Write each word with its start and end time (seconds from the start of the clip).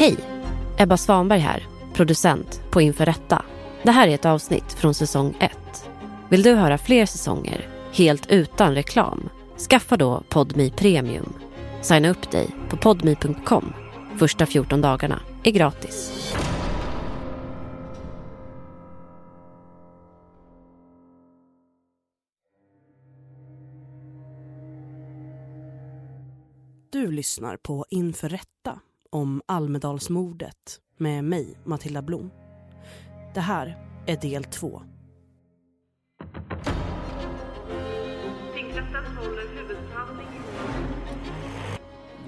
Hej! 0.00 0.16
Ebba 0.78 0.96
Svanberg 0.96 1.40
här, 1.40 1.66
producent 1.92 2.62
på 2.70 2.80
Inför 2.80 3.06
Rätta. 3.06 3.44
Det 3.82 3.90
här 3.90 4.08
är 4.08 4.14
ett 4.14 4.26
avsnitt 4.26 4.72
från 4.72 4.94
säsong 4.94 5.36
1. 5.40 5.52
Vill 6.28 6.42
du 6.42 6.54
höra 6.54 6.78
fler 6.78 7.06
säsonger, 7.06 7.68
helt 7.92 8.26
utan 8.30 8.74
reklam? 8.74 9.28
Skaffa 9.70 9.96
då 9.96 10.22
Podmi 10.28 10.70
Premium. 10.70 11.32
Signa 11.82 12.10
upp 12.10 12.30
dig 12.30 12.48
på 12.68 12.76
podmi.com. 12.76 13.72
Första 14.18 14.46
14 14.46 14.80
dagarna 14.80 15.20
är 15.42 15.50
gratis. 15.50 16.32
Du 26.90 27.10
lyssnar 27.10 27.56
på 27.56 27.86
Inför 27.90 28.28
rätta 28.28 28.80
om 29.10 29.42
Almedalsmordet 29.46 30.80
med 30.96 31.24
mig, 31.24 31.58
Matilda 31.64 32.02
Blom. 32.02 32.30
Det 33.34 33.40
här 33.40 33.78
är 34.06 34.16
del 34.16 34.44
två. 34.44 34.82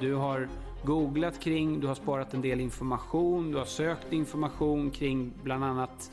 Du 0.00 0.14
har 0.14 0.48
googlat 0.84 1.40
kring, 1.40 1.80
du 1.80 1.86
har 1.86 1.94
sparat 1.94 2.34
en 2.34 2.40
del 2.40 2.60
information, 2.60 3.50
du 3.50 3.58
har 3.58 3.64
sökt 3.64 4.12
information 4.12 4.90
kring 4.90 5.32
bland 5.42 5.64
annat 5.64 6.10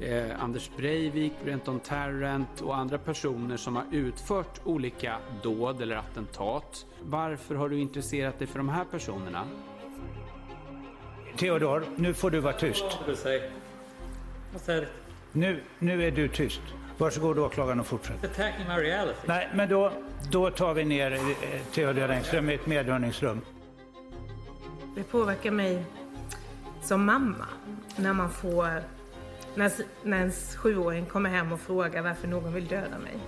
eh, 0.00 0.42
Anders 0.42 0.70
Breivik, 0.76 1.32
Brenton 1.44 1.80
Tarrant 1.80 2.60
och 2.60 2.76
andra 2.76 2.98
personer 2.98 3.56
som 3.56 3.76
har 3.76 3.84
utfört 3.92 4.60
olika 4.64 5.18
dåd 5.42 5.82
eller 5.82 5.96
attentat. 5.96 6.86
Varför 7.02 7.54
har 7.54 7.68
du 7.68 7.80
intresserat 7.80 8.38
dig 8.38 8.48
för 8.48 8.58
de 8.58 8.68
här 8.68 8.84
personerna? 8.84 9.44
Theodor, 11.38 11.84
nu 11.96 12.14
får 12.14 12.30
du 12.30 12.40
vara 12.40 12.52
tyst. 12.52 12.84
Nu, 15.32 15.60
nu 15.78 16.06
är 16.06 16.10
du 16.10 16.28
tyst. 16.28 16.60
Varsågod 16.98 17.38
åklagaren 17.38 17.80
och 17.80 17.86
fortsätt. 17.86 18.24
Attacking 18.24 18.68
my 18.68 18.82
reality. 18.82 19.18
Nej, 19.26 19.48
men 19.54 19.68
då, 19.68 19.92
då 20.30 20.50
tar 20.50 20.74
vi 20.74 20.84
ner 20.84 21.12
eh, 21.12 21.20
Theodor 21.74 22.10
Engström 22.10 22.50
i 22.50 22.54
ett 22.54 22.66
medhörningsrum. 22.66 23.40
Det 24.96 25.02
påverkar 25.02 25.50
mig 25.50 25.84
som 26.82 27.04
mamma 27.04 27.46
när 27.96 28.12
man 28.12 28.30
får 28.30 28.82
när, 29.54 29.72
när 30.02 30.18
ens 30.18 30.56
sjuåring 30.56 31.06
kommer 31.06 31.30
hem 31.30 31.52
och 31.52 31.60
frågar 31.60 32.02
varför 32.02 32.28
någon 32.28 32.54
vill 32.54 32.66
döda 32.66 32.98
mig. 32.98 33.18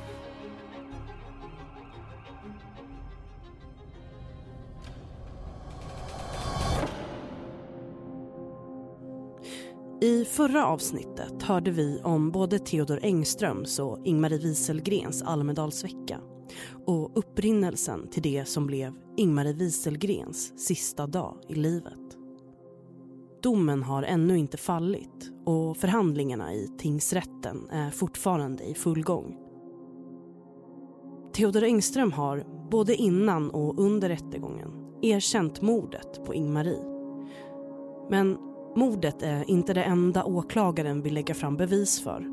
I 10.01 10.25
förra 10.25 10.67
avsnittet 10.67 11.43
hörde 11.43 11.71
vi 11.71 12.01
om 12.05 12.31
både 12.31 12.59
Theodor 12.59 13.01
Engströms 13.03 13.79
och 13.79 13.99
Ingmarie 14.05 14.39
Wieselgrens 14.39 15.23
Almedalsvecka 15.23 16.21
och 16.87 17.19
upprinnelsen 17.19 18.09
till 18.09 18.23
det 18.23 18.45
som 18.45 18.67
blev 18.67 18.93
Ingmarie 19.17 19.53
Wieselgrens 19.53 20.67
sista 20.67 21.07
dag 21.07 21.37
i 21.49 21.55
livet. 21.55 22.17
Domen 23.43 23.83
har 23.83 24.03
ännu 24.03 24.39
inte 24.39 24.57
fallit 24.57 25.33
och 25.45 25.77
förhandlingarna 25.77 26.55
i 26.55 26.69
tingsrätten 26.79 27.69
är 27.71 27.91
fortfarande 27.91 28.65
i 28.65 28.75
full 28.75 29.03
gång. 29.03 29.37
Theodor 31.33 31.63
Engström 31.63 32.13
har 32.13 32.45
både 32.71 32.95
innan 32.95 33.51
och 33.51 33.81
under 33.81 34.09
rättegången 34.09 34.71
erkänt 35.03 35.63
mordet 35.63 36.25
på 36.25 36.35
Ingmarie. 36.35 36.85
Men 38.11 38.46
mordet 38.77 39.23
är 39.23 39.51
inte 39.51 39.75
det 39.75 39.83
enda 39.83 40.25
åklagaren 40.25 41.03
vill 41.03 41.15
lägga 41.15 41.35
fram 41.35 41.57
bevis 41.57 42.01
för. 42.01 42.27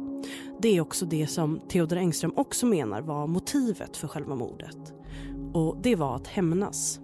Det 0.62 0.78
är 0.78 0.82
också 0.82 1.06
det 1.06 1.28
som 1.28 1.60
Theodor 1.70 1.98
Engström 1.98 2.34
också 2.36 2.66
menar 2.66 3.02
var 3.02 3.28
motivet 3.28 3.98
för 3.98 4.08
själva 4.08 4.36
mordet. 4.36 4.94
Och 5.54 5.78
det 5.84 5.96
var 5.96 6.16
att 6.16 6.28
hämnas. 6.28 7.00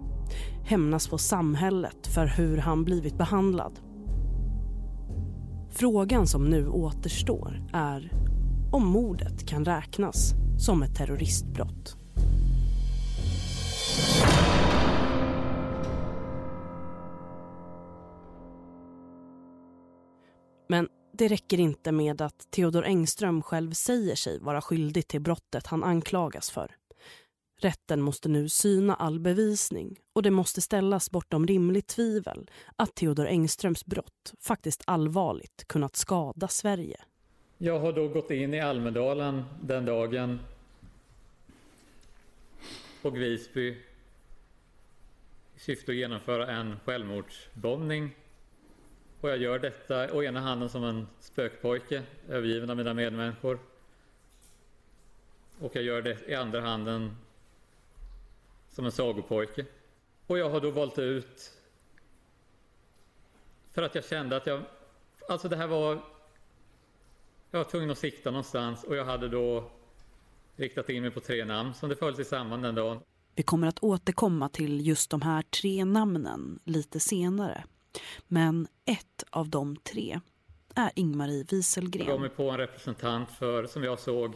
Hämnas 0.64 1.08
på 1.08 1.18
samhället 1.18 2.06
för 2.06 2.26
hur 2.26 2.56
han 2.56 2.84
blivit 2.84 3.18
behandlad. 3.18 3.80
Frågan 5.70 6.26
som 6.26 6.44
nu 6.44 6.68
återstår 6.68 7.62
är 7.72 8.12
om 8.72 8.86
mordet 8.86 9.48
kan 9.48 9.64
räknas 9.64 10.34
som 10.58 10.82
ett 10.82 10.94
terroristbrott. 10.94 11.99
Men 20.70 20.88
det 21.12 21.28
räcker 21.28 21.60
inte 21.60 21.92
med 21.92 22.22
att 22.22 22.50
Theodor 22.50 22.84
Engström 22.84 23.42
själv 23.42 23.72
säger 23.72 24.14
sig 24.14 24.38
vara 24.38 24.60
skyldig 24.60 25.08
till 25.08 25.20
brottet 25.20 25.66
han 25.66 25.84
anklagas 25.84 26.50
för. 26.50 26.76
Rätten 27.60 28.00
måste 28.00 28.28
nu 28.28 28.48
syna 28.48 28.94
all 28.94 29.20
bevisning 29.20 29.96
och 30.12 30.22
det 30.22 30.30
måste 30.30 30.60
ställas 30.60 31.10
bortom 31.10 31.46
rimligt 31.46 31.86
tvivel 31.86 32.50
att 32.76 32.94
Theodor 32.94 33.26
Engströms 33.26 33.86
brott 33.86 34.34
faktiskt 34.40 34.82
allvarligt 34.86 35.64
kunnat 35.66 35.96
skada 35.96 36.48
Sverige. 36.48 37.00
Jag 37.58 37.80
har 37.80 37.92
då 37.92 38.08
gått 38.08 38.30
in 38.30 38.54
i 38.54 38.60
Almedalen 38.60 39.44
den 39.62 39.84
dagen 39.84 40.40
på 43.02 43.10
Visby 43.10 43.68
i 45.56 45.60
syfte 45.60 45.92
att 45.92 45.96
genomföra 45.96 46.50
en 46.50 46.76
självmordsbombning. 46.84 48.10
Och 49.20 49.30
jag 49.30 49.38
gör 49.38 49.58
detta 49.58 50.12
å 50.12 50.22
ena 50.22 50.40
handen 50.40 50.68
som 50.68 50.84
en 50.84 51.06
spökpojke, 51.20 52.02
övergiven 52.28 52.70
av 52.70 52.76
mina 52.76 52.94
medmänniskor. 52.94 53.58
Och 55.60 55.76
jag 55.76 55.84
gör 55.84 56.02
det 56.02 56.28
i 56.28 56.34
andra 56.34 56.60
handen 56.60 57.16
som 58.70 58.84
en 58.84 58.92
sagopojke. 58.92 59.66
Och 60.26 60.38
jag 60.38 60.50
har 60.50 60.60
då 60.60 60.70
valt 60.70 60.98
ut 60.98 61.52
för 63.72 63.82
att 63.82 63.94
jag 63.94 64.04
kände 64.04 64.36
att 64.36 64.46
jag, 64.46 64.62
alltså 65.28 65.48
det 65.48 65.56
här 65.56 65.66
var, 65.66 66.00
jag 67.50 67.58
var 67.58 67.70
tvungen 67.70 67.90
att 67.90 67.98
sikta 67.98 68.30
någonstans 68.30 68.84
och 68.84 68.96
jag 68.96 69.04
hade 69.04 69.28
då 69.28 69.70
riktat 70.56 70.88
in 70.88 71.02
mig 71.02 71.10
på 71.10 71.20
tre 71.20 71.44
namn 71.44 71.74
som 71.74 71.88
det 71.88 71.96
föll 71.96 72.16
sig 72.16 72.24
samman 72.24 72.62
den 72.62 72.74
dagen. 72.74 73.00
Vi 73.34 73.42
kommer 73.42 73.66
att 73.66 73.82
återkomma 73.82 74.48
till 74.48 74.86
just 74.86 75.10
de 75.10 75.22
här 75.22 75.42
tre 75.42 75.84
namnen 75.84 76.58
lite 76.64 77.00
senare. 77.00 77.64
Men 78.28 78.68
ett 78.84 79.24
av 79.30 79.48
de 79.48 79.76
tre 79.76 80.20
är 80.74 80.90
Ingmarie 80.94 81.44
Jag 81.72 81.90
gav 81.90 82.20
mig 82.20 82.30
på 82.30 82.50
en 82.50 82.56
representant 82.56 83.30
för, 83.30 83.66
som 83.66 83.84
jag 83.84 83.98
såg 83.98 84.34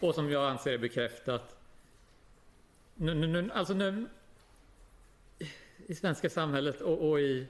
och 0.00 0.14
som 0.14 0.30
jag 0.30 0.50
anser 0.50 0.72
är 0.72 0.78
bekräftat. 0.78 1.56
Nu, 2.94 3.14
nu, 3.14 3.26
nu, 3.26 3.50
alltså 3.52 3.74
nu, 3.74 4.06
I 5.86 5.94
svenska 5.94 6.30
samhället 6.30 6.80
och, 6.80 7.10
och 7.10 7.20
i 7.20 7.46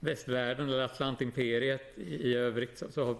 västvärlden 0.00 0.68
eller 0.68 0.82
Atlantimperiet 0.82 1.98
i, 1.98 2.14
i 2.14 2.34
övrigt 2.34 2.78
så, 2.78 2.92
så 2.92 3.04
har 3.04 3.16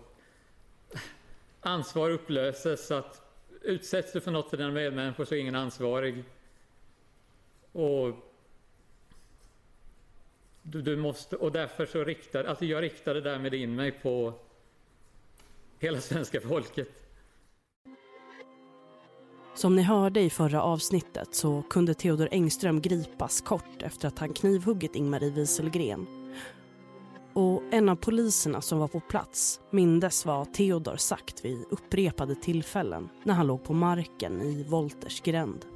ansvar 1.60 2.10
upplöses 2.10 2.86
så 2.86 2.94
att 2.94 3.22
utsätts 3.62 4.12
du 4.12 4.20
för 4.20 4.30
något 4.30 4.50
för 4.50 4.56
dina 4.56 4.70
medmänniskor 4.70 5.24
så 5.24 5.34
är 5.34 5.38
ingen 5.38 5.54
ansvarig. 5.54 6.24
Och 7.72 8.33
du, 10.64 10.82
du 10.82 10.96
måste, 10.96 11.36
och 11.36 11.52
därför 11.52 11.86
så 11.86 12.04
riktade, 12.04 12.48
alltså 12.48 12.64
jag 12.64 12.82
riktade 12.82 13.20
därmed 13.20 13.54
in 13.54 13.74
mig 13.74 13.92
på 13.92 14.32
hela 15.78 16.00
svenska 16.00 16.40
folket. 16.40 16.88
Som 19.54 19.76
ni 19.76 19.82
hörde 19.82 20.20
i 20.20 20.30
förra 20.30 20.62
avsnittet 20.62 21.34
så 21.34 21.62
kunde 21.70 21.94
Theodor 21.94 22.28
Engström 22.30 22.80
gripas 22.80 23.40
kort 23.40 23.82
efter 23.82 24.08
att 24.08 24.18
han 24.18 24.32
knivhuggit 24.32 24.96
Ingmarie 24.96 25.30
Wieselgren. 25.30 26.06
Och 27.32 27.62
en 27.70 27.88
av 27.88 27.96
poliserna 27.96 28.60
som 28.60 28.78
var 28.78 28.88
på 28.88 29.00
plats 29.00 29.60
mindes 29.70 30.26
vad 30.26 30.54
Theodor 30.54 30.96
sagt 30.96 31.44
vid 31.44 31.64
upprepade 31.70 32.34
tillfällen 32.34 33.08
när 33.22 33.34
han 33.34 33.46
låg 33.46 33.64
på 33.64 33.72
marken 33.72 34.42
i 34.42 34.62
Wolters 34.62 35.20
gränd. 35.20 35.66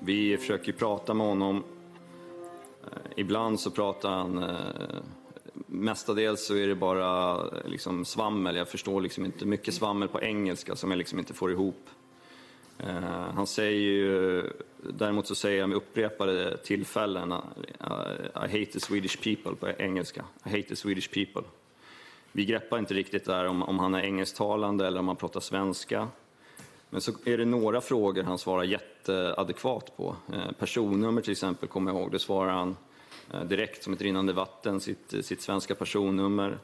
Vi 0.00 0.36
försöker 0.36 0.72
prata 0.72 1.14
med 1.14 1.26
honom. 1.26 1.64
Eh, 2.86 2.98
ibland 3.16 3.60
så 3.60 3.70
pratar 3.70 4.10
han, 4.10 4.42
eh, 4.42 5.00
mestadels 5.66 6.46
så 6.46 6.54
är 6.54 6.68
det 6.68 6.74
bara 6.74 7.32
eh, 7.32 7.68
liksom 7.68 8.04
svammel. 8.04 8.56
Jag 8.56 8.68
förstår 8.68 9.00
liksom 9.00 9.24
inte 9.24 9.46
mycket 9.46 9.74
svammel 9.74 10.08
på 10.08 10.22
engelska 10.22 10.76
som 10.76 10.90
jag 10.90 10.98
liksom 10.98 11.18
inte 11.18 11.34
får 11.34 11.52
ihop. 11.52 11.88
Eh, 12.78 13.00
Han 13.34 13.46
säger 13.46 13.80
ju, 13.80 14.42
däremot 14.76 15.26
så 15.26 15.34
säger 15.34 15.60
han 15.60 15.70
vid 15.70 15.76
upprepade 15.76 16.56
tillfällen 16.56 17.32
I, 17.32 17.36
I 18.34 18.60
hate 18.60 18.66
the 18.66 18.80
Swedish 18.80 19.22
people 19.22 19.54
på 19.54 19.82
engelska. 19.82 20.24
I 20.44 20.48
hate 20.48 20.62
the 20.62 20.76
Swedish 20.76 21.10
people. 21.10 21.42
Vi 22.32 22.44
greppar 22.44 22.78
inte 22.78 22.94
riktigt 22.94 23.24
där 23.24 23.44
om, 23.44 23.62
om 23.62 23.78
han 23.78 23.94
är 23.94 24.02
engelsktalande 24.02 24.86
eller 24.86 25.00
om 25.00 25.08
han 25.08 25.16
pratar 25.16 25.40
svenska. 25.40 26.08
Men 26.90 27.00
så 27.00 27.12
är 27.24 27.38
det 27.38 27.44
några 27.44 27.80
frågor 27.80 28.22
han 28.22 28.38
svarar 28.38 28.62
jätteadekvat 28.64 29.96
på. 29.96 30.16
Eh, 30.32 30.52
personnummer 30.58 31.22
till 31.22 31.32
exempel, 31.32 31.68
kommer 31.68 31.92
jag 31.92 32.00
ihåg, 32.00 32.12
det 32.12 32.18
svarar 32.18 32.52
han 32.52 32.76
eh, 33.32 33.44
direkt 33.44 33.84
som 33.84 33.92
ett 33.92 34.00
rinnande 34.00 34.32
vatten, 34.32 34.80
sitt, 34.80 35.14
eh, 35.14 35.20
sitt 35.20 35.42
svenska 35.42 35.74
personnummer. 35.74 36.58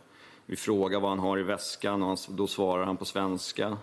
Vi 0.47 0.57
frågar 0.57 1.01
vad 1.01 1.11
han 1.11 1.19
har 1.19 1.39
i 1.39 1.43
väskan 1.43 2.03
och 2.03 2.19
då 2.29 2.47
svarar 2.47 2.85
han 2.85 2.97
på 2.97 3.05
svenska. 3.05 3.77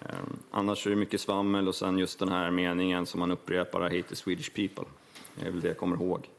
Ehm, 0.00 0.38
annars 0.50 0.86
är 0.86 0.90
det 0.90 0.96
mycket 0.96 1.20
svammel 1.20 1.68
och 1.68 1.74
sen 1.74 1.98
just 1.98 2.18
den 2.18 2.28
här 2.28 2.50
meningen 2.50 3.06
som 3.06 3.20
han 3.20 3.32
upprepar, 3.32 3.80
I 3.80 3.96
hate 3.96 4.08
the 4.08 4.16
Swedish 4.16 4.54
people. 4.54 4.84
Det 5.34 5.46
är 5.46 5.50
väl 5.50 5.60
det 5.60 5.68
jag 5.68 5.76
kommer 5.76 5.96
ihåg. 5.96 6.30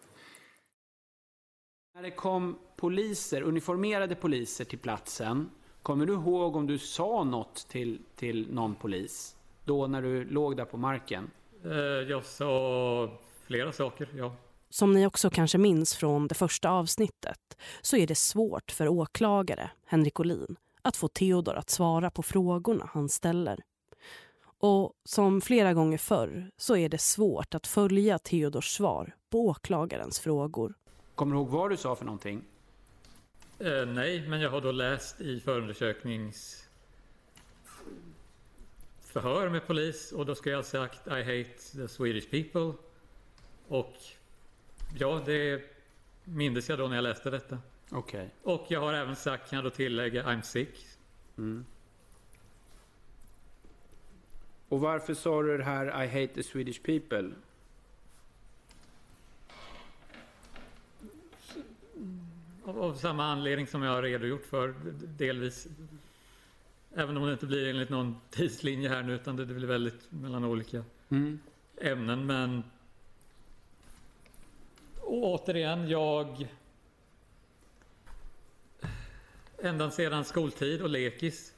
När 1.96 2.04
det 2.04 2.12
kom 2.12 2.60
poliser, 2.76 3.42
uniformerade 3.42 4.16
poliser 4.16 4.66
till 4.66 4.80
platsen, 4.80 5.50
kommer 5.88 6.06
du 6.06 6.14
ihåg 6.14 6.56
om 6.56 6.68
du 6.68 6.78
sa 6.78 7.24
något 7.24 7.68
till, 7.70 8.02
till 8.16 8.48
någon 8.54 8.76
polis? 8.76 9.36
Då 9.66 9.88
när 9.88 10.02
du 10.02 10.26
låg 10.26 10.58
där 10.58 10.66
på 10.66 10.78
marken? 10.78 11.32
Eh, 11.66 11.72
jag 12.10 12.26
sa 12.26 13.10
flera 13.46 13.72
saker, 13.72 14.10
ja. 14.16 14.36
Som 14.70 14.94
ni 14.94 15.08
också 15.08 15.30
kanske 15.30 15.58
minns 15.58 15.96
från 15.96 16.28
det 16.28 16.36
första 16.36 16.70
avsnittet 16.70 17.58
så 17.82 17.98
är 17.98 18.08
det 18.08 18.16
svårt 18.16 18.72
för 18.72 18.88
åklagare, 18.88 19.70
Henrik 19.86 20.20
Olin, 20.20 20.56
att 20.82 20.98
få 20.98 21.08
Theodor 21.08 21.56
att 21.56 21.70
svara 21.70 22.12
på 22.12 22.24
frågorna 22.24 22.90
han 22.94 23.10
ställer. 23.10 23.64
Och 24.60 24.94
som 25.04 25.42
flera 25.42 25.74
gånger 25.74 25.98
förr 25.98 26.52
så 26.58 26.78
är 26.78 26.90
det 26.90 27.02
svårt 27.02 27.56
att 27.56 27.68
följa 27.68 28.20
Theodors 28.20 28.76
svar 28.76 29.16
på 29.30 29.46
åklagarens 29.46 30.20
frågor. 30.20 30.74
Kommer 31.16 31.36
du 31.36 31.42
ihåg 31.42 31.50
vad 31.50 31.70
du 31.70 31.78
sa 31.78 31.96
för 31.96 32.06
någonting? 32.06 32.44
Eh, 33.60 33.86
nej, 33.86 34.28
men 34.28 34.42
jag 34.42 34.50
har 34.50 34.62
då 34.62 34.72
läst 34.72 35.22
i 35.22 35.40
förundersöknings 35.40 36.68
förhör 39.00 39.50
med 39.50 39.68
polis 39.68 40.12
och 40.12 40.26
då 40.26 40.36
ska 40.36 40.50
jag 40.50 40.58
ha 40.58 40.64
sagt 40.64 41.08
I 41.08 41.10
hate 41.10 41.78
the 41.78 41.88
Swedish 41.88 42.30
people. 42.30 42.74
Och 43.68 43.96
ja, 44.98 45.22
det 45.26 45.64
mindes 46.24 46.70
jag 46.70 46.80
då 46.80 46.88
när 46.88 46.96
jag 46.96 47.04
läste 47.04 47.30
detta. 47.30 47.60
Okej. 47.92 48.30
Okay. 48.44 48.54
Och 48.54 48.66
jag 48.70 48.80
har 48.80 48.94
även 48.94 49.16
sagt, 49.16 49.50
kan 49.50 49.58
jag 49.58 49.64
då 49.64 49.70
tillägga, 49.70 50.24
I'm 50.24 50.42
sick. 50.42 50.86
Mm. 51.38 51.66
Och 54.70 54.80
varför 54.80 55.14
sa 55.14 55.42
du 55.42 55.58
det 55.58 55.64
här 55.64 56.04
I 56.04 56.08
hate 56.08 56.34
the 56.34 56.44
Swedish 56.44 56.84
people? 56.84 57.32
Av, 62.68 62.82
av 62.82 62.94
samma 62.96 63.26
anledning 63.26 63.68
som 63.68 63.84
jag 63.84 63.92
har 63.92 64.02
redogjort 64.02 64.46
för 64.46 64.76
delvis. 65.18 65.68
Även 66.94 67.18
om 67.18 67.26
det 67.26 67.34
inte 67.34 67.46
blir 67.46 67.70
enligt 67.70 67.90
någon 67.90 68.16
tidslinje 68.30 68.90
här 68.90 69.04
nu 69.04 69.16
utan 69.16 69.36
det 69.36 69.46
blir 69.46 69.68
väldigt 69.68 70.12
mellan 70.12 70.44
olika 70.44 70.84
mm. 71.10 71.40
ämnen. 71.82 72.26
Men 72.26 72.64
och 75.02 75.24
återigen, 75.24 75.90
jag 75.90 76.48
ända 79.58 79.92
sedan 79.92 80.26
skoltid 80.26 80.82
och 80.82 80.90
lekis 80.90 81.54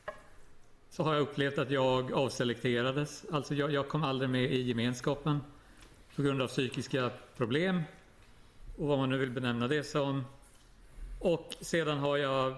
så 0.89 1.03
har 1.03 1.13
jag 1.13 1.21
upplevt 1.21 1.57
att 1.57 1.71
jag 1.71 2.13
avselekterades. 2.13 3.25
Alltså 3.31 3.55
jag, 3.55 3.71
jag 3.71 3.87
kom 3.87 4.03
aldrig 4.03 4.29
med 4.29 4.51
i 4.51 4.61
gemenskapen 4.61 5.39
på 6.15 6.21
grund 6.21 6.41
av 6.41 6.47
psykiska 6.47 7.11
problem 7.37 7.81
och 8.77 8.87
vad 8.87 8.97
man 8.97 9.09
nu 9.09 9.17
vill 9.17 9.31
benämna 9.31 9.67
det 9.67 9.83
som. 9.83 10.23
Och 11.19 11.55
sedan 11.61 11.97
har 11.97 12.17
jag, 12.17 12.55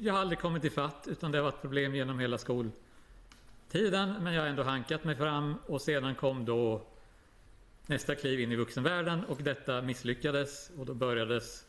jag 0.00 0.12
har 0.12 0.20
aldrig 0.20 0.38
kommit 0.38 0.64
ifatt 0.64 1.08
utan 1.10 1.32
det 1.32 1.38
har 1.38 1.42
varit 1.42 1.60
problem 1.60 1.94
genom 1.94 2.18
hela 2.18 2.38
skoltiden. 2.38 4.14
Men 4.22 4.34
jag 4.34 4.42
har 4.42 4.48
ändå 4.48 4.62
hankat 4.62 5.04
mig 5.04 5.16
fram 5.16 5.54
och 5.66 5.82
sedan 5.82 6.14
kom 6.14 6.44
då 6.44 6.82
nästa 7.86 8.14
kliv 8.14 8.40
in 8.40 8.52
i 8.52 8.56
vuxenvärlden 8.56 9.24
och 9.24 9.42
detta 9.42 9.82
misslyckades 9.82 10.70
och 10.78 10.86
då 10.86 10.94
börjades 10.94 11.64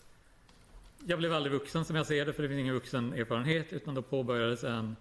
jag 1.06 1.20
blev 1.20 1.34
aldrig 1.34 1.54
vuxen 1.54 1.86
som 1.86 1.96
jag 1.96 2.08
ser 2.08 2.26
det 2.26 2.34
för 2.34 2.44
det 2.44 2.50
finns 2.50 2.60
ingen 2.60 2.74
vuxen 2.74 3.14
erfarenhet 3.14 3.74
utan 3.74 3.96
då 3.96 4.02
påbörjades 4.02 4.64
en 4.64 4.96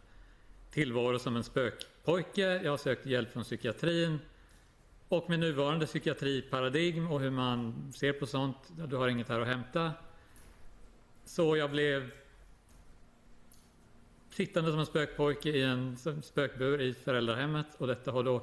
tillvaro 0.70 1.18
som 1.18 1.36
en 1.36 1.44
spökpojke. 1.44 2.60
Jag 2.62 2.70
har 2.70 2.76
sökt 2.76 3.06
hjälp 3.06 3.32
från 3.32 3.42
psykiatrin 3.42 4.18
och 5.08 5.30
med 5.30 5.38
nuvarande 5.38 5.86
psykiatriparadigm 5.86 7.10
och 7.10 7.20
hur 7.20 7.30
man 7.30 7.92
ser 7.96 8.12
på 8.12 8.26
sånt, 8.26 8.56
du 8.88 8.96
har 8.96 9.08
inget 9.08 9.28
här 9.28 9.40
att 9.40 9.46
hämta. 9.46 9.92
Så 11.30 11.56
jag 11.56 11.70
blev 11.70 12.10
sittande 14.30 14.70
som 14.70 14.80
en 14.80 14.86
spökpojke 14.86 15.48
i 15.48 15.62
en 15.62 15.96
spökbur 16.22 16.80
i 16.80 16.94
föräldrahemmet 16.94 17.66
och 17.78 17.86
detta 17.86 18.12
har 18.12 18.22
då... 18.22 18.42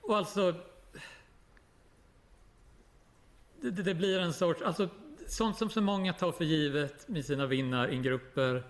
Och 0.00 0.16
alltså... 0.16 0.54
Det, 3.60 3.70
det 3.70 3.94
blir 3.94 4.18
en 4.18 4.32
sorts... 4.32 4.62
Alltså, 4.62 4.88
sånt 5.26 5.58
som 5.58 5.70
så 5.70 5.80
många 5.80 6.12
tar 6.12 6.32
för 6.32 6.44
givet 6.44 7.08
med 7.08 7.24
sina 7.24 7.46
vinnaringrupper, 7.46 8.62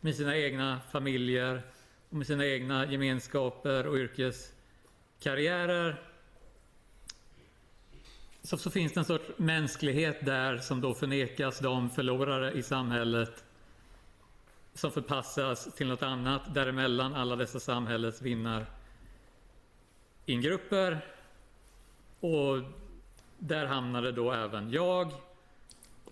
med 0.00 0.16
sina 0.16 0.36
egna 0.36 0.80
familjer 0.92 1.62
och 2.08 2.16
med 2.16 2.26
sina 2.26 2.46
egna 2.46 2.92
gemenskaper 2.92 3.86
och 3.86 3.96
yrkeskarriärer. 3.96 6.09
Så, 8.42 8.58
så 8.58 8.70
finns 8.70 8.92
det 8.92 9.00
en 9.00 9.04
sorts 9.04 9.30
mänsklighet 9.36 10.26
där 10.26 10.58
som 10.58 10.80
då 10.80 10.94
förnekas 10.94 11.58
de 11.58 11.90
förlorare 11.90 12.52
i 12.52 12.62
samhället 12.62 13.44
som 14.74 14.90
förpassas 14.90 15.74
till 15.74 15.88
något 15.88 16.02
annat 16.02 16.54
däremellan 16.54 17.14
alla 17.14 17.36
dessa 17.36 17.60
samhällets 17.60 18.22
vinnaringrupper. 18.22 21.06
Och 22.20 22.58
där 23.38 23.66
hamnade 23.66 24.12
då 24.12 24.32
även 24.32 24.70
jag 24.70 25.12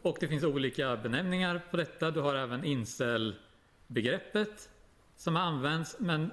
och 0.02 0.16
det 0.20 0.28
finns 0.28 0.44
olika 0.44 0.96
benämningar 0.96 1.62
på 1.70 1.76
detta. 1.76 2.10
Du 2.10 2.20
har 2.20 2.34
även 2.34 2.64
incel-begreppet 2.64 4.69
som 5.16 5.36
används, 5.36 5.96
men 5.98 6.30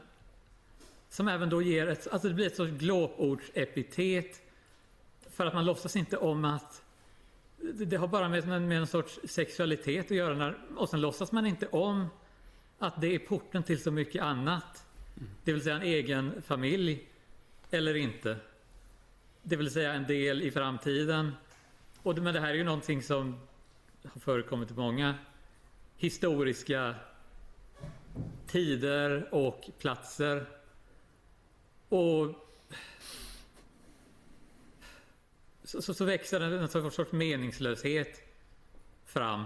som 1.09 1.27
även 1.27 1.49
då 1.49 1.61
ger 1.61 1.87
ett, 1.87 2.07
alltså 2.11 2.27
det 2.27 2.33
blir 2.33 2.47
ett 2.47 2.55
sorts 2.55 2.71
glåpordsepitet 2.71 4.41
för 5.35 5.45
att 5.45 5.53
man 5.53 5.65
låtsas 5.65 5.95
inte 5.95 6.17
om 6.17 6.45
att 6.45 6.83
det 7.57 7.95
har 7.95 8.07
bara 8.07 8.29
med, 8.29 8.47
med 8.47 8.77
en 8.77 8.87
sorts 8.87 9.19
sexualitet 9.23 10.05
att 10.05 10.17
göra 10.17 10.33
när, 10.33 10.57
och 10.75 10.89
sen 10.89 11.01
låtsas 11.01 11.31
man 11.31 11.45
inte 11.45 11.67
om 11.67 12.07
att 12.79 13.01
det 13.01 13.15
är 13.15 13.19
porten 13.19 13.63
till 13.63 13.83
så 13.83 13.91
mycket 13.91 14.21
annat. 14.21 14.85
Det 15.43 15.53
vill 15.53 15.63
säga 15.63 15.75
en 15.75 15.81
egen 15.81 16.41
familj 16.41 17.07
eller 17.71 17.95
inte. 17.95 18.37
Det 19.43 19.55
vill 19.55 19.71
säga 19.71 19.93
en 19.93 20.03
del 20.03 20.41
i 20.41 20.51
framtiden. 20.51 21.31
Och, 22.03 22.17
men 22.17 22.33
det 22.33 22.39
här 22.39 22.49
är 22.49 22.53
ju 22.53 22.63
någonting 22.63 23.03
som 23.03 23.39
har 24.03 24.19
förekommit 24.19 24.71
i 24.71 24.73
många 24.73 25.15
historiska 25.97 26.95
tider 28.47 29.33
och 29.33 29.69
platser. 29.79 30.45
Och 31.89 32.35
så, 35.65 35.81
så, 35.81 35.93
så 35.93 36.05
växer 36.05 36.41
en 36.41 36.91
sorts 36.91 37.11
meningslöshet 37.11 38.21
fram. 39.05 39.45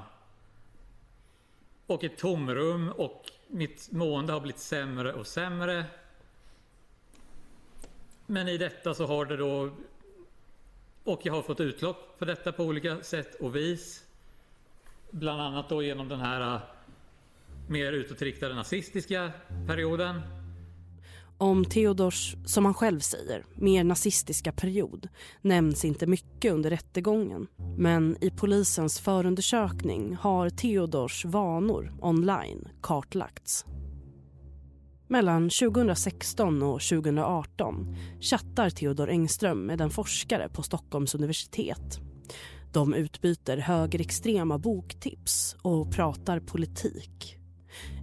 Och 1.85 2.03
ett 2.03 2.17
tomrum 2.17 2.89
och 2.89 3.31
mitt 3.47 3.91
mående 3.91 4.33
har 4.33 4.39
blivit 4.39 4.59
sämre 4.59 5.13
och 5.13 5.27
sämre. 5.27 5.85
Men 8.25 8.47
i 8.47 8.57
detta 8.57 8.93
så 8.93 9.05
har 9.05 9.25
det 9.25 9.37
då 9.37 9.71
och 11.03 11.21
jag 11.23 11.33
har 11.33 11.41
fått 11.41 11.59
utlopp 11.59 12.15
för 12.17 12.25
detta 12.25 12.51
på 12.51 12.63
olika 12.63 13.01
sätt 13.01 13.35
och 13.35 13.55
vis. 13.55 14.03
Bland 15.09 15.41
annat 15.41 15.69
då 15.69 15.83
genom 15.83 16.09
den 16.09 16.19
här 16.19 16.41
ah, 16.41 16.61
mer 17.69 17.91
utåtriktade 17.91 18.55
nazistiska 18.55 19.31
perioden. 19.67 20.21
Om 21.39 21.65
Theodors, 21.65 22.35
som 22.45 22.65
han 22.65 22.73
själv 22.73 22.99
säger, 22.99 23.45
mer 23.55 23.83
nazistiska 23.83 24.51
period 24.51 25.07
nämns 25.41 25.85
inte 25.85 26.07
mycket 26.07 26.53
under 26.53 26.69
rättegången. 26.69 27.47
Men 27.77 28.17
i 28.21 28.31
polisens 28.31 28.99
förundersökning 28.99 30.15
har 30.15 30.49
Theodors 30.49 31.25
vanor 31.25 31.93
online 32.01 32.67
kartlagts. 32.81 33.65
Mellan 35.07 35.49
2016 35.49 36.63
och 36.63 36.81
2018 36.81 37.95
chattar 38.21 38.69
Theodor 38.69 39.09
Engström 39.09 39.65
med 39.65 39.81
en 39.81 39.89
forskare 39.89 40.49
på 40.49 40.63
Stockholms 40.63 41.15
universitet 41.15 41.99
de 42.73 42.93
utbyter 42.93 43.57
högerextrema 43.57 44.57
boktips 44.57 45.55
och 45.61 45.91
pratar 45.91 46.39
politik. 46.39 47.38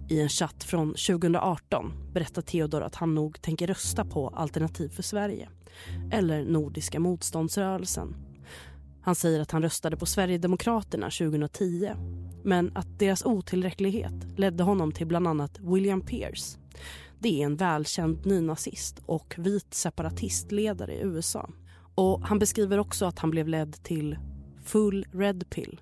I 0.09 0.21
en 0.21 0.29
chatt 0.29 0.63
från 0.63 0.87
2018 0.87 1.93
berättar 2.13 2.41
Theodor 2.41 2.81
att 2.81 2.95
han 2.95 3.15
nog 3.15 3.41
tänker 3.41 3.67
rösta 3.67 4.05
på 4.05 4.27
Alternativ 4.27 4.89
för 4.89 5.03
Sverige 5.03 5.49
eller 6.11 6.45
Nordiska 6.45 6.99
motståndsrörelsen. 6.99 8.15
Han 9.01 9.15
säger 9.15 9.39
att 9.39 9.51
han 9.51 9.61
röstade 9.61 9.97
på 9.97 10.05
Sverigedemokraterna 10.05 11.09
2010 11.09 11.91
men 12.43 12.71
att 12.75 12.99
deras 12.99 13.25
otillräcklighet 13.25 14.13
ledde 14.37 14.63
honom 14.63 14.91
till 14.91 15.07
bland 15.07 15.27
annat 15.27 15.59
William 15.59 16.01
Pierce 16.01 16.57
det 17.19 17.41
är 17.41 17.45
en 17.45 17.55
välkänd 17.55 18.25
nynazist 18.25 19.01
och 19.05 19.35
vit 19.37 19.73
separatistledare 19.73 20.93
i 20.93 21.01
USA. 21.01 21.49
Och 21.95 22.21
han 22.21 22.39
beskriver 22.39 22.79
också 22.79 23.05
att 23.05 23.19
han 23.19 23.31
blev 23.31 23.47
ledd 23.47 23.83
till 23.83 24.17
full 24.63 25.05
red 25.11 25.49
pill. 25.49 25.81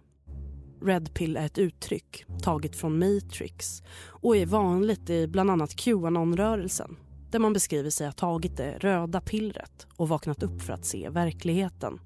Red 0.86 1.14
pill 1.14 1.38
är 1.38 1.46
ett 1.46 1.58
uttryck 1.58 2.26
taget 2.42 2.76
från 2.76 3.00
Matrix 3.00 3.84
och 4.08 4.38
är 4.38 4.46
vanligt 4.46 5.10
i 5.10 5.28
bland 5.28 5.52
annat 5.52 5.76
Qanon-rörelsen 5.76 6.98
där 7.32 7.40
man 7.40 7.54
beskriver 7.54 7.90
sig 7.90 8.08
ha 8.08 8.14
tagit 8.14 8.58
det 8.58 8.78
röda 8.78 9.22
pillret 9.22 9.88
och 9.96 10.10
vaknat 10.10 10.44
upp 10.44 10.62
för 10.62 10.74
att 10.74 10.86
se 10.86 11.10
verkligheten. 11.10 12.00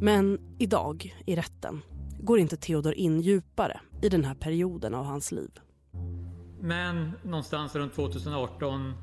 Men 0.00 0.56
idag, 0.58 1.16
i 1.26 1.36
rätten, 1.36 1.82
går 2.20 2.38
inte 2.38 2.56
Theodor 2.56 2.94
in 2.94 3.20
djupare 3.20 3.80
i 4.02 4.08
den 4.08 4.24
här 4.24 4.34
perioden 4.34 4.94
av 4.94 5.04
hans 5.04 5.32
liv. 5.32 5.50
Men 6.60 7.12
någonstans 7.22 7.74
runt 7.74 7.94
2018, 7.94 8.94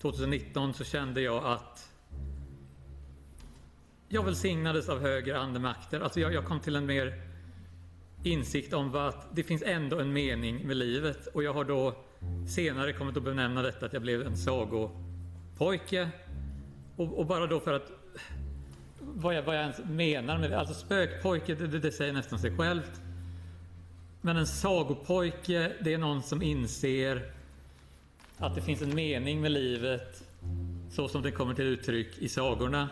2019 0.00 0.74
så 0.74 0.84
kände 0.84 1.20
jag 1.20 1.44
att 1.44 1.88
jag 4.08 4.24
välsignades 4.24 4.88
av 4.88 5.00
högre 5.00 5.38
andemakter. 5.38 6.00
Alltså 6.00 6.20
jag, 6.20 6.34
jag 6.34 6.44
kom 6.44 6.60
till 6.60 6.76
en 6.76 6.86
mer 6.86 7.31
insikt 8.22 8.72
om 8.72 8.94
att 8.94 9.36
det 9.36 9.42
finns 9.42 9.62
ändå 9.62 9.98
en 9.98 10.12
mening 10.12 10.66
med 10.66 10.76
livet 10.76 11.26
och 11.26 11.42
jag 11.42 11.54
har 11.54 11.64
då 11.64 11.94
senare 12.48 12.92
kommit 12.92 13.16
att 13.16 13.22
benämna 13.22 13.62
detta 13.62 13.86
att 13.86 13.92
jag 13.92 14.02
blev 14.02 14.26
en 14.26 14.36
sagopojke. 14.36 16.08
Och, 16.96 17.18
och 17.18 17.26
bara 17.26 17.46
då 17.46 17.60
för 17.60 17.72
att 17.72 17.92
vad 19.00 19.34
jag, 19.34 19.42
vad 19.42 19.56
jag 19.56 19.62
ens 19.62 19.78
menar 19.84 20.38
med 20.38 20.50
det. 20.50 20.58
Alltså 20.58 20.74
spökpojke, 20.74 21.54
det, 21.54 21.78
det 21.78 21.92
säger 21.92 22.12
nästan 22.12 22.38
sig 22.38 22.56
självt. 22.56 23.00
Men 24.20 24.36
en 24.36 24.46
sagopojke, 24.46 25.72
det 25.80 25.94
är 25.94 25.98
någon 25.98 26.22
som 26.22 26.42
inser 26.42 27.32
att 28.36 28.54
det 28.54 28.62
finns 28.62 28.82
en 28.82 28.94
mening 28.94 29.40
med 29.40 29.52
livet 29.52 30.22
så 30.90 31.08
som 31.08 31.22
det 31.22 31.30
kommer 31.30 31.54
till 31.54 31.64
uttryck 31.64 32.18
i 32.18 32.28
sagorna. 32.28 32.88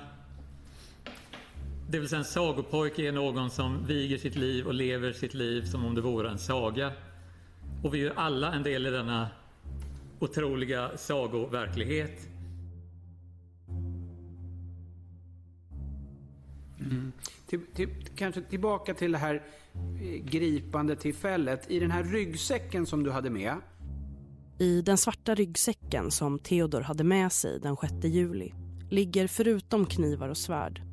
Det 1.91 1.99
vill 1.99 2.09
säga 2.09 2.19
en 2.19 2.25
sagopojke 2.25 3.09
är 3.09 3.13
någon 3.13 3.51
som 3.51 3.87
viger 3.87 4.19
sitt 4.19 4.37
liv 4.37 4.67
och 4.67 4.75
lever 4.75 5.13
sitt 5.13 5.35
liv 5.35 5.65
som 5.65 5.85
om 5.85 5.95
det 5.95 6.01
vore 6.01 6.31
en 6.31 6.39
saga. 6.39 6.93
Och 7.83 7.95
vi 7.95 8.07
är 8.07 8.13
alla 8.17 8.55
en 8.55 8.63
del 8.63 8.87
i 8.87 8.91
denna 8.91 9.29
otroliga 10.19 10.91
sagoverklighet. 10.97 12.29
Mm. 16.81 17.13
Till, 17.47 17.61
till, 17.75 17.89
kanske 18.17 18.43
tillbaka 18.43 18.95
till 18.95 19.13
det 19.13 19.19
här 19.19 19.35
eh, 19.75 20.25
gripande 20.25 20.97
tillfället. 20.97 21.71
I 21.71 21.79
den 21.81 21.91
här 21.91 22.05
ryggsäcken 22.05 22.87
som 22.87 23.03
du 23.03 23.11
hade 23.11 23.31
med. 23.31 23.55
I 24.59 24.83
den 24.83 24.99
svarta 24.99 25.35
ryggsäcken 25.35 26.11
som 26.11 26.39
Theodor 26.39 26.81
hade 26.81 27.05
med 27.05 27.33
sig 27.33 27.61
den 27.61 27.77
6 27.77 27.93
juli 28.05 28.53
ligger 28.91 29.27
förutom 29.27 29.87
knivar 29.87 30.29
och 30.29 30.37
svärd 30.37 30.90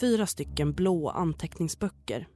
fyra 0.00 0.26
stycken 0.26 0.72
blå 0.72 1.08
anteckningsböcker. 1.08 2.28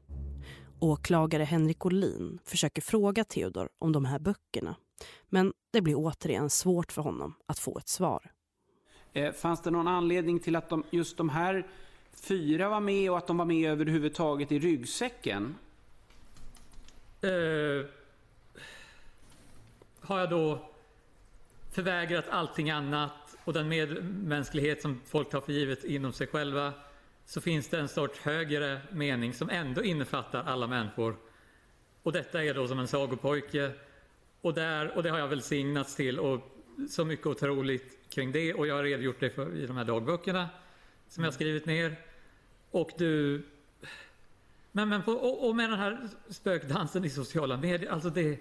Åklagare 0.80 1.44
Henrik 1.44 1.86
Olin 1.86 2.38
försöker 2.44 2.82
fråga 2.82 3.24
Theodor 3.24 3.68
om 3.78 3.92
de 3.92 4.04
här 4.04 4.18
böckerna. 4.18 4.76
Men 5.28 5.52
det 5.72 5.80
blir 5.80 5.94
återigen 5.96 6.50
svårt 6.50 6.92
för 6.92 7.02
honom 7.02 7.34
att 7.46 7.58
få 7.58 7.78
ett 7.78 7.88
svar. 7.88 8.30
Eh, 9.12 9.32
fanns 9.32 9.62
det 9.62 9.70
någon 9.70 9.88
anledning 9.88 10.40
till 10.40 10.56
att 10.56 10.68
de, 10.68 10.84
just 10.90 11.16
de 11.16 11.28
här 11.28 11.66
fyra 12.12 12.68
var 12.68 12.80
med 12.80 13.10
och 13.10 13.18
att 13.18 13.26
de 13.26 13.36
var 13.36 13.44
med 13.44 13.70
överhuvudtaget 13.70 14.52
i 14.52 14.58
ryggsäcken? 14.58 15.54
Uh, 17.24 17.86
har 20.00 20.18
jag 20.18 20.30
då 20.30 20.70
förvägrat 21.70 22.28
allting 22.28 22.70
annat 22.70 23.36
och 23.44 23.52
den 23.52 23.68
medmänsklighet 23.68 24.82
som 24.82 25.00
folk 25.06 25.30
tar 25.30 25.40
för 25.40 25.52
givet 25.52 25.84
inom 25.84 26.12
sig 26.12 26.26
själva 26.26 26.72
så 27.28 27.40
finns 27.40 27.68
det 27.68 27.78
en 27.78 27.88
sorts 27.88 28.20
högre 28.20 28.80
mening 28.90 29.34
som 29.34 29.50
ändå 29.50 29.82
innefattar 29.82 30.44
alla 30.44 30.66
människor. 30.66 31.16
Och 32.02 32.12
detta 32.12 32.44
är 32.44 32.54
då 32.54 32.68
som 32.68 32.78
en 32.78 32.88
sagopojke. 32.88 33.72
Och, 34.40 34.54
där, 34.54 34.96
och 34.96 35.02
det 35.02 35.10
har 35.10 35.18
jag 35.18 35.28
välsignats 35.28 35.96
till 35.96 36.18
och 36.18 36.40
så 36.88 37.04
mycket 37.04 37.26
otroligt 37.26 37.98
kring 38.08 38.32
det 38.32 38.54
och 38.54 38.66
jag 38.66 38.74
har 38.74 38.82
redogjort 38.82 39.20
det 39.20 39.30
för, 39.30 39.56
i 39.56 39.66
de 39.66 39.76
här 39.76 39.84
dagböckerna 39.84 40.48
som 41.08 41.24
jag 41.24 41.34
skrivit 41.34 41.66
ner. 41.66 41.96
Och 42.70 42.90
du... 42.98 43.42
Men, 44.72 44.88
men 44.88 45.02
på, 45.02 45.12
och, 45.12 45.48
och, 45.48 45.56
med 45.56 45.70
den 45.70 45.78
här 45.78 46.08
spökdansen 46.28 47.04
i 47.04 47.10
sociala 47.10 47.56
medier, 47.56 47.90
alltså 47.90 48.10
det... 48.10 48.38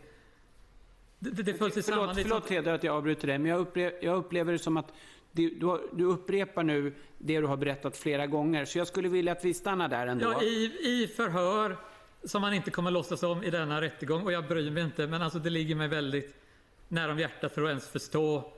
Det, 1.19 1.43
det, 1.43 1.53
föll 1.53 1.71
sig 1.71 1.83
samman. 1.83 2.15
Förlåt 2.15 2.49
Heder 2.49 2.73
att 2.73 2.83
jag 2.83 2.95
avbryter 2.95 3.27
dig, 3.27 3.37
men 3.37 3.51
jag 3.51 3.59
upplever, 3.59 3.97
jag 4.01 4.17
upplever 4.17 4.51
det 4.51 4.59
som 4.59 4.77
att 4.77 4.93
du, 5.31 5.49
du, 5.49 5.89
du, 5.93 6.03
upprepar 6.03 6.63
nu 6.63 6.93
det 7.17 7.39
du 7.39 7.47
har 7.47 7.57
berättat 7.57 7.97
flera 7.97 8.27
gånger. 8.27 8.65
Så 8.65 8.77
jag 8.77 8.87
skulle 8.87 9.09
vilja 9.09 9.31
att 9.31 9.45
vi 9.45 9.53
stannar 9.53 9.89
där 9.89 10.07
ändå. 10.07 10.25
Ja, 10.25 10.43
i, 10.43 10.63
i 10.83 11.07
förhör 11.15 11.77
som 12.23 12.41
man 12.41 12.53
inte 12.53 12.71
kommer 12.71 12.91
låtsas 12.91 13.23
om 13.23 13.43
i 13.43 13.49
denna 13.49 13.81
rättegång. 13.81 14.23
Och 14.23 14.31
jag 14.31 14.47
bryr 14.47 14.71
mig 14.71 14.83
inte, 14.83 15.07
men 15.07 15.21
alltså 15.21 15.39
det 15.39 15.49
ligger 15.49 15.75
mig 15.75 15.87
väldigt 15.87 16.35
nära 16.87 17.11
om 17.11 17.19
hjärtat 17.19 17.53
för 17.53 17.63
att 17.63 17.69
ens 17.69 17.87
förstå 17.87 18.53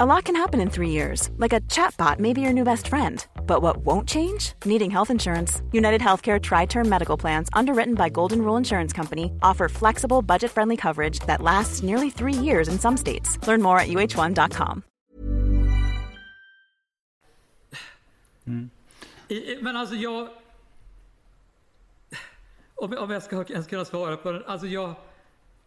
A 0.00 0.04
lot 0.04 0.24
can 0.24 0.34
happen 0.34 0.60
in 0.60 0.70
three 0.70 0.90
years, 0.90 1.30
like 1.36 1.52
a 1.52 1.60
chatbot 1.70 2.18
may 2.18 2.32
be 2.32 2.40
your 2.40 2.52
new 2.52 2.64
best 2.64 2.88
friend. 2.88 3.24
But 3.46 3.62
what 3.62 3.76
won't 3.76 4.08
change? 4.08 4.52
Needing 4.64 4.90
health 4.90 5.08
insurance. 5.08 5.62
United 5.70 6.00
Healthcare 6.00 6.42
Tri 6.42 6.66
Term 6.66 6.88
Medical 6.88 7.16
Plans, 7.16 7.48
underwritten 7.52 7.94
by 7.94 8.08
Golden 8.08 8.42
Rule 8.42 8.56
Insurance 8.56 8.92
Company, 8.92 9.30
offer 9.40 9.68
flexible, 9.68 10.20
budget 10.20 10.50
friendly 10.50 10.76
coverage 10.76 11.20
that 11.28 11.40
lasts 11.40 11.84
nearly 11.84 12.10
three 12.10 12.32
years 12.32 12.66
in 12.66 12.76
some 12.76 12.96
states. 12.96 13.38
Learn 13.46 13.62
more 13.62 13.78
at 13.78 13.86
uh1.com. 13.86 14.82
Mm. 18.48 18.70
Men 19.60 19.76
alltså, 19.76 19.94
jag. 19.94 20.28
Om, 22.74 22.98
om 22.98 23.10
jag 23.10 23.22
ska 23.22 23.44
ens 23.44 23.66
kunna 23.66 23.84
svara 23.84 24.16
på 24.16 24.32
det. 24.32 24.42
Alltså, 24.46 24.66
jag. 24.66 24.94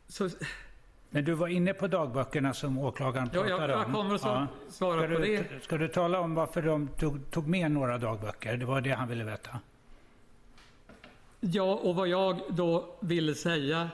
Så, 0.07 0.29
Men 1.09 1.25
du 1.25 1.33
var 1.33 1.47
inne 1.47 1.73
på 1.73 1.87
dagböckerna 1.87 2.53
som 2.53 2.79
åklagaren 2.79 3.29
pratade 3.29 3.53
om. 3.53 3.61
Ja, 3.61 3.69
jag 3.69 3.85
kommer 3.85 4.15
att 4.15 4.21
ja. 4.23 4.47
svara 4.69 4.99
ska 4.99 5.15
på 5.15 5.21
du, 5.21 5.37
det. 5.37 5.63
Ska 5.63 5.77
du 5.77 5.87
tala 5.87 6.19
om 6.19 6.35
varför 6.35 6.61
de 6.61 6.87
tog, 6.87 7.31
tog 7.31 7.47
med 7.47 7.71
några 7.71 7.97
dagböcker? 7.97 8.57
Det 8.57 8.65
var 8.65 8.81
det 8.81 8.91
han 8.91 9.07
ville 9.09 9.23
veta. 9.23 9.59
Ja, 11.39 11.73
och 11.73 11.95
vad 11.95 12.07
jag 12.07 12.41
då 12.49 12.95
ville 12.99 13.35
säga 13.35 13.89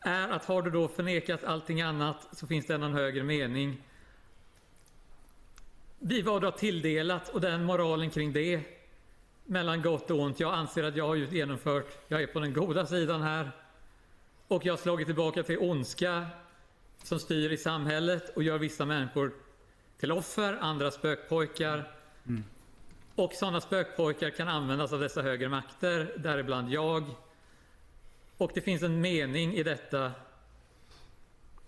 är 0.00 0.28
att 0.28 0.44
har 0.44 0.62
du 0.62 0.70
då 0.70 0.88
förnekat 0.88 1.44
allting 1.44 1.82
annat 1.82 2.28
så 2.32 2.46
finns 2.46 2.66
det 2.66 2.74
en 2.74 2.82
högre 2.82 3.22
mening. 3.22 3.82
Vi 5.98 6.22
var 6.22 6.40
då 6.40 6.50
tilldelat 6.50 7.28
och 7.28 7.40
den 7.40 7.64
moralen 7.64 8.10
kring 8.10 8.32
det 8.32 8.60
mellan 9.44 9.82
gott 9.82 10.10
och 10.10 10.20
ont. 10.20 10.40
Jag 10.40 10.54
anser 10.54 10.84
att 10.84 10.96
jag 10.96 11.06
har 11.06 11.16
genomfört, 11.16 11.98
jag 12.08 12.22
är 12.22 12.26
på 12.26 12.40
den 12.40 12.52
goda 12.52 12.86
sidan 12.86 13.22
här. 13.22 13.50
Och 14.50 14.66
jag 14.66 14.72
har 14.72 14.78
slagit 14.78 15.06
tillbaka 15.06 15.42
till 15.42 15.58
ondska 15.58 16.26
som 17.02 17.18
styr 17.18 17.52
i 17.52 17.56
samhället 17.56 18.36
och 18.36 18.42
gör 18.42 18.58
vissa 18.58 18.84
människor 18.84 19.32
till 19.98 20.12
offer, 20.12 20.58
andra 20.60 20.90
spökpojkar. 20.90 21.92
Mm. 22.26 22.44
Och 23.14 23.32
sådana 23.32 23.60
spökpojkar 23.60 24.30
kan 24.30 24.48
användas 24.48 24.92
av 24.92 25.00
dessa 25.00 25.22
högre 25.22 25.48
makter, 25.48 26.12
däribland 26.16 26.72
jag. 26.72 27.04
Och 28.36 28.50
det 28.54 28.60
finns 28.60 28.82
en 28.82 29.00
mening 29.00 29.54
i 29.54 29.62
detta. 29.62 30.12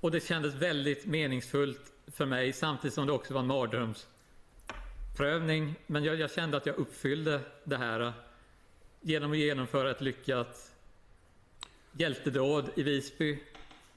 Och 0.00 0.10
det 0.10 0.26
kändes 0.26 0.54
väldigt 0.54 1.06
meningsfullt 1.06 1.92
för 2.06 2.26
mig 2.26 2.52
samtidigt 2.52 2.94
som 2.94 3.06
det 3.06 3.12
också 3.12 3.34
var 3.34 3.40
en 3.40 3.46
mardrömsprövning. 3.46 5.74
Men 5.86 6.04
jag, 6.04 6.20
jag 6.20 6.30
kände 6.30 6.56
att 6.56 6.66
jag 6.66 6.76
uppfyllde 6.76 7.40
det 7.64 7.76
här 7.76 8.12
genom 9.00 9.32
att 9.32 9.38
genomföra 9.38 9.90
ett 9.90 10.00
lyckat 10.00 10.71
hjältedåd 11.92 12.70
i 12.74 12.82
Visby. 12.82 13.38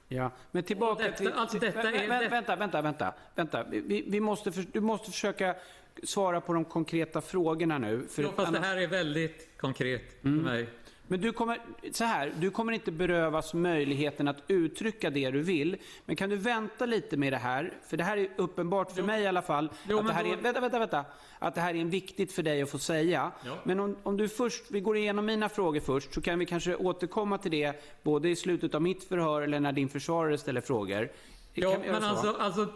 Ja, 0.08 0.32
men 0.52 0.64
tillbaka 0.64 1.04
detta, 1.04 1.18
till... 1.18 1.32
Alltså 1.32 1.60
detta 1.60 1.92
är, 1.92 2.08
vänta, 2.08 2.30
vänta, 2.30 2.56
vänta, 2.56 2.82
vänta, 2.82 3.14
vänta. 3.36 3.64
Vi, 3.64 4.04
vi 4.08 4.20
måste 4.20 4.52
för, 4.52 4.66
du 4.72 4.80
måste 4.80 5.12
försöka 5.12 5.56
svara 6.04 6.42
på 6.42 6.54
de 6.54 6.66
konkreta 6.66 7.22
frågorna 7.22 7.78
nu. 7.78 8.08
För 8.10 8.24
ja, 8.24 8.32
fast 8.36 8.48
annars... 8.48 8.62
det 8.62 8.68
här 8.68 8.78
är 8.78 8.88
väldigt 8.88 9.50
konkret 9.58 10.24
mm. 10.24 10.44
för 10.44 10.52
mig. 10.52 10.68
Men 11.08 11.22
du 11.22 11.32
kommer, 11.32 11.60
så 11.92 12.04
här, 12.04 12.34
du 12.40 12.52
kommer 12.52 12.74
inte 12.74 12.92
berövas 12.92 13.54
möjligheten 13.54 14.28
att 14.28 14.38
uttrycka 14.48 15.10
det 15.10 15.32
du 15.32 15.42
vill. 15.42 15.78
Men 16.06 16.16
kan 16.16 16.30
du 16.30 16.36
vänta 16.36 16.86
lite 16.86 17.18
med 17.18 17.34
det 17.34 17.38
här? 17.38 17.74
För 17.88 17.98
det 17.98 18.04
här 18.04 18.18
är 18.18 18.28
uppenbart 18.36 18.92
för 18.92 19.00
jo. 19.00 19.06
mig 19.06 19.24
i 19.24 19.28
alla 19.28 19.42
fall. 19.42 19.70
Jo, 19.90 20.00
att 20.00 20.08
det 20.08 20.14
här 20.14 20.24
då... 20.24 20.30
är, 20.30 20.38
vänta, 20.38 20.62
vänta, 20.62 20.80
vänta. 20.80 21.06
Att 21.40 21.56
det 21.56 21.62
här 21.62 21.76
är 21.76 21.86
viktigt 21.86 22.32
för 22.32 22.44
dig 22.44 22.62
att 22.62 22.70
få 22.70 22.80
säga. 22.80 23.32
Ja. 23.46 23.58
Men 23.64 23.80
om, 23.80 23.96
om 24.04 24.18
du 24.18 24.30
först, 24.30 24.64
vi 24.72 24.80
går 24.80 24.98
igenom 24.98 25.26
mina 25.26 25.50
frågor 25.50 25.80
först, 25.80 26.14
så 26.14 26.22
kan 26.22 26.40
vi 26.40 26.46
kanske 26.46 26.76
återkomma 26.76 27.38
till 27.38 27.52
det 27.52 27.84
både 28.04 28.30
i 28.30 28.36
slutet 28.36 28.76
av 28.76 28.82
mitt 28.82 29.04
förhör 29.04 29.42
eller 29.42 29.60
när 29.60 29.72
din 29.72 29.90
försvarare 29.90 30.38
ställer 30.38 30.62
frågor. 30.62 31.10
Ja, 31.54 31.78
men 31.86 32.04
alltså, 32.04 32.36
alltså 32.40 32.68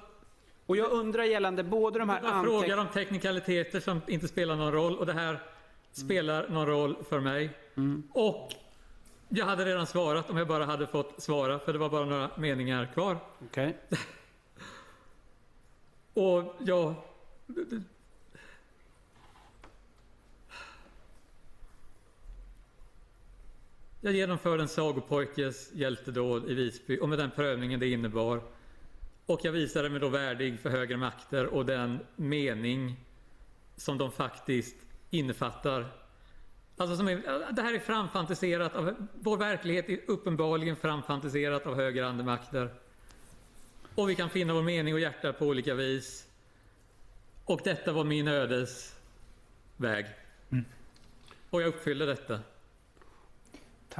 och 0.65 0.77
jag 0.77 0.91
undrar 0.91 1.23
gällande 1.23 1.63
både 1.63 1.99
de 1.99 2.09
här... 2.09 2.19
Jag 2.23 2.43
frågar 2.43 2.77
om 2.77 2.87
teknikaliteter 2.87 3.79
som 3.79 4.01
inte 4.07 4.27
spelar 4.27 4.55
någon 4.55 4.71
roll 4.71 4.97
och 4.97 5.05
det 5.05 5.13
här 5.13 5.39
spelar 5.99 6.49
någon 6.49 6.65
roll 6.65 6.95
för 7.09 7.19
mig. 7.19 7.49
Mm. 7.75 8.03
Och 8.11 8.53
Jag 9.29 9.45
hade 9.45 9.65
redan 9.65 9.87
svarat 9.87 10.29
om 10.29 10.37
jag 10.37 10.47
bara 10.47 10.65
hade 10.65 10.87
fått 10.87 11.21
svara, 11.21 11.59
för 11.59 11.73
det 11.73 11.79
var 11.79 11.89
bara 11.89 12.05
några 12.05 12.31
meningar 12.37 12.85
kvar. 12.93 13.17
Okej. 13.45 13.77
Och 16.13 16.55
jag... 16.59 16.95
Jag 24.01 24.13
genomförde 24.13 24.63
en 24.63 24.67
sagopojkes 24.67 25.73
hjältedåd 25.73 26.49
i 26.49 26.53
Visby 26.53 26.99
och 26.99 27.09
med 27.09 27.17
den 27.17 27.31
prövningen 27.31 27.79
det 27.79 27.87
innebar. 27.87 28.41
Och 29.25 29.39
jag 29.43 29.51
visade 29.51 29.89
mig 29.89 29.99
då 29.99 30.09
värdig 30.09 30.59
för 30.59 30.69
högre 30.69 30.97
makter 30.97 31.45
och 31.45 31.65
den 31.65 31.99
mening 32.15 32.95
som 33.75 33.97
de 33.97 34.11
faktiskt 34.11 34.75
innefattar. 35.09 35.87
Alltså 36.77 36.97
som 36.97 37.07
är, 37.07 37.51
det 37.51 37.61
här 37.61 37.73
är 37.73 37.79
framfantiserat 37.79 38.75
av, 38.75 38.95
vår 39.13 39.37
verklighet 39.37 39.89
är 39.89 39.99
uppenbarligen 40.07 40.75
framfantiserat 40.75 41.67
av 41.67 41.75
högre 41.75 42.07
andemakter. 42.07 42.73
Och 43.95 44.09
vi 44.09 44.15
kan 44.15 44.29
finna 44.29 44.53
vår 44.53 44.63
mening 44.63 44.93
och 44.93 44.99
hjärta 44.99 45.33
på 45.33 45.45
olika 45.45 45.73
vis. 45.73 46.27
Och 47.45 47.61
detta 47.63 47.93
var 47.93 48.03
min 48.03 48.27
ödes 48.27 48.95
väg. 49.77 50.05
Och 51.49 51.61
jag 51.61 51.67
uppfyllde 51.67 52.05
detta. 52.05 52.39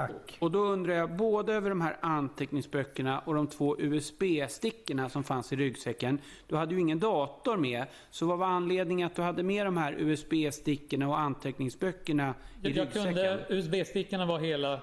Tack. 0.08 0.38
Och 0.40 0.52
då 0.52 0.60
undrar 0.60 0.94
jag, 0.94 1.16
både 1.16 1.54
över 1.54 1.70
de 1.70 1.82
här 1.82 1.98
anteckningsböckerna 2.02 3.20
och 3.20 3.36
de 3.36 3.48
två 3.48 3.76
USB-stickorna 3.80 5.10
som 5.10 5.24
fanns 5.24 5.54
i 5.54 5.56
ryggsäcken. 5.56 6.20
Du 6.48 6.56
hade 6.56 6.76
ju 6.76 6.82
ingen 6.82 7.00
dator 7.00 7.58
med, 7.58 7.86
så 8.12 8.26
vad 8.26 8.38
var 8.38 8.48
anledningen 8.48 9.08
att 9.08 9.16
du 9.16 9.22
hade 9.22 9.44
med 9.44 9.66
de 9.66 9.78
här 9.78 9.96
USB-stickorna 10.00 11.08
och 11.08 11.20
anteckningsböckerna 11.20 12.34
i 12.64 12.70
Jag, 12.70 12.78
ryggsäcken? 12.78 13.04
kunde, 13.04 13.46
USB-stickorna 13.50 14.26
var 14.26 14.40
hela, 14.40 14.82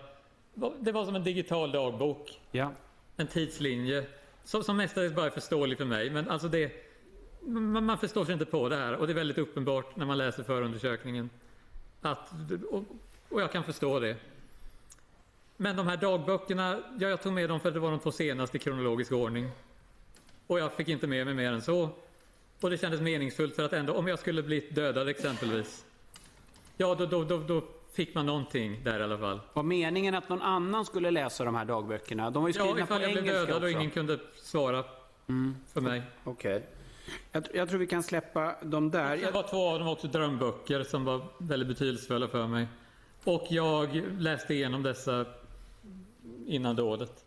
det 0.79 0.93
var 0.93 1.05
som 1.05 1.17
en 1.17 1.25
digital 1.25 1.73
dagbok. 1.73 2.41
Ja. 2.51 2.73
En 3.17 3.27
tidslinje. 3.27 4.05
Som, 4.45 4.63
som 4.65 4.77
mestadels 4.77 5.15
bara 5.15 5.27
är 5.27 5.31
förståelig 5.31 5.79
för 5.79 5.85
mig. 5.85 6.11
Men 6.11 6.29
alltså 6.31 6.49
det, 6.49 6.73
man, 7.41 7.85
man 7.85 7.99
förstår 7.99 8.25
sig 8.25 8.33
inte 8.33 8.45
på 8.45 8.69
det 8.69 8.77
här. 8.77 8.95
Och 8.97 9.07
det 9.07 9.13
är 9.13 9.15
väldigt 9.15 9.39
uppenbart 9.39 9.97
när 9.97 10.07
man 10.07 10.19
läser 10.19 10.43
förundersökningen. 10.43 11.31
Att, 12.01 12.33
och, 12.71 12.85
och 13.29 13.41
jag 13.41 13.53
kan 13.53 13.65
förstå 13.65 14.01
det. 14.01 14.17
Men 15.57 15.77
de 15.77 15.87
här 15.87 15.97
dagböckerna, 15.97 16.79
ja, 16.99 17.09
jag 17.09 17.23
tog 17.23 17.33
med 17.33 17.49
dem 17.49 17.61
för 17.61 17.69
att 17.69 17.75
det 17.75 17.81
var 17.81 17.91
de 17.91 18.01
två 18.01 18.13
senaste 18.13 18.57
i 18.57 18.61
kronologisk 18.61 19.13
ordning. 19.13 19.51
Och 20.47 20.59
jag 20.59 20.73
fick 20.73 20.89
inte 20.89 21.07
med 21.07 21.27
mig 21.27 21.35
mer 21.35 21.53
än 21.53 21.63
så. 21.63 21.89
Och 22.61 22.71
det 22.71 22.79
kändes 22.79 23.01
meningsfullt 23.01 23.57
för 23.57 23.63
att 23.65 23.73
ändå, 23.73 23.93
om 23.93 24.09
jag 24.09 24.19
skulle 24.19 24.43
blivit 24.43 24.75
dödad 24.75 25.09
exempelvis. 25.09 25.85
Ja, 26.77 26.95
då, 26.95 27.07
då, 27.07 27.25
då, 27.25 27.39
då 27.39 27.63
fick 27.93 28.15
man 28.15 28.27
någonting 28.27 28.81
där 28.85 29.01
i 29.01 29.03
alla 29.03 29.19
fall. 29.19 29.41
Var 29.53 29.63
meningen 29.63 30.15
att 30.15 30.29
någon 30.29 30.43
annan 30.43 30.85
skulle 30.85 31.11
läsa 31.11 31.45
de 31.45 31.55
här 31.55 31.65
dagböckerna? 31.65 32.31
De 32.31 32.43
var 32.43 32.49
ju 32.51 32.55
Ja, 32.59 32.65
skrivna 32.65 32.87
på 32.87 32.95
ifall 32.95 33.03
jag 33.03 33.11
blev 33.13 33.25
engelska 33.25 33.47
dödad 33.47 33.63
och 33.63 33.71
ingen 33.71 33.91
kunde 33.91 34.19
svara 34.37 34.85
för 35.73 35.81
mig. 35.81 36.03
Okej. 36.25 36.63
Jag, 37.33 37.43
tr- 37.45 37.57
jag 37.57 37.69
tror 37.69 37.79
vi 37.79 37.87
kan 37.87 38.03
släppa 38.03 38.55
dem 38.63 38.91
där. 38.91 39.17
Det 39.17 39.23
Jag, 39.23 39.33
var 39.33 39.43
två 39.43 39.69
av 39.69 39.79
dem 39.79 39.89
också 39.89 40.07
drömböcker 40.07 40.83
som 40.83 41.05
var 41.05 41.27
väldigt 41.39 41.69
betydelsefulla 41.69 42.29
för 42.29 42.47
mig. 42.47 42.67
Och 43.25 43.47
jag 43.51 44.03
läste 44.19 44.55
igenom 44.55 44.83
dessa 44.83 45.25
innan 46.47 46.76
dådet. 46.76 47.25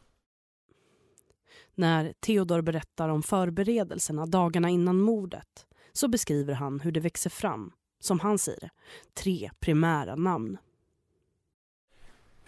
När 1.75 2.13
Theodor 2.19 2.61
berättar 2.61 3.09
om 3.09 3.23
förberedelserna 3.23 4.25
dagarna 4.25 4.69
innan 4.69 5.01
mordet 5.01 5.65
så 5.91 6.07
beskriver 6.07 6.53
han 6.53 6.79
hur 6.79 6.91
det 6.91 6.99
växer 6.99 7.29
fram, 7.29 7.71
som 7.99 8.19
han 8.19 8.37
säger 8.37 8.59
det, 8.59 8.69
tre 9.13 9.51
primära 9.59 10.15
namn. 10.15 10.57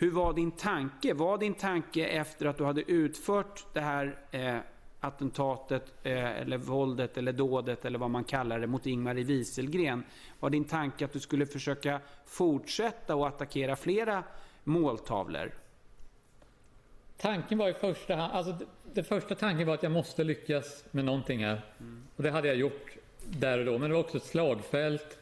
hur 0.01 0.11
var 0.11 0.33
din 0.33 0.51
tanke? 0.51 1.13
Var 1.13 1.37
din 1.37 1.53
tanke 1.53 2.05
efter 2.05 2.45
att 2.45 2.57
du 2.57 2.65
hade 2.65 2.91
utfört 2.91 3.65
det 3.73 3.81
här 3.81 4.19
eh, 4.31 4.57
attentatet 4.99 5.93
eh, 6.03 6.41
eller 6.41 6.57
våldet 6.57 7.17
eller 7.17 7.33
dådet 7.33 7.85
eller 7.85 7.99
vad 7.99 8.09
man 8.09 8.23
kallar 8.23 8.59
det 8.59 8.67
mot 8.67 8.85
Ingmarie 8.85 9.23
Wieselgren. 9.23 10.03
Var 10.39 10.49
din 10.49 10.65
tanke 10.65 11.05
att 11.05 11.13
du 11.13 11.19
skulle 11.19 11.45
försöka 11.45 12.01
fortsätta 12.25 13.15
och 13.15 13.27
attackera 13.27 13.75
flera 13.75 14.23
måltavlor? 14.63 15.51
Tanken 17.21 17.57
var 17.57 17.69
i 17.69 17.73
första 17.73 18.15
hand, 18.15 18.33
alltså 18.33 18.53
det, 18.53 18.65
det 18.93 19.03
första 19.03 19.35
tanken 19.35 19.67
var 19.67 19.73
att 19.73 19.83
jag 19.83 19.91
måste 19.91 20.23
lyckas 20.23 20.85
med 20.91 21.05
någonting 21.05 21.45
här. 21.45 21.61
Och 22.15 22.23
det 22.23 22.31
hade 22.31 22.47
jag 22.47 22.57
gjort 22.57 22.91
där 23.25 23.59
och 23.59 23.65
då. 23.65 23.77
Men 23.77 23.89
det 23.89 23.95
var 23.95 24.01
också 24.01 24.17
ett 24.17 24.23
slagfält. 24.23 25.17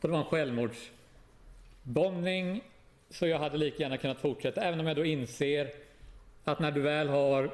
Och 0.00 0.08
det 0.08 0.12
var 0.12 0.18
en 0.18 0.24
självmordsbombning. 0.24 2.62
Så 3.10 3.26
jag 3.26 3.38
hade 3.38 3.58
lika 3.58 3.82
gärna 3.82 3.96
kunnat 3.96 4.20
fortsätta. 4.20 4.60
Även 4.60 4.80
om 4.80 4.86
jag 4.86 4.96
då 4.96 5.04
inser 5.04 5.70
att 6.44 6.60
när 6.60 6.70
du 6.70 6.80
väl 6.80 7.08
har 7.08 7.50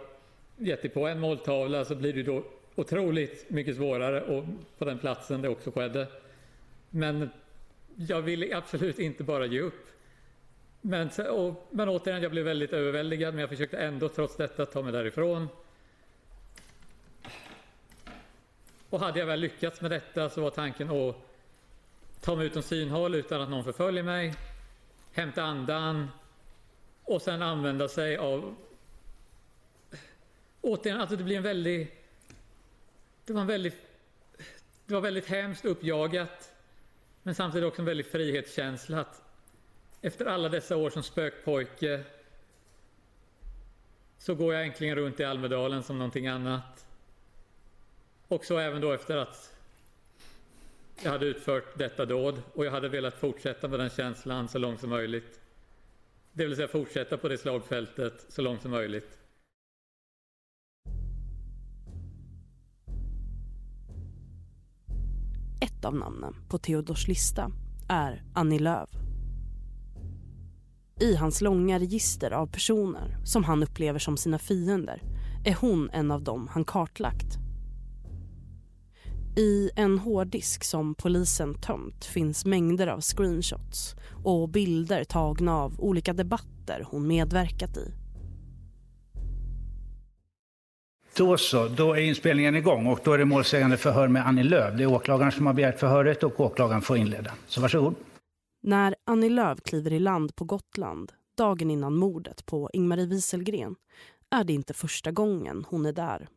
gett 0.57 0.83
dig 0.83 0.91
på 0.91 1.07
en 1.07 1.21
måltavla 1.21 1.85
så 1.85 1.95
blir 1.95 2.13
det 2.13 2.23
då 2.23 2.45
otroligt 2.75 3.51
mycket 3.51 3.77
svårare 3.77 4.21
och 4.21 4.45
på 4.79 4.85
den 4.85 4.99
platsen 4.99 5.43
det 5.43 5.49
också 5.49 5.71
skedde. 5.71 6.07
Men 6.91 7.31
jag 7.97 8.23
ville 8.23 8.57
absolut 8.57 8.99
inte 8.99 9.25
bara 9.25 9.47
ge 9.47 9.61
upp. 9.61 9.92
Men, 10.85 11.11
och, 11.31 11.69
men 11.71 11.89
återigen, 11.89 12.23
jag 12.23 12.31
blev 12.31 12.45
väldigt 12.45 12.73
överväldigad 12.73 13.35
men 13.35 13.41
jag 13.41 13.49
försökte 13.49 13.79
ändå 13.79 14.09
trots 14.09 14.37
detta 14.37 14.67
ta 14.67 14.83
mig 14.83 14.93
därifrån. 14.93 15.49
Och 18.91 19.01
hade 19.01 19.19
jag 19.19 19.27
väl 19.27 19.41
lyckats 19.41 19.81
med 19.81 19.91
detta 19.91 20.31
så 20.31 20.41
var 20.41 20.51
tanken 20.51 20.91
att 20.91 21.17
ta 22.21 22.37
mig 22.37 22.47
utom 22.47 22.63
synhåll 22.63 23.15
utan 23.15 23.41
att 23.41 23.51
någon 23.51 23.65
förföljer 23.65 24.03
mig, 24.03 24.35
hämta 25.13 25.43
andan 25.43 26.09
och 27.05 27.23
sen 27.23 27.43
använda 27.43 27.89
sig 27.89 28.17
av... 28.17 28.57
Återigen, 30.61 31.01
alltså 31.01 31.17
det 31.17 31.25
blir 31.25 31.37
en 31.37 31.43
väldigt... 31.43 31.93
Det 33.25 33.33
var 33.33 33.41
en 33.41 33.47
väldigt... 33.47 33.77
Det 34.87 34.95
var 34.95 35.01
väldigt 35.01 35.27
hemskt 35.27 35.65
uppjagat 35.65 36.53
men 37.23 37.35
samtidigt 37.35 37.69
också 37.69 37.83
en 37.83 37.87
väldig 37.87 38.07
frihetskänsla 38.07 39.01
att 39.01 39.22
efter 40.03 40.27
alla 40.27 40.49
dessa 40.49 40.77
år 40.77 40.91
som 40.91 41.03
spökpojke 41.03 42.05
så 44.19 44.35
går 44.35 44.55
jag 44.55 44.67
äntligen 44.67 44.97
runt 44.97 45.21
i 45.21 45.25
Almedalen 45.25 45.83
som 45.83 45.99
någonting 45.99 46.27
annat. 46.27 46.87
Och 48.29 48.45
så 48.45 48.59
även 48.59 48.81
då 48.81 48.93
efter 48.93 49.17
att 49.17 49.55
jag 51.03 51.11
hade 51.11 51.27
utfört 51.27 51.79
detta 51.79 52.05
dåd 52.05 52.43
och 52.55 52.67
jag 52.67 52.71
hade 52.71 52.89
velat 52.89 53.15
fortsätta 53.15 53.69
med 53.69 53.79
den 53.79 53.91
känslan 53.91 54.49
så 54.49 54.59
långt 54.59 54.81
som 54.81 54.91
möjligt. 54.91 55.41
Det 56.33 56.47
vill 56.47 56.57
säga 56.57 56.69
fortsätta 56.69 57.17
på 57.17 57.29
det 57.29 57.39
slagfältet 57.39 58.27
så 58.29 58.43
långt 58.43 58.63
som 58.63 58.71
möjligt. 58.71 59.19
Ett 65.63 65.85
av 65.85 65.95
namnen 65.95 66.35
på 66.49 66.59
Theodors 66.59 67.09
lista 67.09 67.51
är 67.89 68.23
Annie 68.35 68.59
Lööf. 68.59 68.91
I 71.03 71.15
hans 71.15 71.41
långa 71.41 71.79
register 71.79 72.31
av 72.31 72.47
personer 72.47 73.17
som 73.25 73.45
han 73.45 73.63
upplever 73.63 73.99
som 73.99 74.17
sina 74.17 74.39
fiender 74.39 75.03
är 75.45 75.57
hon 75.61 75.91
en 75.91 76.11
av 76.11 76.23
dem 76.23 76.49
han 76.53 76.65
kartlagt. 76.65 77.39
I 79.37 79.71
en 79.77 79.99
hårddisk 79.99 80.65
som 80.65 80.95
polisen 80.95 81.55
tömt 81.55 82.05
finns 82.05 82.45
mängder 82.45 82.87
av 82.87 83.01
screenshots 83.01 83.95
och 84.25 84.49
bilder 84.49 85.05
tagna 85.05 85.57
av 85.57 85.81
olika 85.81 86.13
debatter 86.13 86.87
hon 86.91 87.07
medverkat 87.07 87.77
i. 87.77 87.95
Då 91.17 91.37
så, 91.37 91.69
då 91.69 91.95
är 91.95 92.01
inspelningen 92.01 92.57
igång 92.57 92.87
och 92.87 93.01
då 93.05 93.13
är 93.13 93.19
det 93.19 93.25
målsägande 93.25 93.77
förhör 93.77 94.09
med 94.09 94.27
Annie 94.27 94.43
Lööf. 94.43 94.77
Det 94.77 94.83
är 94.83 94.87
åklagaren 94.87 95.33
som 95.33 95.47
har 95.47 95.55
begärt 95.55 95.79
förhöret 95.79 96.23
och 96.23 96.41
åklagaren 96.41 96.83
får 96.83 96.97
inleda. 96.97 97.33
Så 97.47 97.61
varsågod. 97.61 97.95
När 98.65 98.95
Annie 99.05 99.29
Lööf 99.29 99.63
kliver 99.63 99.93
i 99.93 99.99
land 99.99 100.37
på 100.37 100.45
Gotland 100.45 101.13
dagen 101.37 101.71
innan 101.71 101.97
mordet 101.97 102.47
på 102.47 102.71
Ingmarie 102.73 103.07
Wieselgren 103.07 103.77
är 104.31 104.45
det 104.45 104.53
inte 104.53 104.75
första 104.75 105.11
gången 105.11 105.65
hon 105.69 105.87
är 105.87 105.93
där. 105.93 106.29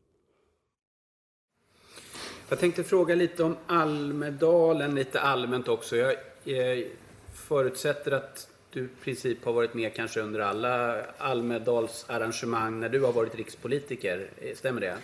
Jag 2.49 2.59
tänkte 2.59 2.83
fråga 2.83 3.15
lite 3.15 3.43
om 3.43 3.57
Almedalen 3.67 4.95
lite 4.95 5.21
allmänt 5.21 5.67
också. 5.67 5.95
Jag 5.95 6.11
eh, 6.45 6.85
förutsätter 7.33 8.11
att 8.11 8.49
du 8.71 8.83
i 8.83 8.89
princip 9.03 9.45
har 9.45 9.53
varit 9.53 9.73
med 9.73 9.93
kanske 9.93 10.19
under 10.19 10.39
alla 10.39 11.03
Almedalsarrangemang 11.17 12.79
när 12.79 12.89
du 12.89 13.01
har 13.01 13.13
varit 13.13 13.35
rikspolitiker. 13.35 14.29
Eh, 14.41 14.55
Stämmer 14.55 14.81
det? 14.81 14.97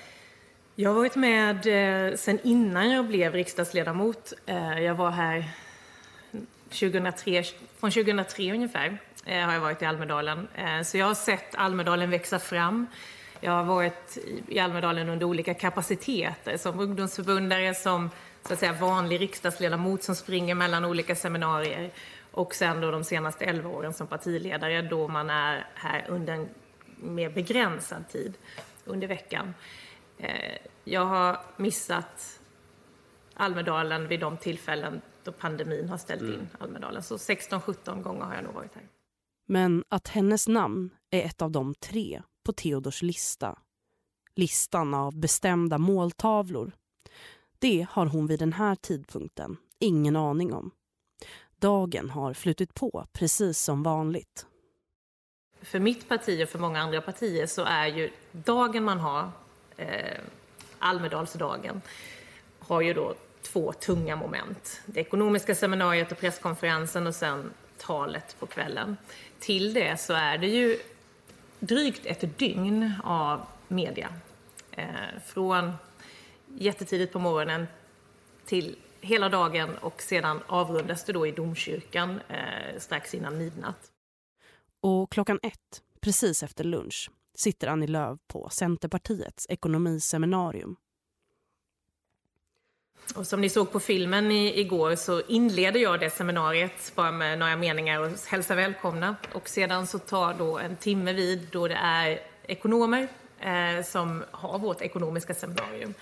Jag 0.76 0.90
har 0.90 0.96
varit 0.96 1.16
med 1.16 1.56
eh, 2.10 2.16
sen 2.16 2.40
innan 2.44 2.92
jag 2.92 3.08
blev 3.08 3.34
riksdagsledamot. 3.34 4.34
Eh, 4.46 4.80
jag 4.80 4.96
var 4.96 5.12
här 5.12 5.46
2003, 6.72 7.44
från 7.80 7.92
2003 7.92 8.54
ungefär 8.54 8.98
eh, 9.26 9.46
har 9.46 9.54
jag 9.54 9.60
varit 9.60 9.82
i 9.82 9.86
Almedalen. 9.86 10.48
Eh, 10.56 10.82
så 10.82 10.98
jag 10.98 11.06
har 11.06 11.14
sett 11.14 11.56
Almedalen 11.56 12.10
växa 12.10 12.40
fram. 12.40 12.88
Jag 13.40 13.52
har 13.52 13.64
varit 13.64 14.18
i- 14.48 14.60
Almedalen 14.60 15.10
under 15.10 15.26
olika 15.26 15.54
kapaciteter 15.54 16.58
som 16.58 16.80
ungdomsförbundare, 16.80 17.74
som 17.74 18.10
så 18.48 18.54
att 18.54 18.60
säga, 18.60 18.74
vanlig 18.74 19.22
riksdagsledamot 19.22 20.04
som 20.04 20.16
springer 20.16 20.56
mellan 20.56 20.86
olika 20.86 21.16
seminarier. 21.16 21.92
Och 22.32 22.56
sen 22.56 22.82
då 22.82 22.92
de 22.92 23.04
senaste 23.04 23.46
11 23.46 23.70
åren 23.70 23.94
som 23.94 24.08
partiledare 24.08 24.82
då 24.82 25.08
man 25.08 25.30
är 25.30 25.68
här 25.76 26.06
under 26.10 26.34
en 26.34 26.50
mer 26.96 27.30
begränsad 27.30 28.10
tid 28.10 28.34
under 28.86 29.08
veckan. 29.08 29.54
Eh, 30.18 30.58
jag 30.84 31.06
har 31.06 31.40
missat 31.58 32.40
Almedalen 33.34 34.08
vid 34.08 34.20
de 34.20 34.38
tillfällen 34.38 35.02
då 35.24 35.32
pandemin 35.32 35.90
har 35.90 35.98
ställt 35.98 36.22
in 36.22 36.48
Almedalen. 36.60 37.04
Så 37.04 37.18
16-17 37.18 38.02
gånger 38.02 38.26
har 38.26 38.36
jag 38.36 38.44
nog 38.44 38.54
varit 38.54 38.76
här. 38.76 38.84
Men 39.48 39.84
att 39.90 40.08
hennes 40.08 40.48
namn 40.48 40.90
är 41.10 41.22
ett 41.22 41.42
av 41.42 41.52
de 41.52 41.76
tre 41.76 42.22
på 42.44 42.54
Theodors 42.54 43.02
lista. 43.02 43.60
Listan 44.36 44.94
av 44.94 45.20
bestämda 45.20 45.78
måltavlor. 45.78 46.72
Det 47.60 47.88
har 47.90 48.06
hon 48.06 48.28
vid 48.28 48.40
den 48.40 48.54
här 48.54 48.76
tidpunkten 48.76 49.58
ingen 49.80 50.16
aning 50.16 50.54
om. 50.54 50.72
Dagen 51.60 52.10
har 52.10 52.34
flutit 52.34 52.74
på 52.74 53.06
precis 53.14 53.60
som 53.60 53.84
vanligt. 53.84 54.46
För 55.62 55.80
mitt 55.80 56.10
parti 56.10 56.44
och 56.44 56.50
för 56.50 56.60
många 56.60 56.80
andra 56.80 57.02
partier 57.02 57.48
så 57.48 57.64
är 57.64 57.88
ju 57.88 58.12
dagen 58.32 58.84
man 58.84 59.00
har, 59.00 59.32
eh, 59.78 60.20
Almedalsdagen, 60.80 61.82
har 62.60 62.82
ju 62.82 62.94
då 62.94 63.16
två 63.44 63.74
tunga 63.74 64.16
moment. 64.16 64.82
Det 64.86 65.00
ekonomiska 65.00 65.56
seminariet 65.56 66.12
och 66.12 66.20
presskonferensen 66.20 67.08
och 67.08 67.16
sen 67.16 67.54
talet 67.78 68.36
på 68.40 68.46
kvällen. 68.46 68.98
Till 69.40 69.74
det 69.74 70.00
så 70.00 70.14
är 70.14 70.38
det 70.38 70.48
ju 70.48 70.80
drygt 71.60 72.06
ett 72.06 72.38
dygn 72.38 72.94
av 73.04 73.42
media. 73.68 74.10
Eh, 74.72 74.86
från 75.26 75.72
jättetidigt 76.48 77.14
på 77.14 77.20
morgonen 77.20 77.68
till 78.46 78.76
hela 79.02 79.30
dagen 79.30 79.78
och 79.78 80.02
sedan 80.02 80.40
avrundas 80.48 81.04
det 81.04 81.14
då 81.14 81.28
i 81.28 81.32
domkyrkan 81.32 82.20
eh, 82.28 82.80
strax 82.80 83.14
innan 83.14 83.38
midnatt. 83.38 83.92
Och 84.82 85.12
klockan 85.12 85.40
ett, 85.44 85.82
precis 86.02 86.44
efter 86.44 86.64
lunch, 86.64 87.12
sitter 87.36 87.68
Annie 87.68 87.88
Lööf 87.88 88.20
på 88.28 88.50
Centerpartiets 88.52 89.46
ekonomiseminarium. 89.50 90.76
Och 93.15 93.28
som 93.28 93.41
ni 93.41 93.50
såg 93.50 93.71
på 93.71 93.80
filmen 93.80 94.32
i, 94.32 94.60
igår 94.60 94.95
så 94.95 95.21
inleder 95.21 95.80
jag 95.80 96.00
det 96.00 96.10
seminariet 96.10 96.91
bara 96.95 97.12
med 97.12 97.39
några 97.39 97.56
meningar 97.56 98.00
och 98.00 98.10
hälsar 98.28 98.56
välkomna. 98.56 99.15
Och 99.34 99.50
sedan 99.50 99.88
så 99.88 100.00
tar 100.00 100.34
då 100.34 100.60
en 100.60 100.76
timme 100.76 101.13
vid 101.13 101.47
då 101.52 101.67
det 101.67 101.76
är 101.76 102.19
ekonomer 102.43 103.08
eh, 103.39 103.84
som 103.86 104.24
har 104.32 104.60
vårt 104.60 104.82
ekonomiska 104.82 105.34
seminarium. 105.34 105.93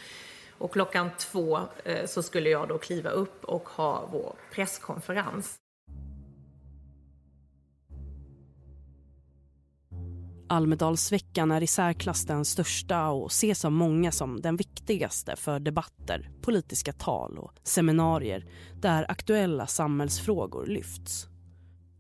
Och 0.58 0.74
klockan 0.74 1.10
två 1.18 1.60
eh, 1.84 2.06
så 2.06 2.24
skulle 2.24 2.50
jag 2.50 2.68
då 2.68 2.78
kliva 2.78 3.10
upp 3.10 3.46
och 3.46 3.70
ha 3.70 4.10
vår 4.12 4.36
presskonferens. 4.52 5.56
Almedalsveckan 10.52 11.52
är 11.52 11.64
i 11.64 11.68
särklass 11.68 12.26
den 12.26 12.46
största 12.46 13.10
och 13.10 13.28
ses 13.28 13.66
av 13.66 13.72
många 13.72 14.12
som 14.12 14.42
den 14.42 14.56
viktigaste 14.56 15.36
för 15.36 15.60
debatter, 15.60 16.30
politiska 16.42 16.94
tal 16.94 17.38
och 17.38 17.52
seminarier 17.64 18.46
där 18.82 19.12
aktuella 19.12 19.68
samhällsfrågor 19.68 20.66
lyfts. 20.66 21.28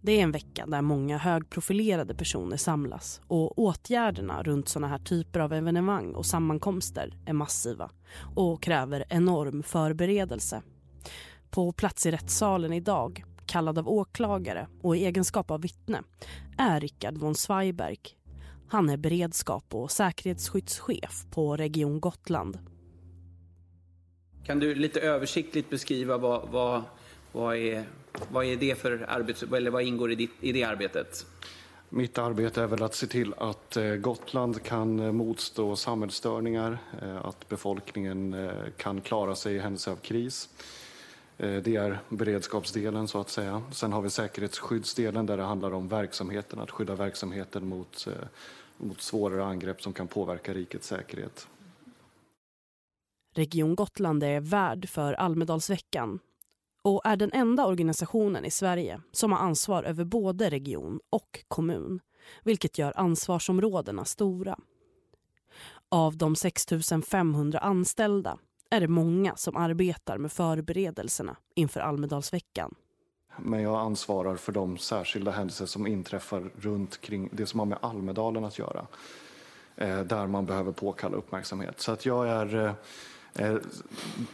Det 0.02 0.12
är 0.12 0.24
en 0.24 0.32
vecka 0.32 0.66
där 0.66 0.82
många 0.82 1.18
högprofilerade 1.18 2.16
personer 2.16 2.58
samlas 2.58 3.22
och 3.28 3.60
åtgärderna 3.60 4.44
runt 4.44 4.70
såna 4.70 4.88
här 4.88 5.00
typer 5.00 5.40
av 5.40 5.54
evenemang 5.54 6.16
och 6.16 6.26
sammankomster 6.26 7.18
är 7.26 7.34
massiva 7.34 7.92
och 8.36 8.64
kräver 8.64 9.06
enorm 9.10 9.64
förberedelse. 9.64 10.62
På 11.50 11.72
plats 11.72 12.06
i 12.06 12.12
rättssalen 12.12 12.74
idag, 12.74 13.24
kallad 13.46 13.78
av 13.78 13.90
åklagare 13.90 14.68
och 14.82 14.98
i 14.98 15.06
egenskap 15.06 15.52
av 15.52 15.62
vittne, 15.62 16.02
är 16.58 16.80
Richard 16.80 17.18
von 17.18 17.36
Zweiberg. 17.36 18.19
Han 18.72 18.90
är 18.90 18.98
beredskap 18.98 19.66
och 19.70 19.92
säkerhetsskyddschef 19.92 21.26
på 21.32 21.56
Region 21.56 22.00
Gotland. 22.00 22.58
Kan 24.46 24.60
du 24.60 24.76
lite 24.76 25.00
översiktligt 25.00 25.70
beskriva 25.70 26.18
vad, 26.18 26.50
vad, 26.50 26.84
vad, 27.32 27.56
är, 27.56 27.84
vad 28.32 28.46
är 28.46 28.56
det 28.56 28.80
för 28.82 29.06
arbets, 29.10 29.44
eller 29.44 29.72
vad 29.72 29.84
ingår 29.84 30.12
i, 30.12 30.16
ditt, 30.16 30.32
i 30.42 30.52
det 30.52 30.64
arbetet? 30.64 31.26
Mitt 31.90 32.18
arbete 32.18 32.62
är 32.62 32.68
väl 32.68 32.84
att 32.84 32.96
se 32.96 33.08
till 33.08 33.34
att 33.38 33.78
eh, 33.78 33.96
Gotland 33.96 34.64
kan 34.64 35.00
eh, 35.00 35.12
motstå 35.12 35.76
samhällsstörningar, 35.76 36.78
eh, 37.02 37.26
att 37.26 37.50
befolkningen 37.50 38.52
kan 38.78 39.02
klara 39.02 39.36
sig 39.36 39.56
i 39.56 39.60
händelse 39.60 39.92
av 39.92 39.96
kris. 39.96 40.50
Det 41.38 41.76
är 41.76 42.00
beredskapsdelen 42.10 43.08
så 43.08 43.20
att 43.20 43.30
säga. 43.30 43.64
Sen 43.72 43.94
har 43.94 44.02
vi 44.02 44.10
säkerhetsskyddsdelen 44.10 45.26
där 45.26 45.38
det 45.38 45.44
handlar 45.44 45.74
om 45.74 45.88
verksamheten, 45.88 46.60
att 46.60 46.72
skydda 46.72 46.96
verksamheten 46.96 47.68
mot, 47.68 48.08
mot 48.80 49.02
svårare 49.02 49.46
angrepp 49.46 49.82
som 49.82 49.94
kan 49.94 50.08
påverka 50.08 50.54
rikets 50.54 50.88
säkerhet. 50.88 51.48
Region 53.36 53.76
Gotland 53.76 54.24
är 54.24 54.40
värd 54.40 54.90
för 54.90 55.14
Almedalsveckan 55.14 56.20
och 56.82 57.02
är 57.06 57.16
den 57.16 57.32
enda 57.34 57.66
organisationen 57.66 58.46
i 58.46 58.52
Sverige 58.52 59.02
som 59.12 59.32
har 59.32 59.40
ansvar 59.40 59.84
över 59.84 60.04
både 60.04 60.50
region 60.50 61.00
och 61.10 61.46
kommun, 61.48 62.00
vilket 62.44 62.78
gör 62.78 62.94
ansvarsområdena 62.96 64.06
stora. 64.06 64.60
Av 65.90 66.18
de 66.18 66.36
6 66.36 66.66
500 67.10 67.60
anställda 67.60 68.38
är 68.70 68.80
det 68.82 68.88
många 68.88 69.36
som 69.36 69.56
arbetar 69.56 70.18
med 70.18 70.32
förberedelserna 70.32 71.38
inför 71.56 71.80
Almedalsveckan. 71.80 72.76
Men 73.44 73.62
jag 73.62 73.76
ansvarar 73.76 74.36
för 74.36 74.52
de 74.52 74.78
särskilda 74.78 75.32
händelser 75.32 75.66
som 75.66 75.88
inträffar 75.88 76.50
runt 76.60 77.02
kring 77.02 77.30
det 77.32 77.46
som 77.46 77.60
har 77.60 77.68
med 77.68 77.78
Almedalen 77.82 78.46
att 78.46 78.60
göra. 78.60 78.88
Eh, 79.76 80.00
där 80.00 80.28
man 80.28 80.46
behöver 80.46 80.72
påkalla 80.72 81.18
uppmärksamhet. 81.18 81.80
Så 81.82 81.92
att 81.92 82.06
jag 82.06 82.28
är, 82.28 82.56
eh, 82.56 83.46
eh 83.46 83.58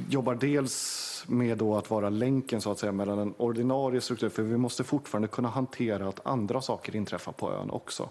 jobbar 0.09 0.35
dels 0.35 1.23
med 1.27 1.57
då 1.57 1.75
att 1.75 1.89
vara 1.89 2.09
länken 2.09 2.61
så 2.61 2.71
att 2.71 2.79
säga 2.79 2.91
mellan 2.91 3.17
den 3.17 3.33
ordinarie 3.37 4.01
strukturen, 4.01 4.31
för 4.31 4.43
vi 4.43 4.57
måste 4.57 4.83
fortfarande 4.83 5.27
kunna 5.27 5.49
hantera 5.49 6.07
att 6.07 6.25
andra 6.27 6.61
saker 6.61 6.95
inträffar 6.95 7.31
på 7.31 7.51
ön 7.53 7.69
också. 7.69 8.09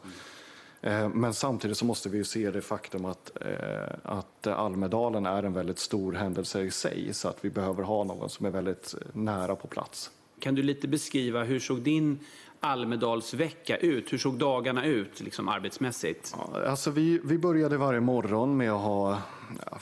Eh, 0.85 1.09
men 1.09 1.35
samtidigt 1.35 1.77
så 1.77 1.85
måste 1.85 2.09
vi 2.09 2.25
se 2.25 2.51
det 2.51 2.63
faktum 2.63 3.05
att, 3.05 3.33
eh, 3.41 3.97
att 4.03 4.47
Almedalen 4.47 5.27
är 5.27 5.43
en 5.43 5.53
väldigt 5.53 5.79
stor 5.79 6.13
händelse 6.13 6.61
i 6.61 6.71
sig, 6.71 7.15
så 7.15 7.29
att 7.29 7.45
vi 7.45 7.51
behöver 7.51 7.83
ha 7.83 8.05
någon 8.05 8.31
som 8.31 8.47
är 8.47 8.51
väldigt 8.51 8.95
nära 9.13 9.57
på 9.57 9.67
plats. 9.67 10.11
Kan 10.39 10.55
du 10.55 10.63
lite 10.63 10.89
beskriva 10.89 11.45
hur 11.45 11.61
såg 11.61 11.83
din 11.83 12.19
Almedalsvecka 12.65 13.77
ut? 13.77 14.13
Hur 14.13 14.19
såg 14.19 14.39
dagarna 14.39 14.87
ut 14.87 15.21
liksom 15.21 15.49
arbetsmässigt? 15.49 16.35
Ja, 16.37 16.69
alltså 16.69 16.91
vi, 16.91 17.21
vi 17.25 17.39
började 17.39 17.77
varje 17.77 18.01
morgon 18.01 18.57
med 18.57 18.73
att 18.73 18.81
ha, 18.81 19.19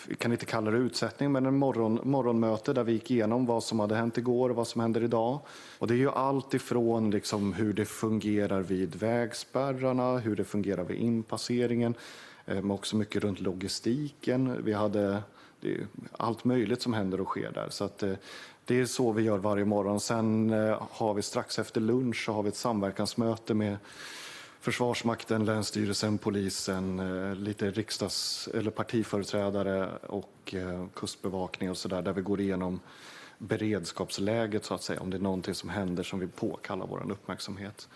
vi 0.09 0.15
kan 0.15 0.33
inte 0.33 0.47
kalla 0.47 0.71
det 0.71 0.79
utsättning, 0.79 1.33
men 1.33 1.47
en 1.47 1.59
morgon, 1.59 2.01
morgonmöte 2.05 2.73
där 2.73 2.85
vi 2.85 2.93
gick 2.93 3.11
igenom 3.11 3.47
vad 3.47 3.65
som 3.65 3.81
hade 3.81 3.95
hänt 3.95 4.19
igår 4.19 4.51
och 4.51 4.57
vad 4.57 4.67
som 4.69 4.81
händer 4.81 5.03
idag. 5.03 5.41
Och 5.79 5.87
det 5.87 5.95
är 5.95 5.99
ju 5.99 6.11
allt 6.11 6.55
ifrån 6.55 7.11
liksom 7.11 7.53
hur 7.53 7.73
det 7.73 7.85
fungerar 7.85 8.63
vid 8.63 8.95
vägspärrarna, 8.95 10.19
hur 10.19 10.37
det 10.37 10.45
fungerar 10.45 10.85
vid 10.85 10.97
inpasseringen, 10.97 11.95
eh, 12.47 12.55
men 12.55 12.71
också 12.71 12.97
mycket 12.97 13.23
runt 13.23 13.41
logistiken. 13.41 14.65
Vi 14.65 14.73
hade 14.73 15.23
det 15.63 15.75
är 15.75 15.87
allt 16.13 16.45
möjligt 16.45 16.83
som 16.83 16.93
händer 16.93 17.21
och 17.21 17.29
sker 17.29 17.53
där. 17.53 17.69
Så 17.71 17.85
att, 17.85 18.03
eh, 18.03 18.13
det 18.65 18.81
är 18.81 18.87
så 18.87 19.13
vi 19.13 19.23
gör 19.23 19.39
varje 19.39 19.65
morgon. 19.65 20.01
Sen 20.01 20.51
eh, 20.51 20.83
har 20.91 21.15
vi 21.15 21.23
strax 21.23 21.59
efter 21.59 21.81
lunch 21.81 22.25
så 22.25 22.33
har 22.33 22.43
vi 22.43 22.49
ett 22.49 22.57
samverkansmöte 22.57 23.55
med 23.55 23.77
Försvarsmakten, 24.61 25.45
Länsstyrelsen, 25.45 26.19
Polisen, 26.19 27.01
eh, 27.01 27.35
lite 27.35 27.71
riksdags 27.71 28.49
eller 28.55 28.71
partiföreträdare 28.71 29.89
och 29.97 30.55
eh, 30.55 30.87
Kustbevakning 30.95 31.71
och 31.71 31.77
så 31.77 31.89
där, 31.89 32.03
där 32.03 32.13
vi 32.13 32.23
går 32.23 32.41
igenom 32.41 32.81
beredskapsläget 33.39 34.65
så 34.65 34.75
att 34.75 34.83
säga, 34.83 35.01
om 35.01 35.11
det 35.11 35.17
är 35.17 35.21
någonting 35.21 35.55
som 35.55 35.69
händer 35.69 36.03
som 36.03 36.19
vill 36.19 36.29
påkalla 36.29 36.87
vår 36.87 37.11
uppmärksamhet. 37.13 37.89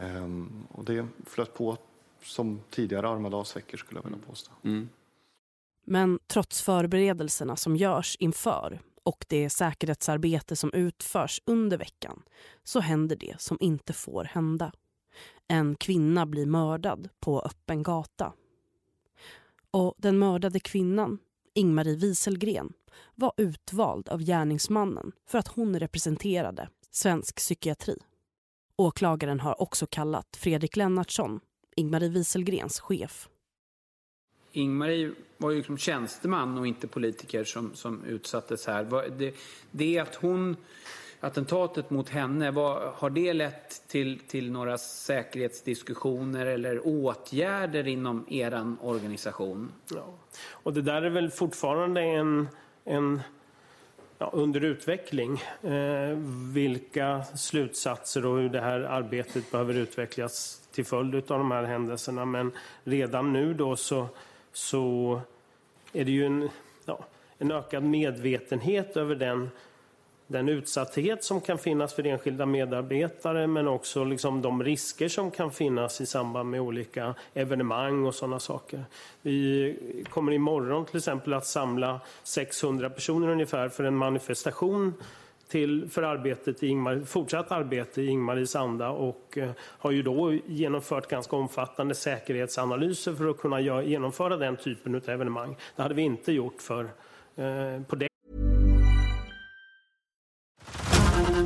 Ehm, 0.00 0.66
och 0.70 0.84
det 0.84 1.06
flöt 1.26 1.54
på 1.54 1.76
som 2.22 2.60
tidigare 2.70 3.08
Almedalsveckor 3.08 3.78
skulle 3.78 3.98
jag 3.98 4.04
vilja 4.04 4.26
påstå. 4.26 4.52
Mm. 4.64 4.88
Men 5.84 6.18
trots 6.26 6.62
förberedelserna 6.62 7.56
som 7.56 7.76
görs 7.76 8.16
inför 8.18 8.80
och 9.02 9.24
det 9.28 9.50
säkerhetsarbete 9.50 10.56
som 10.56 10.72
utförs 10.72 11.40
under 11.44 11.78
veckan 11.78 12.22
så 12.64 12.80
händer 12.80 13.16
det 13.16 13.40
som 13.40 13.56
inte 13.60 13.92
får 13.92 14.24
hända. 14.24 14.72
En 15.48 15.74
kvinna 15.74 16.26
blir 16.26 16.46
mördad 16.46 17.08
på 17.20 17.40
öppen 17.40 17.82
gata. 17.82 18.32
Och 19.70 19.94
den 19.98 20.18
mördade 20.18 20.60
kvinnan, 20.60 21.18
Ingmarie 21.54 21.96
Wieselgren, 21.96 22.72
var 23.14 23.32
utvald 23.36 24.08
av 24.08 24.22
gärningsmannen 24.22 25.12
för 25.26 25.38
att 25.38 25.48
hon 25.48 25.78
representerade 25.78 26.68
svensk 26.90 27.36
psykiatri. 27.36 27.98
Åklagaren 28.76 29.40
har 29.40 29.62
också 29.62 29.86
kallat 29.86 30.36
Fredrik 30.36 30.76
Lennartsson, 30.76 31.40
Ingmarie 31.76 32.08
Wieselgrens 32.08 32.80
chef, 32.80 33.28
Ingmarie 34.52 35.10
var 35.36 35.50
ju 35.50 35.56
liksom 35.56 35.78
tjänsteman 35.78 36.58
och 36.58 36.66
inte 36.66 36.88
politiker 36.88 37.44
som, 37.44 37.74
som 37.74 38.04
utsattes 38.04 38.66
här. 38.66 39.10
Det, 39.18 39.34
det 39.70 39.98
att 39.98 40.14
hon 40.14 40.56
attentatet 41.20 41.90
mot 41.90 42.08
henne, 42.08 42.50
vad, 42.50 42.92
har 42.94 43.10
det 43.10 43.32
lett 43.32 43.88
till, 43.88 44.18
till 44.18 44.50
några 44.50 44.78
säkerhetsdiskussioner 44.78 46.46
eller 46.46 46.86
åtgärder 46.86 47.88
inom 47.88 48.26
er 48.28 48.76
organisation? 48.80 49.72
Ja. 49.94 50.14
Och 50.50 50.72
det 50.72 50.82
där 50.82 51.02
är 51.02 51.10
väl 51.10 51.30
fortfarande 51.30 52.00
en, 52.00 52.48
en 52.84 53.20
ja, 54.18 54.30
under 54.32 54.64
utveckling. 54.64 55.42
Eh, 55.62 56.18
vilka 56.54 57.24
slutsatser 57.24 58.26
och 58.26 58.38
hur 58.38 58.48
det 58.48 58.60
här 58.60 58.80
arbetet 58.80 59.50
behöver 59.50 59.74
utvecklas 59.74 60.62
till 60.72 60.84
följd 60.84 61.14
av 61.14 61.38
de 61.38 61.50
här 61.50 61.64
händelserna. 61.64 62.24
Men 62.24 62.52
redan 62.84 63.32
nu 63.32 63.54
då 63.54 63.76
så, 63.76 64.08
så 64.52 65.20
är 65.92 66.04
det 66.04 66.12
ju 66.12 66.26
en, 66.26 66.48
ja, 66.84 67.04
en 67.38 67.50
ökad 67.50 67.82
medvetenhet 67.82 68.96
över 68.96 69.14
den 69.14 69.50
den 70.32 70.48
utsatthet 70.48 71.24
som 71.24 71.40
kan 71.40 71.58
finnas 71.58 71.94
för 71.94 72.06
enskilda 72.06 72.46
medarbetare 72.46 73.46
men 73.46 73.68
också 73.68 74.04
liksom 74.04 74.42
de 74.42 74.64
risker 74.64 75.08
som 75.08 75.30
kan 75.30 75.50
finnas 75.50 76.00
i 76.00 76.06
samband 76.06 76.50
med 76.50 76.60
olika 76.60 77.14
evenemang 77.34 78.06
och 78.06 78.14
sådana 78.14 78.40
saker. 78.40 78.84
Vi 79.22 80.04
kommer 80.10 80.32
imorgon 80.32 80.86
till 80.86 80.96
exempel 80.96 81.32
att 81.32 81.46
samla 81.46 82.00
600 82.22 82.90
personer 82.90 83.28
ungefär 83.28 83.68
för 83.68 83.84
en 83.84 83.96
manifestation 83.96 84.94
till, 85.52 85.90
för 85.90 86.02
arbetet 86.02 86.62
i 86.62 86.66
Ingmar, 86.66 87.00
fortsatt 87.06 87.52
arbete 87.52 88.02
i 88.02 88.06
Ingmaris 88.06 88.56
anda 88.56 88.88
och 88.88 89.38
eh, 89.38 89.50
har 89.58 89.90
ju 89.90 90.02
då 90.02 90.32
genomfört 90.46 91.08
ganska 91.08 91.36
omfattande 91.36 91.94
säkerhetsanalyser 91.94 93.14
för 93.14 93.30
att 93.30 93.38
kunna 93.38 93.60
genomföra 93.60 94.36
den 94.36 94.56
typen 94.56 94.94
av 94.94 95.08
evenemang. 95.08 95.56
Det 95.76 95.82
hade 95.82 95.94
vi 95.94 96.02
inte 96.02 96.32
gjort 96.32 96.62
för, 96.62 96.84
eh, 97.36 97.82
på 97.88 97.96
det 97.96 98.08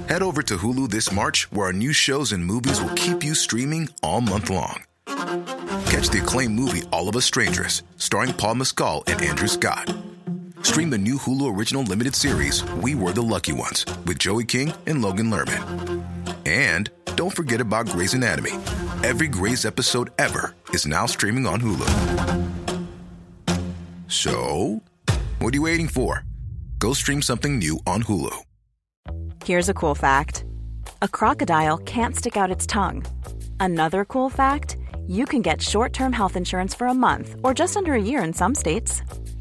Head 0.09 0.23
over 0.23 0.43
to 0.43 0.57
Hulu 0.57 0.89
this 0.89 1.13
March, 1.13 1.53
where 1.53 1.67
our 1.67 1.73
new 1.73 1.93
shows 1.93 2.33
and 2.33 2.45
movies 2.45 2.81
will 2.81 2.95
keep 2.95 3.25
you 3.25 3.35
streaming 3.35 3.89
all 4.03 4.21
month 4.21 4.51
long. 4.51 4.85
Catch 5.91 6.11
the 6.11 6.21
acclaimed 6.23 6.55
movie 6.55 6.83
All 6.93 7.09
of 7.09 7.17
Us 7.17 7.25
Strangers, 7.25 7.83
starring 7.97 8.33
Paul 8.33 8.55
Mescal 8.55 9.03
and 9.07 9.21
Andrew 9.21 9.49
Scott. 9.49 10.16
Stream 10.67 10.91
the 10.91 10.99
new 10.99 11.15
Hulu 11.17 11.57
original 11.57 11.85
limited 11.85 12.17
series 12.17 12.65
We 12.83 12.97
Were 12.97 13.13
the 13.13 13.23
Lucky 13.23 13.53
Ones 13.53 13.87
with 14.05 14.19
Joey 14.19 14.45
King 14.45 14.73
and 14.87 15.01
Logan 15.01 15.31
Lerman. 15.31 16.05
And 16.45 16.91
don't 17.15 17.35
forget 17.35 17.61
about 17.61 17.87
Grey's 17.87 18.15
Anatomy. 18.15 18.51
Every 19.05 19.29
Grey's 19.29 19.65
episode 19.65 20.11
ever 20.19 20.57
is 20.71 20.85
now 20.85 21.07
streaming 21.07 21.47
on 21.47 21.61
Hulu. 21.61 21.87
So, 24.09 24.83
what 25.39 25.55
are 25.55 25.57
you 25.57 25.63
waiting 25.63 25.87
for? 25.87 26.25
Go 26.81 26.95
stream 26.95 27.23
something 27.23 27.59
new 27.59 27.79
on 27.87 28.03
Hulu. 28.03 28.35
Here's 29.45 29.69
a 29.69 29.75
cool 29.75 29.95
fact 29.95 30.45
a 31.01 31.07
crocodile 31.07 31.79
can't 31.79 32.17
stick 32.17 32.37
out 32.37 32.51
its 32.51 32.67
tongue. 32.67 33.07
Another 33.61 34.05
cool 34.05 34.29
fact 34.29 34.79
you 35.07 35.27
can 35.27 35.43
get 35.43 35.63
short 35.63 35.93
term 35.93 36.13
health 36.13 36.35
insurance 36.35 36.75
for 36.75 36.89
a 36.89 36.95
month 36.95 37.37
or 37.45 37.55
just 37.55 37.77
under 37.77 37.95
a 37.95 38.03
year 38.03 38.25
in 38.25 38.33
some 38.33 38.55
states. 38.55 39.03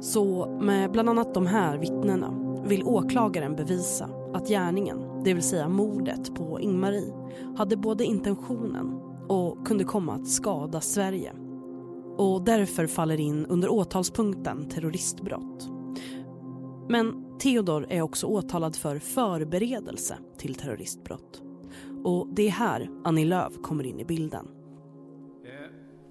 Så 0.00 0.46
med 0.60 0.90
bland 0.90 1.08
annat 1.08 1.34
de 1.34 1.46
här 1.46 1.78
vittnena 1.78 2.34
vill 2.64 2.82
åklagaren 2.84 3.56
bevisa 3.56 4.10
att 4.34 4.48
gärningen, 4.48 5.22
det 5.24 5.34
vill 5.34 5.42
säga 5.42 5.68
mordet 5.68 6.34
på 6.34 6.60
Ingmarie, 6.60 7.14
hade 7.56 7.76
både 7.76 8.04
intentionen 8.04 9.00
och 9.28 9.66
kunde 9.66 9.84
komma 9.84 10.14
att 10.14 10.28
skada 10.28 10.80
Sverige. 10.80 11.32
Och 12.16 12.42
därför 12.44 12.86
faller 12.86 13.20
in 13.20 13.46
under 13.46 13.68
åtalspunkten 13.68 14.68
terroristbrott. 14.68 15.68
Men 16.88 17.24
Theodor 17.38 17.86
är 17.88 18.02
också 18.02 18.26
åtalad 18.26 18.76
för 18.76 18.98
förberedelse 18.98 20.18
till 20.38 20.54
terroristbrott. 20.54 21.42
Och 22.04 22.28
det 22.32 22.46
är 22.46 22.50
här 22.50 22.90
Annie 23.04 23.24
Lööf 23.24 23.52
kommer 23.62 23.86
in 23.86 24.00
i 24.00 24.04
bilden. 24.04 24.46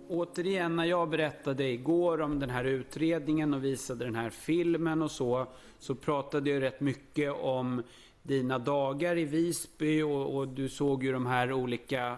Återigen, 0.10 0.76
när 0.76 0.86
jag 0.86 1.10
berättade 1.10 1.64
igår 1.64 2.22
om 2.22 2.40
den 2.40 2.50
här 2.50 2.64
utredningen 2.64 3.54
och 3.54 3.64
visade 3.64 4.06
den 4.06 4.16
här 4.16 4.30
filmen 4.30 5.02
och 5.02 5.12
så, 5.12 5.48
så 5.80 5.96
pratade 5.96 6.50
jag 6.50 6.62
rätt 6.62 6.82
mycket 6.82 7.34
om 7.34 7.84
dina 8.22 8.60
dagar 8.60 9.18
i 9.18 9.26
Visby 9.26 10.02
och, 10.02 10.38
och 10.38 10.48
du 10.48 10.70
såg 10.70 11.04
ju 11.04 11.12
de 11.12 11.26
här 11.26 11.54
olika 11.54 12.18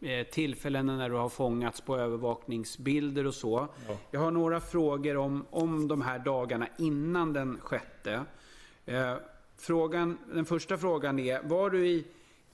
eh, 0.00 0.26
tillfällena 0.26 0.96
när 0.96 1.10
du 1.10 1.16
har 1.16 1.28
fångats 1.28 1.80
på 1.80 1.96
övervakningsbilder 1.96 3.26
och 3.26 3.34
så. 3.34 3.68
Ja. 3.88 3.96
Jag 4.10 4.20
har 4.20 4.30
några 4.30 4.60
frågor 4.60 5.16
om, 5.16 5.46
om 5.50 5.88
de 5.88 6.02
här 6.02 6.18
dagarna 6.18 6.68
innan 6.78 7.32
den 7.32 7.58
sjätte. 7.60 8.24
Eh, 8.86 9.14
frågan, 9.56 10.18
den 10.34 10.44
första 10.44 10.78
frågan 10.78 11.18
är, 11.18 11.42
var 11.42 11.70
du 11.70 11.86
i 11.86 12.04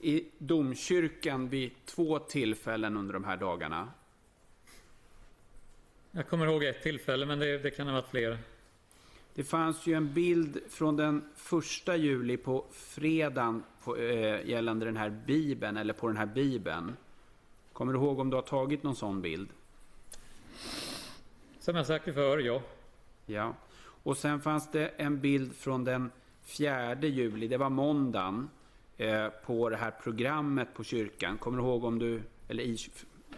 i 0.01 0.25
domkyrkan 0.37 1.49
vid 1.49 1.71
två 1.85 2.19
tillfällen 2.19 2.97
under 2.97 3.13
de 3.13 3.23
här 3.23 3.37
dagarna? 3.37 3.87
Jag 6.11 6.27
kommer 6.27 6.45
ihåg 6.45 6.63
ett 6.63 6.81
tillfälle, 6.81 7.25
men 7.25 7.39
det, 7.39 7.57
det 7.57 7.71
kan 7.71 7.87
ha 7.87 7.93
varit 7.93 8.09
fler. 8.09 8.37
Det 9.33 9.43
fanns 9.43 9.87
ju 9.87 9.93
en 9.93 10.13
bild 10.13 10.59
från 10.69 10.95
den 10.95 11.23
första 11.35 11.95
juli 11.95 12.37
på 12.37 12.65
fredagen 12.71 13.63
på, 13.83 13.97
äh, 13.97 14.49
gällande 14.49 14.85
den 14.85 14.97
här 14.97 15.09
bibeln, 15.09 15.77
eller 15.77 15.93
på 15.93 16.07
den 16.07 16.17
här 16.17 16.25
bibeln. 16.25 16.95
Kommer 17.73 17.93
du 17.93 17.99
ihåg 17.99 18.19
om 18.19 18.29
du 18.29 18.35
har 18.35 18.41
tagit 18.41 18.83
någon 18.83 18.95
sån 18.95 19.21
bild? 19.21 19.49
Som 21.59 21.75
jag 21.75 21.85
sagt 21.85 22.05
förr, 22.05 22.37
ja. 22.37 22.61
Ja. 23.25 23.55
Och 24.03 24.17
sen 24.17 24.41
fanns 24.41 24.71
det 24.71 24.87
en 24.87 25.19
bild 25.19 25.55
från 25.55 25.83
den 25.83 26.11
4 26.43 26.95
juli, 27.01 27.47
det 27.47 27.57
var 27.57 27.69
måndagen. 27.69 28.49
Eh, 28.97 29.29
på 29.45 29.69
det 29.69 29.77
här 29.77 29.91
programmet 29.91 30.73
på 30.73 30.83
kyrkan. 30.83 31.37
Kommer 31.37 31.57
du 31.57 31.63
ihåg 31.63 31.83
om 31.83 31.99
du, 31.99 32.21
eller 32.47 32.63
i, 32.63 32.77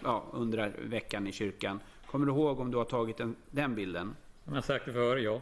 ja, 0.04 0.26
under 0.34 0.76
veckan 0.84 1.28
i 1.28 1.32
kyrkan. 1.32 1.80
Kommer 2.12 2.26
du 2.26 2.32
ihåg 2.32 2.60
om 2.60 2.71
du 2.71 2.78
har 2.78 2.86
tagit 2.86 3.19
en, 3.19 3.36
den 3.52 3.76
bilden? 3.76 4.15
Jag 4.45 4.63
sagt 4.63 4.86
det 4.86 4.93
för, 4.93 5.17
ja. 5.17 5.41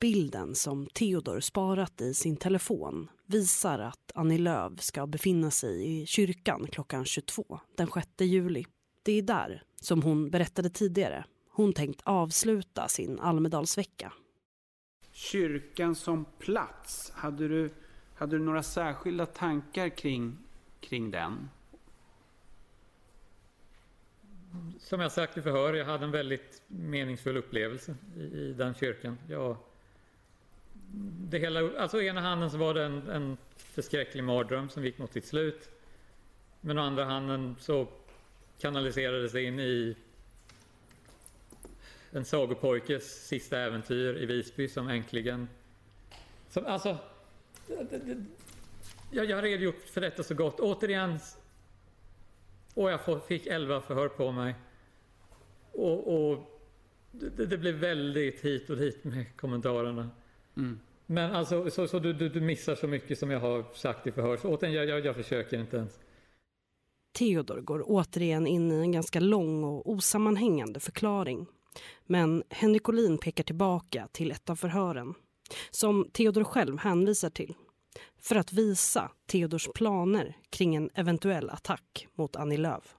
Bilden 0.00 0.54
som 0.54 0.86
Theodor 0.86 1.40
sparat 1.40 2.00
i 2.00 2.14
sin 2.14 2.36
telefon 2.36 3.10
visar 3.26 3.78
att 3.78 4.12
Annie 4.14 4.38
Lööf 4.38 4.80
ska 4.80 5.06
befinna 5.06 5.50
sig 5.50 6.02
i 6.02 6.06
kyrkan 6.06 6.66
klockan 6.72 7.04
22 7.04 7.60
den 7.76 7.86
6 7.86 8.08
juli. 8.18 8.64
Det 9.02 9.12
är 9.12 9.22
där, 9.22 9.62
som 9.80 10.02
hon 10.02 10.30
berättade 10.30 10.70
tidigare, 10.70 11.24
hon 11.50 11.72
tänkt 11.72 12.00
avsluta 12.04 12.88
sin 12.88 13.20
Almedalsvecka. 13.20 14.12
Kyrkan 15.12 15.94
som 15.94 16.24
plats, 16.38 17.12
hade 17.14 17.48
du 17.48 17.70
hade 18.14 18.38
du 18.38 18.44
några 18.44 18.62
särskilda 18.62 19.26
tankar 19.26 19.88
kring, 19.88 20.38
kring 20.80 21.10
den? 21.10 21.48
Som 24.78 25.00
jag 25.00 25.12
sagt 25.12 25.36
i 25.36 25.42
förhör, 25.42 25.74
jag 25.74 25.84
hade 25.84 26.04
en 26.04 26.10
väldigt 26.10 26.62
meningsfull 26.66 27.36
upplevelse 27.36 27.94
i, 28.16 28.20
i 28.20 28.52
den 28.52 28.74
kyrkan. 28.74 29.18
Jag, 29.28 29.56
det 31.30 31.38
hela, 31.38 31.78
alltså 31.78 32.02
ena 32.02 32.20
handen 32.20 32.50
så 32.50 32.56
var 32.56 32.74
det 32.74 32.84
en, 32.84 33.08
en 33.08 33.36
förskräcklig 33.56 34.24
mardröm 34.24 34.68
som 34.68 34.84
gick 34.84 34.98
mot 34.98 35.12
sitt 35.12 35.26
slut. 35.26 35.68
Men 36.60 36.78
å 36.78 36.82
andra 36.82 37.04
handen 37.04 37.56
så 37.60 37.88
kanaliserades 38.60 39.32
det 39.32 39.42
in 39.42 39.60
i 39.60 39.96
en 42.10 42.24
sagopojkes 42.24 43.26
sista 43.26 43.58
äventyr 43.58 44.16
i 44.16 44.26
Visby 44.26 44.68
som 44.68 44.88
äntligen... 44.88 45.48
Som, 46.48 46.66
alltså, 46.66 46.98
jag, 49.10 49.30
jag 49.30 49.36
har 49.36 49.42
redogjort 49.42 49.82
för 49.86 50.00
detta 50.00 50.22
så 50.22 50.34
gott. 50.34 50.60
Återigen. 50.60 51.18
Och 52.74 52.90
jag 52.90 53.24
fick 53.28 53.46
11 53.46 53.80
förhör 53.80 54.08
på 54.08 54.32
mig. 54.32 54.54
Och, 55.72 56.30
och 56.30 56.38
det, 57.10 57.46
det, 57.46 57.58
blev 57.58 57.74
väldigt 57.74 58.40
hit 58.40 58.70
och 58.70 58.76
dit 58.76 59.04
med 59.04 59.36
kommentarerna. 59.36 60.10
Mm. 60.56 60.80
Men 61.06 61.34
alltså, 61.34 61.70
så, 61.70 61.88
så 61.88 61.98
du, 61.98 62.12
du, 62.12 62.28
du, 62.28 62.40
missar 62.40 62.74
så 62.74 62.86
mycket 62.86 63.18
som 63.18 63.30
jag 63.30 63.40
har 63.40 63.64
sagt 63.74 64.06
i 64.06 64.12
förhör. 64.12 64.36
Så 64.36 64.48
återigen, 64.48 64.74
jag, 64.74 64.86
jag, 64.86 65.06
jag 65.06 65.16
försöker 65.16 65.60
inte 65.60 65.76
ens. 65.76 65.98
Theodor 67.18 67.60
går 67.60 67.82
återigen 67.86 68.46
in 68.46 68.72
i 68.72 68.74
en 68.74 68.92
ganska 68.92 69.20
lång 69.20 69.64
och 69.64 69.90
osammanhängande 69.90 70.80
förklaring. 70.80 71.46
Men 72.06 72.42
Henrik 72.50 72.88
Olin 72.88 73.18
pekar 73.18 73.44
tillbaka 73.44 74.08
till 74.12 74.30
ett 74.30 74.50
av 74.50 74.56
förhören 74.56 75.14
som 75.70 76.08
Theodor 76.12 76.44
själv 76.44 76.78
hänvisar 76.78 77.30
till 77.30 77.54
för 78.20 78.36
att 78.36 78.52
visa 78.52 79.10
Theodors 79.26 79.68
planer 79.74 80.36
kring 80.50 80.74
en 80.74 80.90
eventuell 80.94 81.50
attack 81.50 82.06
mot 82.14 82.36
Annie 82.36 82.56
Lööf. 82.56 82.96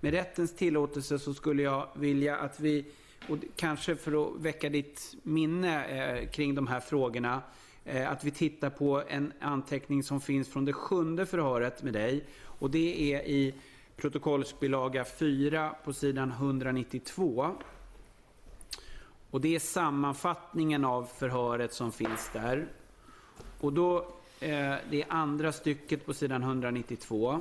Med 0.00 0.12
rättens 0.12 0.56
tillåtelse 0.56 1.18
så 1.18 1.34
skulle 1.34 1.62
jag 1.62 1.88
vilja 1.94 2.36
att 2.36 2.60
vi, 2.60 2.86
och 3.28 3.38
kanske 3.56 3.96
för 3.96 4.22
att 4.22 4.40
väcka 4.40 4.68
ditt 4.68 5.14
minne 5.22 5.84
eh, 5.84 6.28
kring 6.30 6.54
de 6.54 6.66
här 6.66 6.80
frågorna, 6.80 7.42
eh, 7.84 8.10
att 8.10 8.24
vi 8.24 8.30
tittar 8.30 8.70
på 8.70 9.02
en 9.08 9.32
anteckning 9.40 10.02
som 10.02 10.20
finns 10.20 10.48
från 10.48 10.64
det 10.64 10.72
sjunde 10.72 11.26
förhöret 11.26 11.82
med 11.82 11.92
dig. 11.92 12.24
Och 12.44 12.70
det 12.70 13.14
är 13.14 13.22
i 13.22 13.54
protokollsbilaga 13.96 15.04
4 15.04 15.74
på 15.84 15.92
sidan 15.92 16.30
192. 16.30 17.54
Och 19.30 19.40
det 19.40 19.54
är 19.54 19.58
sammanfattningen 19.58 20.84
av 20.84 21.04
förhöret 21.04 21.72
som 21.72 21.92
finns 21.92 22.30
där. 22.32 22.68
Och 23.62 23.72
då, 23.72 23.96
eh, 24.40 24.74
det 24.90 25.02
är 25.02 25.04
andra 25.08 25.52
stycket 25.52 26.06
på 26.06 26.14
sidan 26.14 26.42
192. 26.42 27.40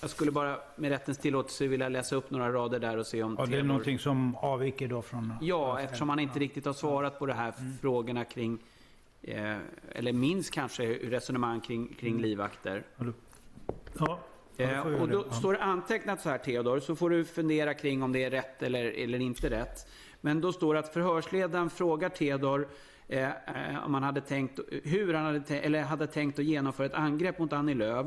Jag 0.00 0.10
skulle 0.10 0.30
bara 0.30 0.58
med 0.76 0.90
rättens 0.90 1.18
tillåtelse 1.18 1.66
vilja 1.66 1.88
läsa 1.88 2.16
upp 2.16 2.30
några 2.30 2.52
rader 2.52 2.78
där 2.78 2.96
och 2.96 3.06
se 3.06 3.22
om 3.22 3.36
Ja, 3.38 3.46
det 3.46 3.52
är 3.56 3.60
Theodor- 3.60 3.66
någonting 3.66 3.98
som 3.98 4.36
avviker 4.36 4.88
då 4.88 5.02
från... 5.02 5.32
Ja, 5.40 5.80
eftersom 5.80 6.08
han 6.08 6.18
inte 6.18 6.38
riktigt 6.38 6.64
har 6.66 6.72
svarat 6.72 7.18
på 7.18 7.26
de 7.26 7.32
här 7.32 7.52
Mm. 7.58 7.72
frågorna 7.80 8.24
kring, 8.24 8.58
eh, 9.22 9.56
eller 9.92 10.12
minns 10.12 10.50
kanske 10.50 10.84
resonemang 10.94 11.60
kring, 11.60 11.88
kring 12.00 12.10
Mm. 12.12 12.22
livvakter. 12.22 12.82
Ja, 13.98 14.18
det 14.56 14.64
Eh, 14.64 14.80
och 15.02 15.08
då. 15.08 15.24
Ja. 15.30 15.34
står 15.36 15.52
det 15.52 15.62
antecknat 15.62 16.20
så 16.20 16.28
här 16.28 16.38
Theodor, 16.38 16.80
så 16.80 16.96
får 16.96 17.10
du 17.10 17.24
fundera 17.24 17.74
kring 17.74 18.02
om 18.02 18.12
det 18.12 18.24
är 18.24 18.30
rätt 18.30 18.62
eller, 18.62 18.84
eller 18.84 19.18
inte 19.20 19.50
rätt. 19.50 19.88
Men 20.20 20.40
då 20.40 20.52
står 20.52 20.74
det 20.74 20.80
att 20.80 20.92
förhörsledaren 20.92 21.70
frågar 21.70 22.08
Theodor 22.08 22.68
eh, 23.08 23.30
om 23.84 23.94
han 23.94 24.02
hade 24.02 24.20
tänkt, 24.20 24.60
hur 24.84 25.14
han 25.14 25.24
hade, 25.24 25.60
eller 25.60 25.82
hade 25.82 26.06
tänkt 26.06 26.38
att 26.38 26.44
genomföra 26.44 26.86
ett 26.86 26.94
angrepp 26.94 27.38
mot 27.38 27.52
Annie 27.52 27.74
Lööf. 27.74 28.06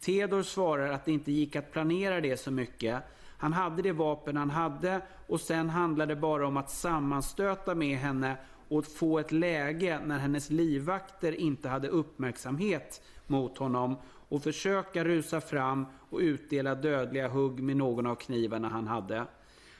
Tedor 0.00 0.42
svarar 0.42 0.88
att 0.88 1.04
det 1.04 1.12
inte 1.12 1.32
gick 1.32 1.56
att 1.56 1.72
planera 1.72 2.20
det 2.20 2.36
så 2.36 2.50
mycket. 2.50 3.02
Han 3.38 3.52
hade 3.52 3.82
det 3.82 3.92
vapen 3.92 4.36
han 4.36 4.50
hade 4.50 5.00
och 5.26 5.40
sen 5.40 5.70
handlade 5.70 6.14
det 6.14 6.20
bara 6.20 6.46
om 6.46 6.56
att 6.56 6.70
sammanstöta 6.70 7.74
med 7.74 7.98
henne 7.98 8.36
och 8.68 8.86
få 8.86 9.18
ett 9.18 9.32
läge 9.32 10.00
när 10.04 10.18
hennes 10.18 10.50
livvakter 10.50 11.32
inte 11.32 11.68
hade 11.68 11.88
uppmärksamhet 11.88 13.02
mot 13.26 13.58
honom 13.58 13.96
och 14.28 14.42
försöka 14.42 15.04
rusa 15.04 15.40
fram 15.40 15.86
och 16.10 16.18
utdela 16.18 16.74
dödliga 16.74 17.28
hugg 17.28 17.62
med 17.62 17.76
någon 17.76 18.06
av 18.06 18.14
knivarna 18.14 18.68
han 18.68 18.86
hade. 18.86 19.26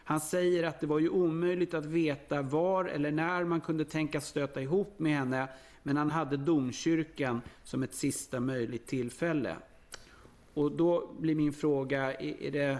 Han 0.04 0.20
säger 0.20 0.64
att 0.64 0.80
det 0.80 0.86
var 0.86 0.98
ju 0.98 1.08
omöjligt 1.08 1.74
att 1.74 1.86
veta 1.86 2.42
var 2.42 2.84
eller 2.84 3.10
när 3.10 3.44
man 3.44 3.60
kunde 3.60 3.84
tänkas 3.84 4.26
stöta 4.26 4.60
ihop 4.60 4.98
med 4.98 5.12
henne, 5.12 5.48
men 5.82 5.96
han 5.96 6.10
hade 6.10 6.36
domkyrkan 6.36 7.42
som 7.64 7.82
ett 7.82 7.94
sista 7.94 8.40
möjligt 8.40 8.86
tillfälle. 8.86 9.56
Och 10.54 10.72
då 10.72 11.12
blir 11.18 11.34
min 11.34 11.52
fråga, 11.52 12.14
är, 12.14 12.50
det, 12.50 12.78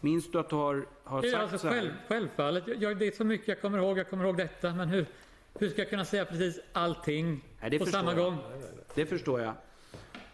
minns 0.00 0.30
du 0.30 0.38
att 0.38 0.50
du 0.50 0.56
har, 0.56 0.86
har 1.04 1.22
sagt 1.22 1.34
alltså 1.34 1.58
så 1.58 1.68
här? 1.68 1.74
själv, 1.74 1.92
självfallet. 2.08 2.64
Jag, 2.78 2.98
det 2.98 3.06
är 3.06 3.12
så 3.12 3.24
mycket 3.24 3.48
jag 3.48 3.60
kommer 3.60 3.78
ihåg. 3.78 3.98
Jag 3.98 4.10
kommer 4.10 4.24
ihåg 4.24 4.36
detta. 4.36 4.74
Men 4.74 4.88
hur, 4.88 5.06
hur 5.58 5.68
ska 5.68 5.80
jag 5.80 5.90
kunna 5.90 6.04
säga 6.04 6.24
precis 6.24 6.60
allting 6.72 7.44
Nej, 7.60 7.78
på 7.78 7.86
samma 7.86 8.10
jag. 8.10 8.24
gång? 8.24 8.38
Det 8.94 9.06
förstår 9.06 9.40
jag. 9.40 9.54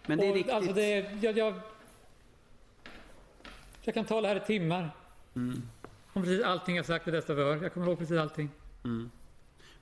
Men 0.06 0.18
det 0.18 0.26
är 0.26 0.30
Och, 0.30 0.37
riktigt... 0.37 0.54
Alltså 0.54 0.72
det 0.72 0.88
jag, 1.22 1.38
jag, 1.38 1.54
jag 3.83 3.94
kan 3.94 4.04
tala 4.04 4.28
här 4.28 4.37
i 4.37 4.40
timmar. 4.40 4.90
Mm. 5.37 5.62
Om 6.12 6.23
precis 6.23 6.42
allting 6.44 6.77
jag 6.77 6.87
sagt 6.87 7.09
i 7.09 7.11
dessa 7.11 7.27
förhör. 7.27 7.62
Jag 7.62 7.75
kommer 7.75 7.87
ihåg 7.87 7.99
precis 7.99 8.18
allting. 8.18 8.51
Mm. 8.85 9.11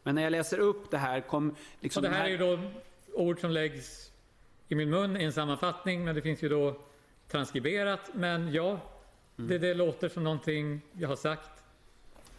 Men 0.02 0.14
när 0.14 0.22
jag 0.22 0.30
läser 0.30 0.58
upp 0.58 0.90
det 0.90 0.98
här 0.98 1.20
kom... 1.20 1.54
Liksom 1.80 2.04
och 2.04 2.10
det 2.10 2.16
här 2.16 2.24
den 2.30 2.40
är 2.40 2.46
ju 2.48 2.56
då 2.56 2.70
ord 3.12 3.40
som 3.40 3.50
läggs 3.50 4.12
i 4.68 4.74
min 4.74 4.90
mun 4.90 5.16
i 5.16 5.24
en 5.24 5.32
sammanfattning. 5.32 6.04
Men 6.04 6.14
det 6.14 6.22
finns 6.22 6.42
ju 6.42 6.48
då 6.48 6.76
transkriberat. 7.28 8.10
Men 8.14 8.52
ja, 8.52 8.80
Mm. 9.38 9.48
det, 9.48 9.58
det 9.58 9.74
låter 9.74 10.08
som 10.08 10.24
någonting 10.24 10.80
jag 10.92 11.08
har 11.08 11.16
sagt. 11.16 11.50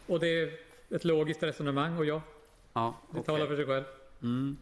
Och 0.08 0.19
det 0.19 0.28
är 0.28 0.52
ett 0.89 1.06
logiskt 1.06 1.43
resonemang 1.43 1.97
och 1.97 2.06
ja, 2.06 2.21
Ja, 2.73 2.95
det 3.12 3.19
okej. 3.19 3.23
talar 3.25 3.47
för 3.47 3.56
sig 3.56 3.65
själv. 3.65 3.84
Mm. 4.21 4.58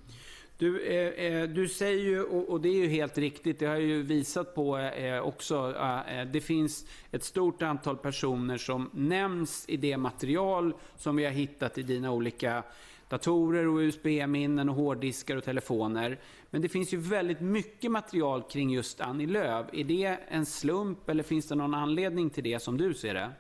Du, 0.58 0.82
eh, 0.82 1.26
eh, 1.26 1.50
du 1.50 1.68
säger 1.68 2.04
ju, 2.04 2.24
och, 2.24 2.50
och 2.50 2.62
det 2.62 2.70
är 2.70 2.74
ju 2.76 2.88
helt 2.88 3.18
riktigt, 3.18 3.60
det 3.60 3.66
har 3.66 3.74
jag 3.74 3.84
ju 3.84 4.04
visat 4.04 4.56
på 4.56 4.78
eh, 4.78 5.20
också, 5.20 5.76
eh, 6.08 6.26
det 6.26 6.42
finns 6.42 6.86
ett 7.12 7.24
stort 7.24 7.62
antal 7.62 7.98
personer 7.98 8.58
som 8.58 8.90
nämns 8.94 9.66
i 9.68 9.78
det 9.78 9.98
material 9.98 10.74
som 10.96 11.16
vi 11.16 11.26
har 11.26 11.32
hittat 11.32 11.78
i 11.78 11.84
dina 11.84 12.12
olika 12.12 12.64
datorer 13.10 13.68
och 13.68 13.78
USB-minnen 13.78 14.70
och 14.70 14.76
hårddiskar 14.76 15.38
och 15.38 15.44
telefoner. 15.44 16.20
Men 16.50 16.62
det 16.62 16.70
finns 16.70 16.94
ju 16.94 16.98
väldigt 16.98 17.42
mycket 17.42 17.92
material 17.92 18.44
kring 18.44 18.72
just 18.72 19.02
Annie 19.02 19.28
Lööf. 19.28 19.68
Är 19.74 19.84
det 19.84 20.20
en 20.28 20.46
slump 20.46 21.10
eller 21.10 21.24
finns 21.24 21.48
det 21.48 21.56
någon 21.56 21.74
anledning 21.74 22.30
till 22.30 22.44
det 22.44 22.60
som 22.60 22.78
du 22.78 22.94
ser 22.94 23.14
det? 23.14 23.32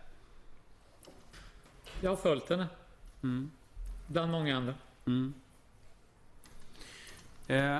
Jag 2.01 2.11
har 2.11 2.17
följt 2.17 2.49
henne. 2.49 2.67
Mm. 3.23 3.51
Bland 4.07 4.31
många 4.31 4.57
andra. 4.57 4.73
Mm. 5.05 5.33
Eh, 7.47 7.79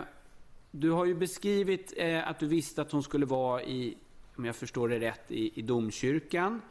du 0.72 0.92
har 0.92 1.06
ju 1.06 1.16
beskrivit 1.16 1.94
eh, 1.98 2.28
att 2.28 2.40
du 2.40 2.48
visste 2.48 2.82
att 2.82 2.92
hon 2.92 3.04
skulle 3.04 3.26
vara 3.26 3.64
i, 3.64 3.98
om 4.36 4.46
jag 4.46 4.56
förstår 4.56 4.90
det 4.90 5.00
rätt, 5.00 5.32
i, 5.32 5.60
i 5.60 5.62
domkyrkan. 5.62 6.62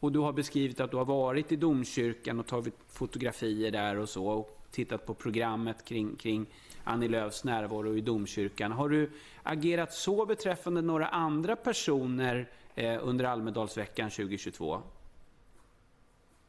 Och 0.00 0.12
du 0.12 0.18
har 0.18 0.32
beskrivit 0.32 0.80
att 0.80 0.90
du 0.90 0.96
har 0.96 1.04
varit 1.04 1.52
i 1.52 1.56
domkyrkan 1.56 2.40
och 2.40 2.46
tagit 2.46 2.74
fotografier 2.88 3.70
där 3.70 3.98
och 3.98 4.08
så 4.08 4.26
och 4.26 4.66
tittat 4.70 5.06
på 5.06 5.14
programmet 5.14 5.84
kring, 5.84 6.16
kring 6.16 6.46
Annie 6.84 7.08
Lööfs 7.08 7.44
närvaro 7.44 7.96
i 7.96 8.00
domkyrkan. 8.00 8.72
Har 8.72 8.88
du 8.88 9.10
agerat 9.42 9.92
så 9.92 10.26
beträffande 10.26 10.82
några 10.82 11.08
andra 11.08 11.56
personer 11.56 12.50
eh, 12.74 12.98
under 13.02 13.24
Almedalsveckan 13.24 14.10
2022? 14.10 14.82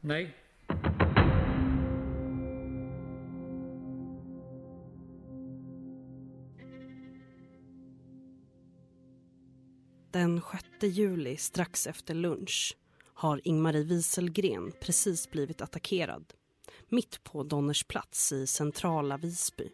Nej. 0.00 0.34
Den 10.10 10.40
6 10.52 10.64
juli, 10.80 11.36
strax 11.36 11.86
efter 11.86 12.14
lunch, 12.14 12.76
har 13.14 13.40
Ingmarie 13.44 13.82
Wieselgren 13.82 14.72
precis 14.80 15.30
blivit 15.30 15.60
attackerad 15.60 16.32
mitt 16.88 17.24
på 17.24 17.42
Donners 17.42 17.84
plats 17.84 18.32
i 18.32 18.46
centrala 18.46 19.16
Visby. 19.16 19.70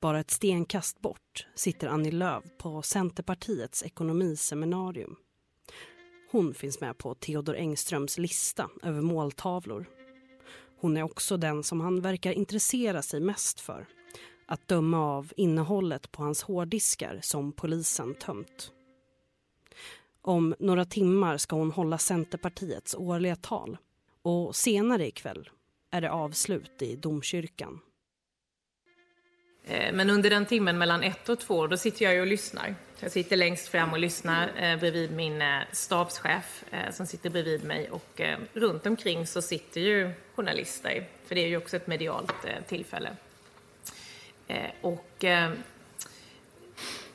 Bara 0.00 0.20
ett 0.20 0.30
stenkast 0.30 1.00
bort 1.00 1.46
sitter 1.54 1.88
Annie 1.88 2.10
Lööf 2.10 2.44
på 2.58 2.82
Centerpartiets 2.82 3.82
ekonomiseminarium. 3.82 5.16
Hon 6.30 6.54
finns 6.54 6.80
med 6.80 6.98
på 6.98 7.14
Theodor 7.14 7.56
Engströms 7.56 8.18
lista 8.18 8.70
över 8.82 9.00
måltavlor. 9.00 9.86
Hon 10.80 10.96
är 10.96 11.02
också 11.02 11.36
den 11.36 11.62
som 11.62 11.80
han 11.80 12.00
verkar 12.00 12.32
intressera 12.32 13.02
sig 13.02 13.20
mest 13.20 13.60
för 13.60 13.86
att 14.46 14.68
döma 14.68 14.98
av 14.98 15.32
innehållet 15.36 16.12
på 16.12 16.22
hans 16.22 16.42
hårddiskar 16.42 17.20
som 17.22 17.52
polisen 17.52 18.14
tömt. 18.14 18.72
Om 20.26 20.54
några 20.58 20.84
timmar 20.84 21.36
ska 21.36 21.56
hon 21.56 21.70
hålla 21.70 21.98
Centerpartiets 21.98 22.94
årliga 22.94 23.36
tal 23.36 23.76
och 24.22 24.56
senare 24.56 25.06
ikväll 25.06 25.50
är 25.90 26.00
det 26.00 26.10
avslut 26.10 26.82
i 26.82 26.96
domkyrkan. 26.96 27.80
Eh, 29.64 29.94
men 29.94 30.10
under 30.10 30.30
den 30.30 30.46
timmen 30.46 30.78
mellan 30.78 31.02
ett 31.02 31.28
och 31.28 31.38
två, 31.38 31.66
då 31.66 31.76
sitter 31.76 32.04
jag 32.04 32.14
ju 32.14 32.20
och 32.20 32.26
lyssnar. 32.26 32.74
Jag 33.00 33.12
sitter 33.12 33.36
längst 33.36 33.68
fram 33.68 33.92
och 33.92 33.98
lyssnar 33.98 34.50
eh, 34.56 34.78
bredvid 34.78 35.12
min 35.12 35.42
eh, 35.42 35.60
stabschef 35.72 36.64
eh, 36.70 36.92
som 36.92 37.06
sitter 37.06 37.30
bredvid 37.30 37.64
mig 37.64 37.90
och 37.90 38.20
eh, 38.20 38.38
runt 38.52 38.86
omkring 38.86 39.26
så 39.26 39.42
sitter 39.42 39.80
ju 39.80 40.12
journalister, 40.34 41.06
för 41.26 41.34
det 41.34 41.40
är 41.40 41.48
ju 41.48 41.56
också 41.56 41.76
ett 41.76 41.86
medialt 41.86 42.44
eh, 42.44 42.64
tillfälle. 42.68 43.10
Eh, 44.46 44.70
och 44.80 45.24
eh, 45.24 45.52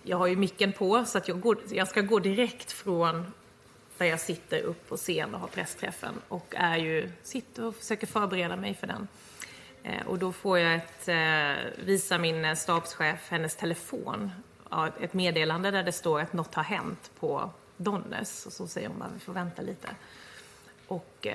jag 0.04 0.18
har 0.18 0.28
ju 0.28 0.36
micken 0.36 0.74
på 0.74 1.06
så 1.06 1.18
att 1.18 1.28
jag, 1.28 1.42
går, 1.42 1.58
jag 1.70 1.88
ska 1.88 2.02
gå 2.02 2.20
direkt 2.20 2.72
från 2.72 3.34
där 4.02 4.06
jag 4.06 4.20
sitter 4.20 4.62
upp 4.62 4.90
på 4.90 4.98
scen 4.98 5.36
och 5.36 5.42
har 5.42 5.48
pressträffen 5.48 6.14
och 6.28 6.54
är 6.58 6.78
ju, 6.78 7.12
sitter 7.24 7.66
och 7.66 7.76
försöker 7.76 8.08
förbereda 8.08 8.56
mig 8.56 8.74
för 8.74 8.88
den. 8.88 9.08
Eh, 9.84 10.08
och 10.08 10.20
då 10.20 10.32
får 10.32 10.60
jag 10.60 10.76
ett, 10.76 11.08
eh, 11.08 11.86
visa 11.86 12.18
min 12.18 12.46
eh, 12.46 12.56
stabschef 12.56 13.30
hennes 13.30 13.56
telefon, 13.56 14.32
ett 15.00 15.14
meddelande 15.14 15.72
där 15.72 15.84
det 15.84 15.92
står 15.92 16.20
att 16.20 16.34
något 16.34 16.56
har 16.56 16.64
hänt 16.64 17.12
på 17.20 17.50
Donners. 17.78 18.46
Och 18.46 18.54
så 18.54 18.68
säger 18.68 18.88
hon 18.88 19.00
bara, 19.00 19.10
vi 19.14 19.20
får 19.20 19.34
vänta 19.34 19.62
lite. 19.62 19.88
Och 20.88 21.28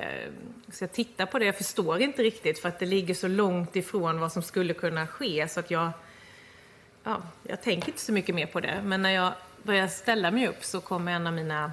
så 0.72 0.84
jag 0.84 0.92
tittar 0.92 1.26
på 1.26 1.38
det, 1.38 1.44
jag 1.44 1.56
förstår 1.56 2.00
inte 2.00 2.22
riktigt 2.22 2.58
för 2.58 2.68
att 2.68 2.78
det 2.78 2.86
ligger 2.86 3.14
så 3.14 3.28
långt 3.28 3.76
ifrån 3.76 4.20
vad 4.20 4.32
som 4.32 4.42
skulle 4.42 4.74
kunna 4.74 5.06
ske 5.06 5.48
så 5.48 5.60
att 5.60 5.70
jag, 5.70 5.90
ja, 7.06 7.22
jag 7.42 7.62
tänker 7.62 7.88
inte 7.88 8.00
så 8.00 8.12
mycket 8.12 8.34
mer 8.34 8.46
på 8.46 8.60
det. 8.60 8.82
Men 8.84 9.02
när 9.02 9.10
jag 9.10 9.32
börjar 9.62 9.88
ställa 9.88 10.30
mig 10.30 10.48
upp 10.48 10.64
så 10.64 10.80
kommer 10.80 11.12
en 11.12 11.26
av 11.26 11.32
mina 11.32 11.72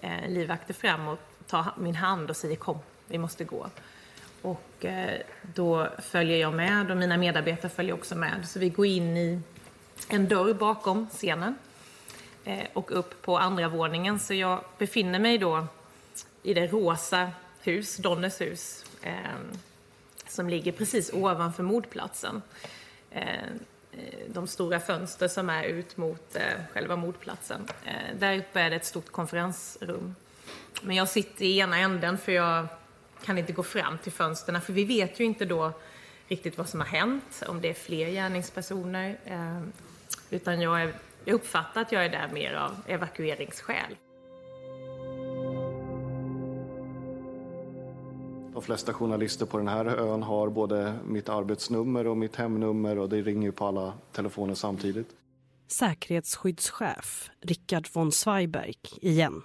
eh, 0.00 0.28
livvakter 0.28 0.74
fram 0.74 1.08
och 1.08 1.18
tar 1.46 1.72
min 1.78 1.94
hand 1.94 2.30
och 2.30 2.36
säger 2.36 2.56
kom, 2.56 2.78
vi 3.06 3.18
måste 3.18 3.44
gå. 3.44 3.66
Och 4.42 4.84
eh, 4.84 5.20
då 5.42 5.88
följer 5.98 6.38
jag 6.38 6.54
med 6.54 6.90
och 6.90 6.96
mina 6.96 7.16
medarbetare 7.16 7.70
följer 7.70 7.94
också 7.94 8.14
med. 8.14 8.48
Så 8.48 8.58
vi 8.58 8.68
går 8.68 8.86
in 8.86 9.16
i 9.16 9.40
en 10.08 10.28
dörr 10.28 10.54
bakom 10.54 11.08
scenen 11.08 11.54
eh, 12.44 12.66
och 12.72 12.98
upp 12.98 13.22
på 13.22 13.38
andra 13.38 13.68
våningen. 13.68 14.18
Så 14.18 14.34
jag 14.34 14.64
befinner 14.78 15.18
mig 15.18 15.38
då 15.38 15.66
i 16.42 16.54
det 16.54 16.66
rosa 16.66 17.30
hus, 17.60 17.96
Donnes 17.96 18.40
hus, 18.40 18.84
eh, 19.02 19.14
som 20.28 20.48
ligger 20.48 20.72
precis 20.72 21.12
ovanför 21.12 21.62
mordplatsen. 21.62 22.42
Eh, 23.10 23.44
Eh, 23.92 23.98
de 24.28 24.46
stora 24.46 24.80
fönster 24.80 25.28
som 25.28 25.50
är 25.50 25.64
ut 25.64 25.96
mot 25.96 26.36
eh, 26.36 26.42
själva 26.72 26.96
mordplatsen. 26.96 27.68
Eh, 27.84 28.18
där 28.18 28.38
uppe 28.38 28.60
är 28.60 28.70
det 28.70 28.76
ett 28.76 28.84
stort 28.84 29.10
konferensrum. 29.10 30.14
Men 30.82 30.96
jag 30.96 31.08
sitter 31.08 31.44
i 31.44 31.58
ena 31.58 31.78
änden 31.78 32.18
för 32.18 32.32
jag 32.32 32.66
kan 33.24 33.38
inte 33.38 33.52
gå 33.52 33.62
fram 33.62 33.98
till 33.98 34.12
fönstren 34.12 34.60
för 34.60 34.72
vi 34.72 34.84
vet 34.84 35.20
ju 35.20 35.24
inte 35.24 35.44
då 35.44 35.72
riktigt 36.28 36.58
vad 36.58 36.68
som 36.68 36.80
har 36.80 36.86
hänt, 36.86 37.42
om 37.48 37.60
det 37.60 37.68
är 37.68 37.74
fler 37.74 38.10
gärningspersoner. 38.10 39.18
Utan 40.30 40.60
jag, 40.60 40.82
är, 40.82 40.94
jag 41.24 41.34
uppfattar 41.34 41.80
att 41.80 41.92
jag 41.92 42.04
är 42.04 42.08
där 42.08 42.28
mer 42.32 42.54
av 42.54 42.76
evakueringsskäl. 42.86 43.96
De 48.60 48.64
flesta 48.64 48.92
journalister 48.92 49.46
på 49.46 49.58
den 49.58 49.68
här 49.68 49.84
ön 49.84 50.22
har 50.22 50.48
både 50.48 50.94
mitt 51.04 51.28
arbetsnummer 51.28 52.06
och 52.06 52.16
mitt 52.16 52.36
hemnummer 52.36 52.98
och 52.98 53.08
det 53.08 53.22
ringer 53.22 53.50
på 53.50 53.66
alla 53.66 53.92
telefoner 54.12 54.54
samtidigt. 54.54 55.08
Säkerhetsskyddschef 55.66 57.30
Rickard 57.40 57.88
von 57.92 58.12
Zweiberg 58.12 58.74
igen. 59.00 59.42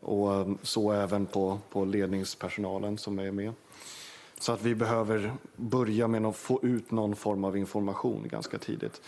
Och 0.00 0.34
eh, 0.34 0.48
så 0.62 0.92
även 0.92 1.26
på, 1.26 1.58
på 1.70 1.84
ledningspersonalen 1.84 2.98
som 2.98 3.18
är 3.18 3.30
med. 3.30 3.52
Så 4.40 4.52
att 4.52 4.62
vi 4.62 4.74
behöver 4.74 5.32
börja 5.56 6.08
med 6.08 6.26
att 6.26 6.36
få 6.36 6.60
ut 6.62 6.90
någon 6.90 7.16
form 7.16 7.44
av 7.44 7.56
information 7.56 8.28
ganska 8.28 8.58
tidigt. 8.58 9.02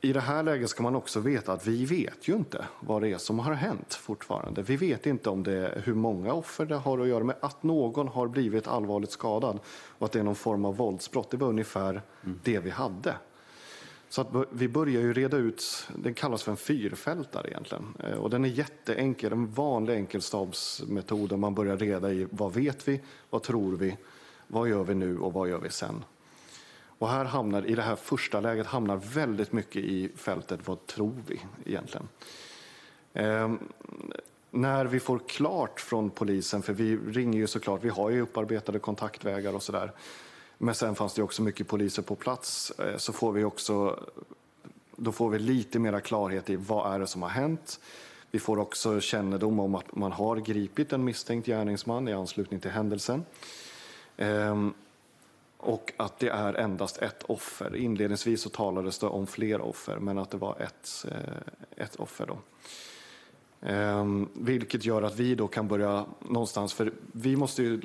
I 0.00 0.12
det 0.12 0.20
här 0.20 0.42
läget 0.42 0.70
ska 0.70 0.82
man 0.82 0.94
också 0.94 1.20
veta 1.20 1.52
att 1.52 1.66
vi 1.66 1.84
vet 1.84 2.28
ju 2.28 2.36
inte 2.36 2.64
vad 2.80 3.02
det 3.02 3.08
är 3.08 3.18
som 3.18 3.38
har 3.38 3.52
hänt 3.52 3.94
fortfarande. 3.94 4.62
Vi 4.62 4.76
vet 4.76 5.06
inte 5.06 5.30
om 5.30 5.42
det 5.42 5.52
är 5.52 5.82
hur 5.84 5.94
många 5.94 6.32
offer 6.32 6.66
det 6.66 6.76
har 6.76 6.98
att 6.98 7.08
göra 7.08 7.24
med, 7.24 7.36
att 7.40 7.62
någon 7.62 8.08
har 8.08 8.28
blivit 8.28 8.66
allvarligt 8.66 9.10
skadad 9.10 9.58
och 9.98 10.06
att 10.06 10.12
det 10.12 10.18
är 10.18 10.22
någon 10.22 10.34
form 10.34 10.64
av 10.64 10.76
våldsbrott. 10.76 11.30
Det 11.30 11.36
var 11.36 11.48
ungefär 11.48 12.02
mm. 12.24 12.40
det 12.42 12.58
vi 12.58 12.70
hade. 12.70 13.14
Så 14.08 14.20
att 14.20 14.28
vi 14.50 14.68
börjar 14.68 15.00
ju 15.00 15.12
reda 15.12 15.36
ut, 15.36 15.88
den 15.96 16.14
kallas 16.14 16.42
för 16.42 16.50
en 16.50 16.56
fyrfältare 16.56 17.48
egentligen. 17.48 17.94
Eh, 17.98 18.18
och 18.18 18.30
den 18.30 18.44
är 18.44 18.48
jätteenkel, 18.48 19.32
en 19.32 19.46
vanlig 19.46 19.94
enkelstabsmetod 19.94 21.28
där 21.28 21.36
man 21.36 21.54
börjar 21.54 21.76
reda 21.76 22.12
i 22.12 22.26
vad 22.30 22.54
vet 22.54 22.88
vi, 22.88 23.00
vad 23.30 23.42
tror 23.42 23.76
vi, 23.76 23.96
vad 24.46 24.68
gör 24.68 24.84
vi 24.84 24.94
nu 24.94 25.18
och 25.18 25.32
vad 25.32 25.48
gör 25.48 25.58
vi 25.58 25.70
sen? 25.70 26.04
Och 26.98 27.08
här 27.08 27.24
hamnar, 27.24 27.66
i 27.66 27.74
det 27.74 27.82
här 27.82 27.96
första 27.96 28.40
läget 28.40 28.66
hamnar 28.66 28.96
väldigt 28.96 29.52
mycket 29.52 29.84
i 29.84 30.08
fältet 30.16 30.60
vad 30.64 30.86
tror 30.86 31.14
vi 31.26 31.40
egentligen? 31.64 32.08
Eh, 33.12 33.52
när 34.50 34.84
vi 34.84 35.00
får 35.00 35.18
klart 35.18 35.80
från 35.80 36.10
polisen, 36.10 36.62
för 36.62 36.72
vi 36.72 36.96
ringer 36.96 37.38
ju 37.38 37.46
såklart, 37.46 37.84
vi 37.84 37.88
har 37.88 38.10
ju 38.10 38.20
upparbetade 38.20 38.78
kontaktvägar 38.78 39.54
och 39.54 39.62
sådär. 39.62 39.92
Men 40.58 40.74
sen 40.74 40.94
fanns 40.94 41.14
det 41.14 41.22
också 41.22 41.42
mycket 41.42 41.68
poliser 41.68 42.02
på 42.02 42.14
plats. 42.14 42.70
Eh, 42.70 42.96
så 42.96 43.12
får 43.12 43.32
vi 43.32 43.44
också, 43.44 44.04
då 44.96 45.12
får 45.12 45.30
vi 45.30 45.38
lite 45.38 45.78
mer 45.78 46.00
klarhet 46.00 46.50
i 46.50 46.56
vad 46.56 46.94
är 46.94 46.98
det 46.98 47.06
som 47.06 47.22
har 47.22 47.28
hänt. 47.28 47.80
Vi 48.30 48.38
får 48.38 48.58
också 48.58 49.00
kännedom 49.00 49.60
om 49.60 49.74
att 49.74 49.96
man 49.96 50.12
har 50.12 50.36
gripit 50.36 50.92
en 50.92 51.04
misstänkt 51.04 51.46
gärningsman 51.46 52.08
i 52.08 52.12
anslutning 52.12 52.60
till 52.60 52.70
händelsen. 52.70 53.24
Ehm, 54.16 54.74
och 55.58 55.92
att 55.96 56.18
det 56.18 56.28
är 56.28 56.54
endast 56.54 56.98
ett 56.98 57.22
offer. 57.22 57.76
Inledningsvis 57.76 58.42
så 58.42 58.48
talades 58.48 58.98
det 58.98 59.06
om 59.06 59.26
fler 59.26 59.60
offer, 59.60 59.98
men 59.98 60.18
att 60.18 60.30
det 60.30 60.36
var 60.36 60.56
ett, 60.60 61.06
eh, 61.10 61.84
ett 61.84 61.96
offer. 61.96 62.26
Då. 62.26 62.38
Ehm, 63.62 64.28
vilket 64.34 64.84
gör 64.84 65.02
att 65.02 65.16
vi 65.16 65.34
då 65.34 65.48
kan 65.48 65.68
börja 65.68 66.04
någonstans, 66.28 66.74
för 66.74 66.92
vi 67.12 67.36
måste 67.36 67.62
ju 67.62 67.80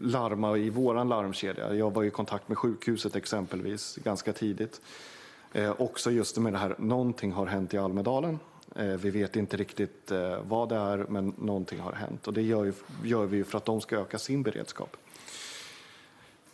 larma 0.00 0.56
i 0.56 0.70
våran 0.70 1.08
larmkedja. 1.08 1.74
Jag 1.74 1.94
var 1.94 2.04
i 2.04 2.10
kontakt 2.10 2.48
med 2.48 2.58
sjukhuset 2.58 3.16
exempelvis 3.16 3.98
ganska 4.04 4.32
tidigt. 4.32 4.80
Ehm, 5.52 5.74
också 5.78 6.10
just 6.10 6.38
med 6.38 6.52
det 6.52 6.58
här, 6.58 6.74
någonting 6.78 7.32
har 7.32 7.46
hänt 7.46 7.74
i 7.74 7.78
Almedalen. 7.78 8.38
Ehm, 8.76 8.96
vi 8.96 9.10
vet 9.10 9.36
inte 9.36 9.56
riktigt 9.56 10.10
eh, 10.10 10.38
vad 10.48 10.68
det 10.68 10.76
är, 10.76 11.06
men 11.08 11.34
någonting 11.38 11.80
har 11.80 11.92
hänt. 11.92 12.26
Och 12.26 12.32
det 12.32 12.42
gör, 12.42 12.64
ju, 12.64 12.72
gör 13.04 13.26
vi 13.26 13.44
för 13.44 13.58
att 13.58 13.64
de 13.64 13.80
ska 13.80 13.96
öka 13.96 14.18
sin 14.18 14.42
beredskap. 14.42 14.96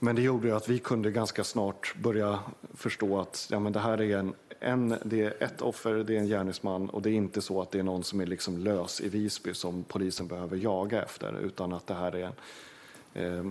Men 0.03 0.16
det 0.16 0.22
gjorde 0.22 0.57
att 0.57 0.68
vi 0.68 0.78
kunde 0.78 1.11
ganska 1.11 1.44
snart 1.44 1.94
börja 1.96 2.38
förstå 2.74 3.20
att 3.20 3.48
ja, 3.51 3.61
men 3.61 3.72
det 3.72 3.80
här 3.80 4.01
är 4.01 4.18
en 4.18 4.34
en, 4.61 4.98
det 5.05 5.20
är 5.20 5.42
ett 5.42 5.62
offer, 5.62 5.94
det 5.94 6.14
är 6.14 6.18
en 6.18 6.26
gärningsman 6.26 6.90
och 6.90 7.03
det 7.03 7.11
är 7.11 7.14
inte 7.14 7.40
så 7.40 7.62
att 7.62 7.70
det 7.70 7.78
är 7.78 7.82
någon 7.82 8.05
som 8.05 8.20
är 8.20 8.26
liksom 8.26 8.59
lös 8.59 9.01
i 9.01 9.09
Visby 9.09 9.55
som 9.55 9.84
polisen 9.84 10.26
behöver 10.26 10.57
jaga 10.57 11.03
efter 11.03 11.38
utan 11.40 11.72
att 11.72 11.86
det 11.86 11.94
här 11.94 12.14
är 12.16 12.32
eh, 13.14 13.44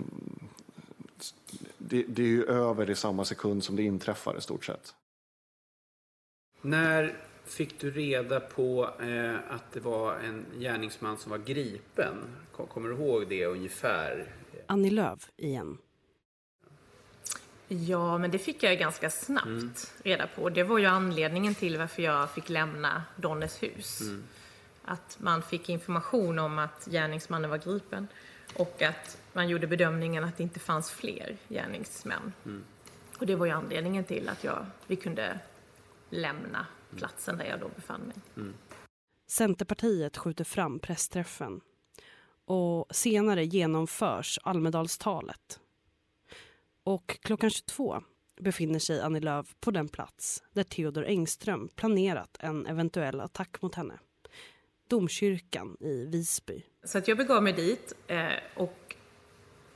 det, 1.78 2.02
det, 2.08 2.22
är 2.22 2.26
ju 2.26 2.44
över 2.44 2.90
i 2.90 2.94
samma 2.94 3.24
sekund 3.24 3.64
som 3.64 3.76
det 3.76 3.82
inträffar 3.82 4.38
i 4.38 4.40
stort 4.40 4.64
sett. 4.64 4.94
När 6.62 7.16
fick 7.44 7.80
du 7.80 7.90
reda 7.90 8.40
på 8.40 8.90
eh, 9.00 9.54
att 9.54 9.72
det 9.72 9.80
var 9.80 10.16
en 10.16 10.46
gärningsman 10.58 11.18
som 11.18 11.30
var 11.30 11.38
gripen? 11.38 12.16
Kommer 12.52 12.88
du 12.88 12.94
ihåg 12.94 13.28
det 13.28 13.46
ungefär? 13.46 14.34
Annie 14.66 14.90
Lööf 14.90 15.30
igen. 15.36 15.78
Ja, 17.72 18.18
men 18.18 18.30
det 18.30 18.38
fick 18.38 18.62
jag 18.62 18.78
ganska 18.78 19.10
snabbt 19.10 19.46
mm. 19.46 19.72
reda 20.04 20.26
på. 20.26 20.48
Det 20.48 20.62
var 20.62 20.78
ju 20.78 20.86
anledningen 20.86 21.54
till 21.54 21.78
varför 21.78 22.02
jag 22.02 22.30
fick 22.30 22.48
lämna 22.48 23.02
Donnes 23.16 23.62
hus. 23.62 24.00
Mm. 24.00 24.22
Att 24.84 25.18
man 25.20 25.42
fick 25.42 25.68
information 25.68 26.38
om 26.38 26.58
att 26.58 26.84
gärningsmannen 26.84 27.50
var 27.50 27.58
gripen 27.58 28.08
och 28.56 28.82
att 28.82 29.18
man 29.32 29.48
gjorde 29.48 29.66
bedömningen 29.66 30.24
att 30.24 30.36
det 30.36 30.42
inte 30.42 30.60
fanns 30.60 30.90
fler 30.90 31.36
gärningsmän. 31.48 32.32
Mm. 32.44 32.64
Och 33.18 33.26
det 33.26 33.36
var 33.36 33.46
ju 33.46 33.52
anledningen 33.52 34.04
till 34.04 34.28
att 34.28 34.44
jag, 34.44 34.66
vi 34.86 34.96
kunde 34.96 35.40
lämna 36.10 36.66
platsen 36.96 37.38
där 37.38 37.44
jag 37.44 37.60
då 37.60 37.68
befann 37.76 38.00
mig. 38.00 38.16
Mm. 38.36 38.54
Centerpartiet 39.28 40.16
skjuter 40.16 40.44
fram 40.44 40.78
pressträffen 40.78 41.60
och 42.44 42.86
senare 42.90 43.44
genomförs 43.44 44.38
Almedalstalet 44.42 45.60
och 46.84 47.18
klockan 47.22 47.50
22 47.50 48.02
befinner 48.40 48.78
sig 48.78 49.00
Annie 49.00 49.20
Lööf 49.20 49.54
på 49.60 49.70
den 49.70 49.88
plats 49.88 50.42
där 50.52 50.62
Theodor 50.62 51.04
Engström 51.04 51.68
planerat 51.68 52.36
en 52.40 52.66
eventuell 52.66 53.20
attack 53.20 53.62
mot 53.62 53.74
henne. 53.74 53.98
Domkyrkan 54.88 55.76
i 55.80 56.04
Visby. 56.04 56.62
Så 56.84 56.98
att 56.98 57.08
jag 57.08 57.16
begav 57.16 57.42
mig 57.42 57.52
dit, 57.52 57.92
eh, 58.06 58.28
och, 58.54 58.96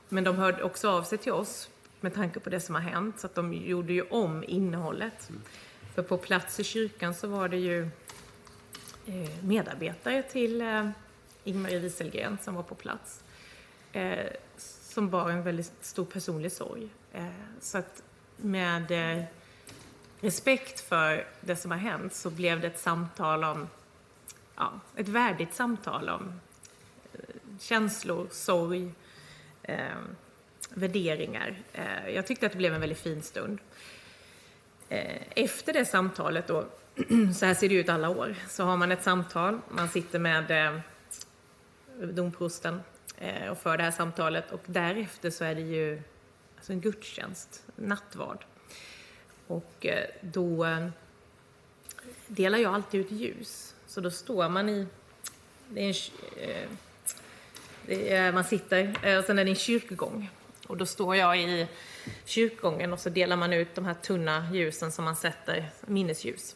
men 0.09 0.23
de 0.23 0.35
hörde 0.35 0.63
också 0.63 0.89
av 0.89 1.03
sig 1.03 1.17
till 1.17 1.31
oss 1.31 1.69
med 2.01 2.13
tanke 2.13 2.39
på 2.39 2.49
det 2.49 2.59
som 2.59 2.75
har 2.75 2.81
hänt, 2.81 3.19
så 3.19 3.27
att 3.27 3.35
de 3.35 3.53
gjorde 3.53 3.93
ju 3.93 4.01
om 4.01 4.43
innehållet. 4.47 5.29
Mm. 5.29 5.41
För 5.95 6.03
på 6.03 6.17
plats 6.17 6.59
i 6.59 6.63
kyrkan 6.63 7.13
så 7.13 7.27
var 7.27 7.49
det 7.49 7.57
ju 7.57 7.81
eh, 9.05 9.43
medarbetare 9.43 10.23
till 10.23 10.61
eh, 10.61 10.89
Ingmarie 11.43 11.79
Wieselgren 11.79 12.37
som 12.41 12.55
var 12.55 12.63
på 12.63 12.75
plats 12.75 13.23
som 14.95 15.09
bar 15.09 15.29
en 15.29 15.43
väldigt 15.43 15.73
stor 15.81 16.05
personlig 16.05 16.51
sorg. 16.51 16.89
Eh, 17.13 17.25
så 17.59 17.77
att 17.77 18.03
med 18.37 18.91
eh, 18.91 19.23
respekt 20.19 20.79
för 20.79 21.27
det 21.41 21.55
som 21.55 21.71
har 21.71 21.77
hänt 21.77 22.13
så 22.13 22.29
blev 22.29 22.61
det 22.61 22.67
ett 22.67 22.79
samtal 22.79 23.43
om, 23.43 23.67
ja, 24.55 24.79
ett 24.95 25.07
värdigt 25.07 25.53
samtal 25.53 26.09
om 26.09 26.41
eh, 27.13 27.19
känslor, 27.59 28.27
sorg, 28.31 28.91
eh, 29.63 29.77
värderingar. 30.69 31.55
Eh, 31.73 32.09
jag 32.09 32.27
tyckte 32.27 32.45
att 32.45 32.51
det 32.51 32.57
blev 32.57 32.73
en 32.73 32.81
väldigt 32.81 32.99
fin 32.99 33.21
stund. 33.21 33.59
Eh, 34.89 35.21
efter 35.29 35.73
det 35.73 35.85
samtalet 35.85 36.47
då, 36.47 36.65
så 37.35 37.45
här 37.45 37.53
ser 37.53 37.69
det 37.69 37.75
ut 37.75 37.89
alla 37.89 38.09
år, 38.09 38.35
så 38.49 38.63
har 38.63 38.77
man 38.77 38.91
ett 38.91 39.03
samtal, 39.03 39.59
man 39.69 39.89
sitter 39.89 40.19
med 40.19 40.51
eh, 40.51 40.79
domprosten 42.13 42.81
Eh, 43.17 43.47
och 43.49 43.57
för 43.57 43.77
det 43.77 43.83
här 43.83 43.91
samtalet. 43.91 44.51
Och 44.51 44.61
därefter 44.65 45.29
så 45.29 45.43
är 45.43 45.55
det 45.55 45.61
ju 45.61 46.01
alltså 46.55 46.73
en 46.73 46.81
gudstjänst, 46.81 47.63
nattvard. 47.75 48.45
Och 49.47 49.85
eh, 49.85 50.05
då 50.21 50.65
eh, 50.65 50.87
delar 52.27 52.57
jag 52.57 52.73
alltid 52.73 53.01
ut 53.01 53.11
ljus. 53.11 53.75
Så 53.87 54.01
då 54.01 54.11
står 54.11 54.49
man 54.49 54.69
i... 54.69 54.87
Det 55.69 55.81
är 55.81 55.87
en, 55.87 56.49
eh, 56.49 56.69
det 57.85 58.13
är, 58.13 58.31
man 58.31 58.43
sitter, 58.43 58.89
och 59.19 59.25
sen 59.25 59.39
är 59.39 59.45
det 59.45 59.51
en 59.51 59.55
kyrkogång. 59.55 60.29
Och 60.67 60.77
då 60.77 60.85
står 60.85 61.15
jag 61.15 61.39
i 61.39 61.67
kyrkogången 62.25 62.93
och 62.93 62.99
så 62.99 63.09
delar 63.09 63.35
man 63.35 63.53
ut 63.53 63.75
de 63.75 63.85
här 63.85 63.93
tunna 63.93 64.49
ljusen 64.53 64.91
som 64.91 65.05
man 65.05 65.15
sätter, 65.15 65.69
minnesljus. 65.85 66.55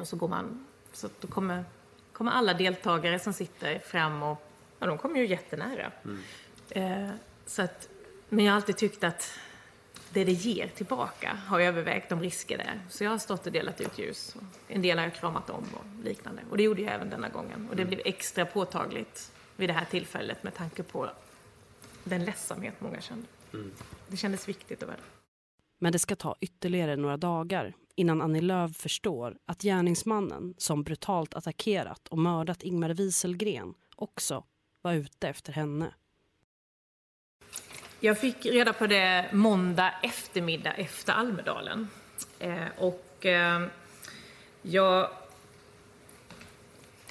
Och 0.00 0.08
så 0.08 0.16
går 0.16 0.28
man, 0.28 0.66
så 0.92 1.06
att 1.06 1.20
då 1.20 1.28
kommer, 1.28 1.64
kommer 2.12 2.30
alla 2.32 2.54
deltagare 2.54 3.18
som 3.18 3.32
sitter 3.32 3.78
fram 3.78 4.22
och, 4.22 4.50
ja 4.78 4.86
de 4.86 4.98
kommer 4.98 5.20
ju 5.20 5.26
jättenära. 5.26 5.92
Eh, 6.70 7.08
så 7.46 7.62
att, 7.62 7.88
men 8.28 8.44
jag 8.44 8.52
har 8.52 8.56
alltid 8.56 8.76
tyckt 8.76 9.04
att 9.04 9.38
det 10.10 10.24
det 10.24 10.32
ger 10.32 10.68
tillbaka 10.68 11.38
har 11.46 11.60
övervägt 11.60 12.08
de 12.08 12.20
risker 12.20 12.58
det 12.58 12.64
är. 12.64 12.80
Så 12.88 13.04
jag 13.04 13.10
har 13.10 13.18
stått 13.18 13.46
och 13.46 13.52
delat 13.52 13.80
ut 13.80 13.98
ljus. 13.98 14.36
En 14.68 14.82
del 14.82 14.98
har 14.98 15.04
jag 15.04 15.14
kramat 15.14 15.50
om 15.50 15.64
och 15.74 16.04
liknande. 16.04 16.42
Och 16.50 16.56
det 16.56 16.62
gjorde 16.62 16.82
jag 16.82 16.94
även 16.94 17.10
denna 17.10 17.28
gången. 17.28 17.68
Och 17.70 17.76
det 17.76 17.84
blev 17.84 18.00
extra 18.04 18.46
påtagligt 18.46 19.32
vid 19.56 19.68
det 19.68 19.72
här 19.72 19.84
tillfället 19.84 20.42
med 20.42 20.54
tanke 20.54 20.82
på 20.82 21.10
den 22.04 22.24
ledsamhet 22.24 22.74
många 22.78 23.00
kände. 23.00 23.26
Det 24.08 24.16
kändes 24.16 24.48
viktigt 24.48 24.82
och 24.82 24.88
värdefullt. 24.88 25.12
Men 25.80 25.92
det 25.92 25.98
ska 25.98 26.16
ta 26.16 26.36
ytterligare 26.40 26.96
några 26.96 27.16
dagar 27.16 27.74
innan 27.96 28.22
Annie 28.22 28.40
Lööf 28.40 28.76
förstår 28.76 29.36
att 29.46 29.62
gärningsmannen 29.62 30.54
som 30.58 30.82
brutalt 30.82 31.34
attackerat 31.34 32.08
och 32.08 32.18
mördat 32.18 32.62
Ingmar 32.62 32.90
Wieselgren 32.90 33.74
också 33.96 34.44
var 34.82 34.92
ute 34.92 35.28
efter 35.28 35.52
henne. 35.52 35.94
Jag 38.00 38.18
fick 38.20 38.46
reda 38.46 38.72
på 38.72 38.86
det 38.86 39.30
måndag 39.32 39.94
eftermiddag 40.02 40.72
efter 40.72 41.12
Almedalen. 41.12 41.88
Eh, 42.38 42.66
och 42.78 43.26
eh, 43.26 43.66
jag, 44.62 45.10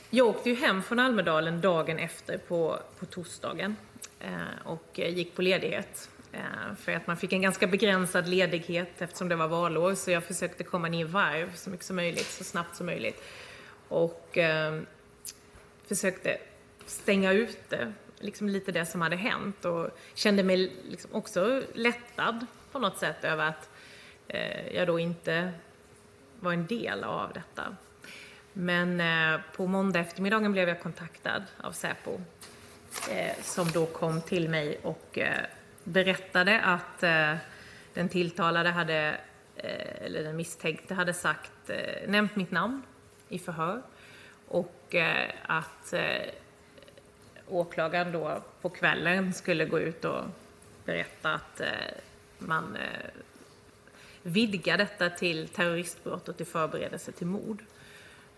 jag 0.10 0.28
åkte 0.28 0.50
ju 0.50 0.56
hem 0.56 0.84
från 0.84 1.00
Almedalen 1.00 1.62
dagen 1.62 2.00
efter 2.00 2.38
på, 2.38 2.80
på 3.00 3.06
torsdagen 3.06 3.76
eh, 4.20 4.32
och 4.66 5.00
eh, 5.00 5.18
gick 5.18 5.36
på 5.36 5.42
ledighet. 5.42 6.10
Eh, 6.34 6.76
för 6.76 6.92
att 6.92 7.08
man 7.08 7.18
fick 7.18 7.34
en 7.34 7.42
ganska 7.42 7.68
begränsad 7.68 8.28
ledighet 8.28 9.02
eftersom 9.02 9.30
det 9.30 9.36
var 9.36 9.48
valår 9.48 9.96
så 9.96 10.12
jag 10.12 10.24
försökte 10.24 10.64
komma 10.64 10.88
ner 10.88 11.02
i 11.02 11.04
varv 11.04 11.56
så 11.56 11.70
mycket 11.70 11.86
som 11.86 11.96
möjligt, 11.96 12.28
så 12.28 12.44
snabbt 12.44 12.76
som 12.76 12.86
möjligt. 12.86 13.24
Och 13.88 14.38
eh, 14.38 14.82
försökte 15.88 16.38
stänga 16.86 17.32
ute 17.32 17.94
liksom 18.20 18.50
lite 18.50 18.72
det 18.72 18.86
som 18.86 19.02
hade 19.02 19.16
hänt 19.16 19.66
och 19.66 19.90
kände 20.14 20.44
mig 20.44 20.72
liksom 20.90 21.10
också 21.14 21.64
lättad 21.74 22.46
på 22.72 22.80
något 22.80 22.98
sätt 22.98 23.24
över 23.24 23.48
att 23.48 23.70
eh, 24.28 24.76
jag 24.76 24.88
då 24.88 25.00
inte 25.00 25.52
var 26.40 26.54
en 26.54 26.68
del 26.68 27.04
av 27.04 27.34
detta. 27.34 27.76
Men 28.54 29.02
eh, 29.02 29.42
på 29.56 29.68
måndag 29.68 30.00
eftermiddagen 30.00 30.52
blev 30.52 30.70
jag 30.70 30.82
kontaktad 30.82 31.44
av 31.58 31.72
Säpo 31.72 32.22
eh, 33.12 33.42
som 33.42 33.72
då 33.72 33.86
kom 33.86 34.22
till 34.22 34.50
mig 34.50 34.80
och 34.84 35.18
eh, 35.18 35.46
berättade 35.84 36.62
att 36.62 37.04
eh, 37.04 37.36
den 37.94 38.10
tilltalade 38.10 38.70
hade, 38.70 39.18
eh, 39.56 40.06
eller 40.06 40.24
den 40.24 40.36
misstänkte 40.36 40.94
hade 40.94 41.14
sagt, 41.14 41.70
eh, 41.70 42.08
nämnt 42.10 42.36
mitt 42.36 42.52
namn 42.52 42.84
i 43.30 43.40
förhör 43.40 43.82
och 44.48 44.96
eh, 44.96 45.30
att 45.46 45.94
eh, 45.94 46.30
åklagaren 47.48 48.12
då 48.12 48.44
på 48.62 48.70
kvällen 48.70 49.34
skulle 49.34 49.66
gå 49.66 49.80
ut 49.80 50.06
och 50.06 50.24
berätta 50.86 51.34
att 51.34 51.62
eh, 51.62 51.68
man 52.38 52.76
eh, 52.76 53.10
vidgar 54.22 54.78
detta 54.78 55.10
till 55.10 55.48
terroristbrott 55.48 56.30
och 56.30 56.38
till 56.38 56.46
förberedelse 56.46 57.12
till 57.12 57.28
mord. 57.28 57.64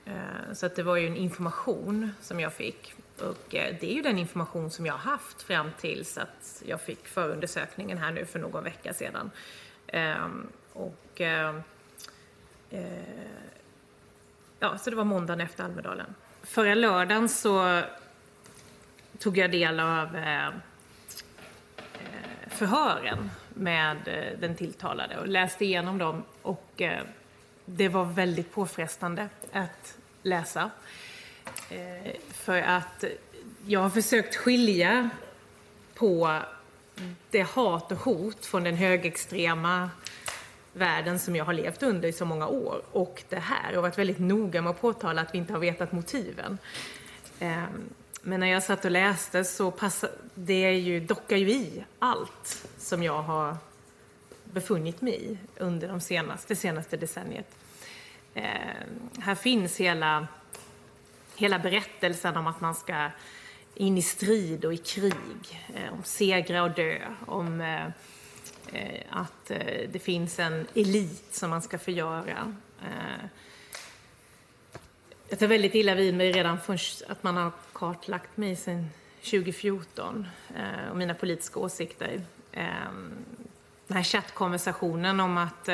Eh, 0.06 0.54
Så 0.54 0.66
att 0.66 0.76
det 0.76 0.84
var 0.84 0.96
ju 0.96 1.08
en 1.08 1.16
information 1.16 2.12
som 2.22 2.40
jag 2.40 2.54
fick. 2.54 2.94
Och 3.22 3.56
eh, 3.56 3.76
det 3.80 3.92
är 3.92 3.94
ju 3.94 4.02
den 4.02 4.18
information 4.18 4.72
som 4.72 4.86
jag 4.86 4.94
har 4.94 5.12
haft 5.12 5.42
fram 5.42 5.72
tills 5.78 6.18
att 6.18 6.64
jag 6.66 6.82
fick 6.82 7.08
förundersökningen 7.08 7.98
här 7.98 8.12
nu 8.12 8.26
för 8.26 8.40
någon 8.40 8.64
vecka 8.64 8.94
sedan. 8.94 9.32
Ehm, 9.88 10.48
och 10.74 11.22
ehm, 11.22 11.62
eh, 12.70 12.86
ja, 14.60 14.78
så 14.78 14.90
det 14.90 14.96
var 14.96 15.04
måndagen 15.04 15.42
efter 15.42 15.64
Almedalen. 15.64 16.16
Förra 16.42 16.76
lördagen 16.76 17.30
så 17.30 17.82
tog 19.20 19.38
jag 19.38 19.52
del 19.52 19.80
av 19.80 20.16
eh, 20.16 20.50
förhören 22.48 23.32
med 23.54 23.98
den 24.40 24.56
tilltalade 24.56 25.18
och 25.18 25.28
läste 25.28 25.66
igenom 25.66 25.98
dem 25.98 26.24
och 26.42 26.82
det 27.66 27.90
var 27.90 28.06
väldigt 28.06 28.52
påfrestande 28.52 29.30
att 29.52 29.98
läsa. 30.24 30.72
Eh, 31.70 32.12
för 32.30 32.62
att 32.62 33.04
jag 33.66 33.80
har 33.80 33.90
försökt 33.90 34.36
skilja 34.36 35.10
på 35.94 36.42
det 37.32 37.42
hat 37.42 37.92
och 37.92 37.98
hot 37.98 38.46
från 38.46 38.64
den 38.64 38.76
högerextrema 38.76 39.90
världen 40.74 41.20
som 41.20 41.36
jag 41.36 41.46
har 41.46 41.54
levt 41.54 41.84
under 41.84 42.10
i 42.10 42.14
så 42.14 42.26
många 42.26 42.48
år 42.48 42.82
och 42.92 43.24
det 43.30 43.40
här 43.40 43.78
och 43.78 43.82
varit 43.82 43.98
väldigt 43.98 44.20
noga 44.20 44.62
med 44.62 44.70
att 44.70 44.82
påtala 44.82 45.22
att 45.22 45.34
vi 45.34 45.38
inte 45.38 45.54
har 45.54 45.60
vetat 45.60 45.92
motiven. 45.92 46.58
Ehm, 47.40 47.90
men 48.22 48.40
när 48.40 48.48
jag 48.48 48.64
satt 48.64 48.86
och 48.86 48.92
läste 48.92 49.44
så 49.44 49.72
passade, 49.72 50.14
det 50.36 50.72
ju, 50.72 51.00
dockar 51.00 51.38
ju 51.38 51.50
i 51.50 51.86
allt 52.00 52.68
som 52.78 53.04
jag 53.04 53.22
har 53.22 53.58
befunnit 54.44 55.02
mig 55.02 55.14
i 55.14 55.38
under 55.58 55.88
de 55.88 56.02
senaste, 56.02 56.46
det 56.48 56.56
senaste 56.56 56.98
decenniet. 56.98 57.48
Ehm, 58.34 59.10
här 59.20 59.36
finns 59.36 59.78
hela, 59.78 60.28
hela 61.36 61.60
berättelsen 61.60 62.38
om 62.38 62.48
att 62.48 62.62
man 62.62 62.76
ska 62.76 63.10
in 63.76 63.98
i 63.98 64.02
strid 64.02 64.66
och 64.66 64.74
i 64.74 64.78
krig, 64.78 65.64
eh, 65.76 65.94
om 65.94 66.04
segra 66.04 66.64
och 66.64 66.72
dö, 66.72 67.00
om 67.26 67.62
eh, 67.62 67.86
eh, 68.72 69.02
att 69.10 69.48
det 69.92 70.04
finns 70.04 70.40
en 70.40 70.68
elit 70.74 71.36
som 71.36 71.50
man 71.50 71.62
ska 71.62 71.78
förgöra. 71.80 72.56
Jag 75.30 75.40
tar 75.40 75.48
väldigt 75.48 75.76
illa 75.76 75.96
vid 75.96 76.14
mig 76.14 76.32
redan 76.32 76.60
först 76.60 77.02
att 77.02 77.24
man 77.24 77.38
har 77.38 77.52
kartlagt 77.74 78.38
mig 78.38 78.56
sedan 78.56 78.90
2014 79.20 80.28
och 80.92 80.98
mina 80.98 81.14
politiska 81.14 81.60
åsikter. 81.60 82.22
Ehm, 82.52 83.14
den 83.88 83.98
här 83.98 84.04
chattkonversationen 84.04 85.20
om 85.20 85.38
att 85.38 85.70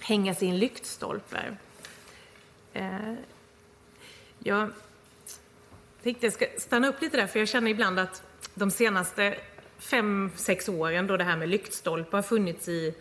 hänga 0.00 0.34
sin 0.34 0.48
i 0.48 0.52
en 0.52 0.58
lyktstolpe. 0.58 1.56
Jag 4.44 4.70
tänkte 6.02 6.26
jag 6.26 6.32
ska 6.32 6.46
stanna 6.58 6.88
upp 6.88 7.00
lite 7.02 7.16
där, 7.16 7.26
för 7.26 7.38
jag 7.38 7.48
känner 7.48 7.70
ibland 7.70 7.98
att 7.98 8.22
de 8.54 8.70
senaste 8.70 9.36
fem, 9.78 10.30
sex 10.36 10.68
åren 10.68 11.06
då 11.06 11.16
det 11.16 11.24
här 11.24 11.36
med 11.36 11.48
lyktstolpar 11.48 12.18
har 12.18 12.22
funnits 12.22 12.68
i, 12.68 12.94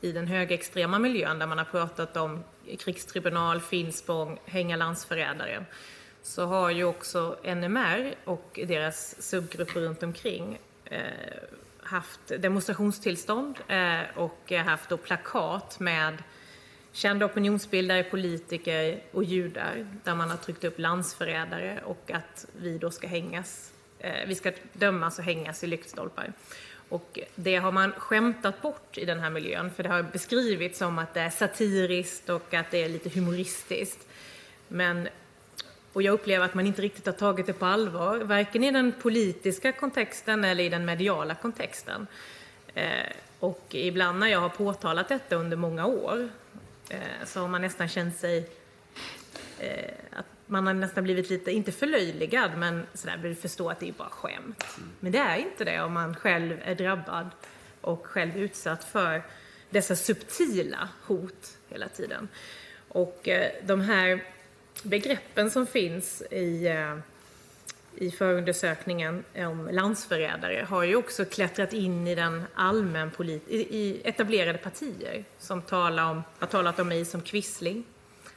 i 0.00 0.12
den 0.12 0.26
högerextrema 0.26 0.98
miljön 0.98 1.38
där 1.38 1.46
man 1.46 1.58
har 1.58 1.64
pratat 1.64 2.16
om 2.16 2.44
krigstribunal, 2.78 3.60
Finspång, 3.60 4.38
hänga 4.44 4.76
landsförrädare 4.76 5.64
så 6.22 6.46
har 6.46 6.70
ju 6.70 6.84
också 6.84 7.36
NMR 7.44 8.14
och 8.24 8.60
deras 8.66 9.22
subgrupper 9.22 9.80
runt 9.80 10.02
omkring 10.02 10.58
eh, 10.84 11.00
haft 11.82 12.20
demonstrationstillstånd 12.38 13.58
eh, 13.68 14.00
och 14.16 14.52
eh, 14.52 14.64
haft 14.64 14.88
då 14.88 14.96
plakat 14.96 15.80
med 15.80 16.22
kända 16.92 17.26
opinionsbildare, 17.26 18.02
politiker 18.04 19.02
och 19.12 19.24
judar 19.24 19.86
där 20.04 20.14
man 20.14 20.30
har 20.30 20.36
tryckt 20.36 20.64
upp 20.64 20.78
landsförrädare 20.78 21.80
och 21.84 22.10
att 22.10 22.46
vi 22.60 22.78
då 22.78 22.90
ska 22.90 23.06
hängas, 23.06 23.72
eh, 23.98 24.26
vi 24.26 24.34
ska 24.34 24.52
dömas 24.72 25.18
och 25.18 25.24
hängas 25.24 25.64
i 25.64 25.66
lyktstolpar. 25.66 26.32
Och 26.88 27.18
det 27.34 27.56
har 27.56 27.72
man 27.72 27.92
skämtat 27.92 28.62
bort 28.62 28.98
i 28.98 29.04
den 29.04 29.20
här 29.20 29.30
miljön 29.30 29.70
för 29.70 29.82
det 29.82 29.88
har 29.88 30.02
beskrivits 30.02 30.78
som 30.78 30.98
att 30.98 31.14
det 31.14 31.20
är 31.20 31.30
satiriskt 31.30 32.28
och 32.28 32.54
att 32.54 32.70
det 32.70 32.82
är 32.82 32.88
lite 32.88 33.08
humoristiskt. 33.08 34.08
Men, 34.68 35.08
och 35.92 36.02
jag 36.02 36.12
upplever 36.12 36.44
att 36.44 36.54
man 36.54 36.66
inte 36.66 36.82
riktigt 36.82 37.06
har 37.06 37.12
tagit 37.12 37.46
det 37.46 37.52
på 37.52 37.66
allvar, 37.66 38.18
varken 38.18 38.64
i 38.64 38.70
den 38.70 38.92
politiska 38.92 39.72
kontexten 39.72 40.44
eller 40.44 40.64
i 40.64 40.68
den 40.68 40.84
mediala 40.84 41.34
kontexten. 41.34 42.06
Eh, 42.74 43.12
och 43.40 43.66
ibland 43.70 44.18
när 44.18 44.26
jag 44.26 44.40
har 44.40 44.48
påtalat 44.48 45.08
detta 45.08 45.36
under 45.36 45.56
många 45.56 45.86
år 45.86 46.28
Eh, 46.88 47.24
så 47.26 47.40
har 47.40 47.48
man 47.48 47.62
nästan 47.62 47.88
känt 47.88 48.16
sig 48.16 48.50
eh, 49.58 49.94
att 50.12 50.26
man 50.46 50.66
har 50.66 50.74
nästan 50.74 51.04
blivit 51.04 51.30
lite, 51.30 51.52
inte 51.52 51.72
förlöjligad, 51.72 52.50
men 52.58 52.86
sådär, 52.94 53.16
vill 53.16 53.36
förstå 53.36 53.70
att 53.70 53.80
det 53.80 53.88
är 53.88 53.92
bara 53.92 54.10
skämt. 54.10 54.64
Men 55.00 55.12
det 55.12 55.18
är 55.18 55.36
inte 55.36 55.64
det 55.64 55.80
om 55.80 55.92
man 55.92 56.14
själv 56.14 56.60
är 56.64 56.74
drabbad 56.74 57.30
och 57.80 58.06
själv 58.06 58.36
utsatt 58.36 58.84
för 58.84 59.22
dessa 59.70 59.96
subtila 59.96 60.88
hot 61.02 61.58
hela 61.68 61.88
tiden. 61.88 62.28
Och 62.88 63.28
eh, 63.28 63.52
de 63.62 63.80
här 63.80 64.24
begreppen 64.82 65.50
som 65.50 65.66
finns 65.66 66.22
i, 66.30 66.66
eh, 66.66 66.98
i 68.00 68.10
förundersökningen 68.10 69.24
om 69.36 69.68
landsförrädare 69.72 70.66
har 70.68 70.84
ju 70.84 70.96
också 70.96 71.24
klättrat 71.24 71.72
in 71.72 72.06
i 72.06 72.14
den 72.14 72.44
allmän 72.54 73.10
i 73.48 74.00
etablerade 74.04 74.58
partier 74.58 75.24
som 75.38 75.62
talar 75.62 76.10
om, 76.10 76.22
har 76.38 76.46
talat 76.46 76.78
om 76.78 76.88
mig 76.88 77.04
som 77.04 77.20
kvissling, 77.20 77.84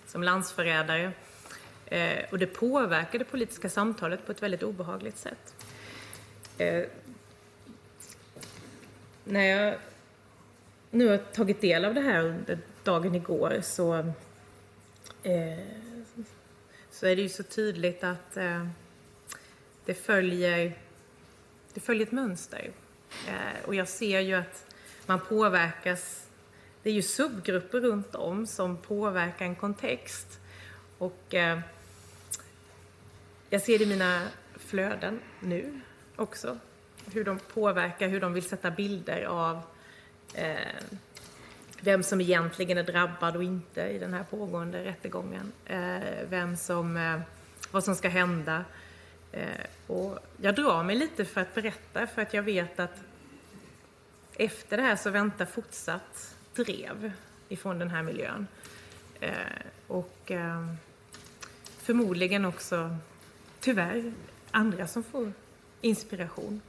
som 0.07 0.23
landsförrädare. 0.23 1.11
Eh, 1.85 2.19
och 2.31 2.39
det 2.39 2.47
påverkar 2.47 3.19
det 3.19 3.25
politiska 3.25 3.69
samtalet 3.69 4.25
på 4.25 4.31
ett 4.31 4.43
väldigt 4.43 4.63
obehagligt 4.63 5.17
sätt. 5.17 5.55
Eh, 6.57 6.83
när 9.23 9.43
jag 9.43 9.75
nu 10.91 11.07
har 11.07 11.17
tagit 11.17 11.61
del 11.61 11.85
av 11.85 11.93
det 11.93 12.01
här 12.01 12.25
under 12.25 12.59
dagen 12.83 13.15
igår 13.15 13.59
så, 13.61 13.93
eh, 15.23 15.59
så 16.91 17.07
är 17.07 17.15
det 17.15 17.21
ju 17.21 17.29
så 17.29 17.43
tydligt 17.43 18.03
att 18.03 18.37
eh, 18.37 18.67
det, 19.91 19.95
följer, 19.95 20.73
det 21.73 21.79
följer 21.79 22.05
ett 22.05 22.11
mönster. 22.11 22.71
Eh, 23.27 23.65
och 23.65 23.75
jag 23.75 23.87
ser 23.87 24.19
ju 24.19 24.33
att 24.33 24.75
man 25.05 25.19
påverkas. 25.19 26.27
Det 26.83 26.89
är 26.89 26.93
ju 26.93 27.01
subgrupper 27.01 27.79
runt 27.79 28.15
om 28.15 28.47
som 28.47 28.77
påverkar 28.77 29.45
en 29.45 29.55
kontext. 29.55 30.39
Och 30.97 31.33
eh, 31.33 31.59
jag 33.49 33.61
ser 33.61 33.77
det 33.77 33.83
i 33.83 33.87
mina 33.87 34.27
flöden 34.57 35.19
nu 35.39 35.81
också. 36.15 36.57
Hur 37.05 37.23
de 37.23 37.39
påverkar, 37.39 38.07
hur 38.07 38.21
de 38.21 38.33
vill 38.33 38.43
sätta 38.43 38.71
bilder 38.71 39.23
av 39.23 39.61
eh, 40.33 40.55
vem 41.81 42.03
som 42.03 42.21
egentligen 42.21 42.77
är 42.77 42.83
drabbad 42.83 43.35
och 43.35 43.43
inte 43.43 43.81
i 43.81 43.99
den 43.99 44.13
här 44.13 44.23
pågående 44.23 44.83
rättegången. 44.85 45.51
Eh, 45.65 46.27
vem 46.29 46.57
som, 46.57 46.97
eh, 46.97 47.19
vad 47.71 47.83
som 47.83 47.95
ska 47.95 48.09
hända. 48.09 48.65
Eh, 49.31 49.65
och 49.87 50.19
jag 50.37 50.55
drar 50.55 50.83
mig 50.83 50.95
lite 50.95 51.25
för 51.25 51.41
att 51.41 51.55
berätta 51.55 52.07
för 52.07 52.21
att 52.21 52.33
jag 52.33 52.43
vet 52.43 52.79
att 52.79 53.03
efter 54.35 54.77
det 54.77 54.83
här 54.83 54.95
så 54.95 55.09
väntar 55.09 55.45
fortsatt 55.45 56.35
drev 56.55 57.11
ifrån 57.49 57.79
den 57.79 57.89
här 57.89 58.03
miljön. 58.03 58.47
Eh, 59.19 59.31
och 59.87 60.31
eh, 60.31 60.73
förmodligen 61.77 62.45
också, 62.45 62.97
tyvärr, 63.59 64.13
andra 64.51 64.87
som 64.87 65.03
får 65.03 65.33
inspiration. 65.81 66.61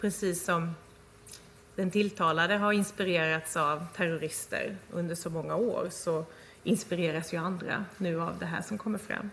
Precis 0.00 0.44
som 0.44 0.74
den 1.76 1.90
tilltalade 1.90 2.56
har 2.56 2.72
inspirerats 2.72 3.56
av 3.56 3.86
terrorister 3.96 4.76
under 4.90 5.14
så 5.14 5.30
många 5.30 5.56
år 5.56 5.88
så 5.90 6.24
inspireras 6.64 7.34
ju 7.34 7.36
andra 7.36 7.84
nu 7.98 8.20
av 8.20 8.38
det 8.38 8.46
här 8.46 8.62
som 8.62 8.78
kommer 8.78 8.98
fram. 8.98 9.30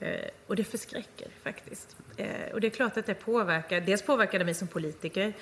Eh, 0.00 0.28
och 0.46 0.56
det 0.56 0.64
förskräcker 0.64 1.28
faktiskt. 1.42 1.96
Eh, 2.16 2.52
och 2.52 2.60
det 2.60 2.66
är 2.66 2.70
klart 2.70 2.96
att 2.96 3.06
det 3.06 3.14
påverkar, 3.14 3.80
dels 3.80 4.02
påverkar 4.02 4.38
det 4.38 4.44
mig 4.44 4.54
som 4.54 4.68
politiker, 4.68 5.32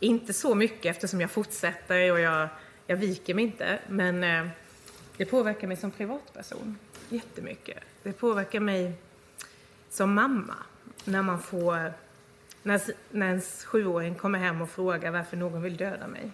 inte 0.00 0.32
så 0.32 0.54
mycket 0.54 0.96
eftersom 0.96 1.20
jag 1.20 1.30
fortsätter 1.30 2.12
och 2.12 2.20
jag, 2.20 2.48
jag 2.86 2.96
viker 2.96 3.34
mig 3.34 3.44
inte, 3.44 3.78
men 3.88 4.24
eh, 4.24 4.48
det 5.16 5.24
påverkar 5.24 5.68
mig 5.68 5.76
som 5.76 5.90
privatperson 5.90 6.78
jättemycket. 7.08 7.78
Det 8.02 8.12
påverkar 8.12 8.60
mig 8.60 8.92
som 9.90 10.14
mamma 10.14 10.56
när 11.04 11.22
man 11.22 11.42
får 11.42 11.92
när, 12.62 12.80
när 13.10 13.26
ens 13.26 13.64
sjuåring 13.64 14.14
kommer 14.14 14.38
hem 14.38 14.62
och 14.62 14.70
frågar 14.70 15.10
varför 15.10 15.36
någon 15.36 15.62
vill 15.62 15.76
döda 15.76 16.06
mig. 16.06 16.30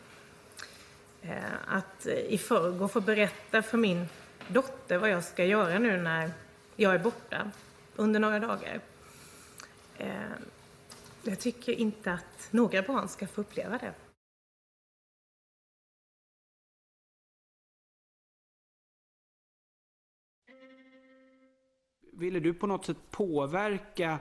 Eh, 1.22 1.35
att 1.68 2.07
i 2.07 2.39
förrgår 2.39 2.89
få 2.89 3.01
berätta 3.01 3.62
för 3.62 3.79
min 3.79 4.09
dotter 4.49 4.99
vad 4.99 5.11
jag 5.11 5.24
ska 5.24 5.45
göra 5.45 5.79
nu 5.79 5.97
när 5.97 6.31
jag 6.77 6.95
är 6.95 6.99
borta 6.99 7.51
under 7.97 8.20
några 8.20 8.38
dagar. 8.38 8.80
Eh, 9.99 10.11
jag 11.22 11.40
tycker 11.40 11.72
inte 11.72 12.12
att 12.12 12.49
några 12.51 12.82
barn 12.82 13.09
ska 13.09 13.26
få 13.26 13.40
uppleva 13.40 13.78
det. 13.78 13.94
Ville 22.12 22.40
du 22.40 22.55
på 22.55 22.66
något 22.66 22.84
sätt 22.84 22.97
påverka 23.11 24.18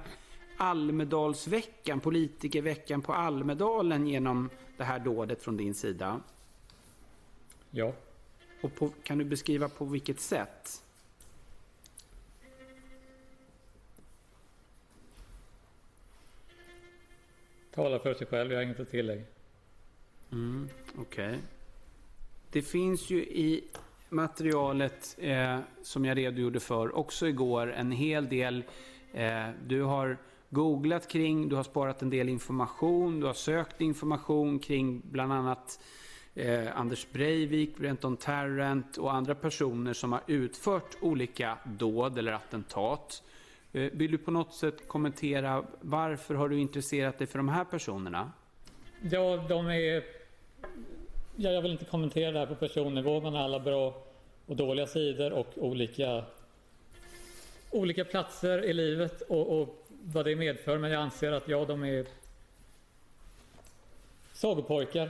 Almedalsveckan, 0.57 1.99
politikerveckan 1.99 3.01
på 3.01 3.13
Almedalen 3.13 4.07
genom 4.07 4.49
det 4.77 4.83
här 4.83 4.99
dådet 4.99 5.43
från 5.43 5.57
din 5.57 5.73
sida? 5.73 6.21
Ja. 7.71 7.93
Och 8.61 8.75
på, 8.75 8.89
kan 9.03 9.17
du 9.17 9.25
beskriva 9.25 9.69
på 9.69 9.85
vilket 9.85 10.19
sätt? 10.19 10.84
Talar 17.75 17.99
för 17.99 18.13
sig 18.13 18.27
själv. 18.27 18.51
Jag 18.51 18.57
har 18.57 18.63
inget 18.63 18.79
att 18.79 18.91
tillägga. 18.91 19.23
Mm, 20.31 20.69
Okej. 20.97 21.27
Okay. 21.27 21.39
Det 22.51 22.61
finns 22.61 23.09
ju 23.09 23.17
i 23.17 23.63
materialet 24.09 25.17
eh, 25.19 25.59
som 25.81 26.05
jag 26.05 26.17
redogjorde 26.17 26.59
för 26.59 26.95
också 26.95 27.27
igår 27.27 27.73
en 27.73 27.91
hel 27.91 28.29
del. 28.29 28.63
Eh, 29.13 29.49
du 29.67 29.81
har 29.81 30.17
googlat 30.49 31.07
kring, 31.07 31.49
du 31.49 31.55
har 31.55 31.63
sparat 31.63 32.01
en 32.01 32.09
del 32.09 32.29
information, 32.29 33.19
du 33.19 33.25
har 33.25 33.33
sökt 33.33 33.81
information 33.81 34.59
kring 34.59 35.01
bland 35.11 35.33
annat 35.33 35.79
eh, 36.35 36.77
Anders 36.79 37.07
Breivik, 37.11 37.77
Brenton 37.77 38.17
Tarrant 38.17 38.97
och 38.97 39.13
andra 39.13 39.35
personer 39.35 39.93
som 39.93 40.11
har 40.11 40.21
utfört 40.27 40.97
olika 41.01 41.57
dåd 41.63 42.17
eller 42.17 42.31
attentat. 42.31 43.23
Eh, 43.75 43.89
vill 43.91 44.11
du 44.11 44.17
på 44.17 44.31
något 44.31 44.53
sätt 44.53 44.87
kommentera 44.87 45.65
varför 45.81 46.35
har 46.35 46.49
du 46.49 46.59
intresserat 46.59 47.17
dig 47.17 47.27
för 47.27 47.39
de 47.39 47.49
här 47.49 47.65
personerna? 47.65 48.31
Ja, 49.11 49.45
de 49.49 49.67
är... 49.67 50.03
Ja, 51.35 51.49
jag 51.49 51.61
vill 51.61 51.71
inte 51.71 51.85
kommentera 51.85 52.31
det 52.31 52.39
här 52.39 52.45
på 52.45 52.55
personnivå. 52.55 53.21
Man 53.21 53.33
har 53.33 53.41
alla 53.41 53.59
bra 53.59 54.03
och 54.45 54.55
dåliga 54.55 54.87
sidor 54.87 55.31
och 55.33 55.47
olika, 55.55 56.23
olika 57.71 58.05
platser 58.05 58.65
i 58.65 58.73
livet 58.73 59.21
och, 59.21 59.61
och 59.61 59.87
vad 60.03 60.25
det 60.25 60.35
medför. 60.35 60.77
Men 60.77 60.91
jag 60.91 61.01
anser 61.01 61.31
att 61.31 61.47
ja, 61.47 61.65
de 61.65 61.83
är 61.83 62.05
sagopojkar. 64.33 65.09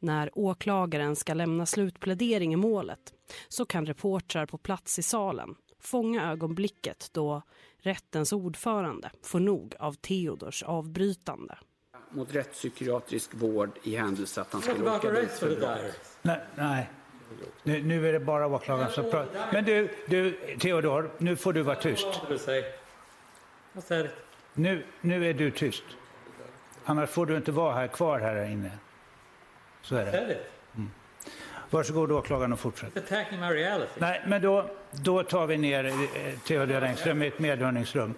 När 0.00 0.30
åklagaren 0.34 1.16
ska 1.16 1.34
lämna 1.34 1.66
slutplädering 1.66 2.52
i 2.52 2.56
målet 2.56 3.14
så 3.48 3.66
kan 3.66 3.86
reportrar 3.86 4.46
på 4.46 4.58
plats 4.58 4.98
i 4.98 5.02
salen 5.02 5.54
fånga 5.80 6.30
ögonblicket 6.32 7.10
då 7.12 7.42
rättens 7.78 8.32
ordförande 8.32 9.10
får 9.22 9.40
nog 9.40 9.74
av 9.78 9.92
Theodors 9.92 10.62
avbrytande. 10.62 11.58
Mot 12.10 12.34
rättspsykiatrisk 12.34 13.34
vård 13.34 13.70
i 13.82 13.96
händelse 13.96 14.40
att 14.40 14.52
han 14.52 14.62
skulle 14.62 14.90
åka 14.96 15.10
dit 15.10 15.30
för 15.30 15.48
det 15.48 15.92
Nej, 16.22 16.40
nej. 16.54 16.90
Nu, 17.62 17.82
nu 17.82 18.08
är 18.08 18.12
det 18.12 18.20
bara 18.20 18.46
åklagaren 18.46 18.92
som 18.92 19.04
pratar. 19.04 19.52
Men 19.52 19.64
du, 19.64 19.90
du, 20.06 20.38
Theodor, 20.60 21.10
nu 21.18 21.36
får 21.36 21.52
du 21.52 21.62
vara 21.62 21.76
tyst. 21.76 22.06
Nu, 24.54 24.84
nu 25.00 25.30
är 25.30 25.34
du 25.34 25.50
tyst. 25.50 25.84
Annars 26.84 27.10
får 27.10 27.26
du 27.26 27.36
inte 27.36 27.52
vara 27.52 27.74
här 27.74 27.86
kvar 27.86 28.18
här 28.18 28.50
inne. 28.50 28.70
Så 29.82 29.96
är 29.96 30.04
det. 30.04 30.40
Varsågod 31.70 32.12
åklagaren 32.12 32.52
och 32.52 32.58
fortsätt. 32.58 32.96
Attacking 32.96 33.40
my 33.40 33.46
reality. 33.46 33.92
Nej, 33.98 34.22
men 34.26 34.42
då, 34.42 34.70
då 35.04 35.22
tar 35.22 35.46
vi 35.46 35.58
ner 35.58 35.84
eh, 35.84 35.92
Theodor 36.46 36.82
Engström 36.82 37.22
i 37.22 37.26
ett 37.26 37.38
medhörningsrum. 37.38 38.14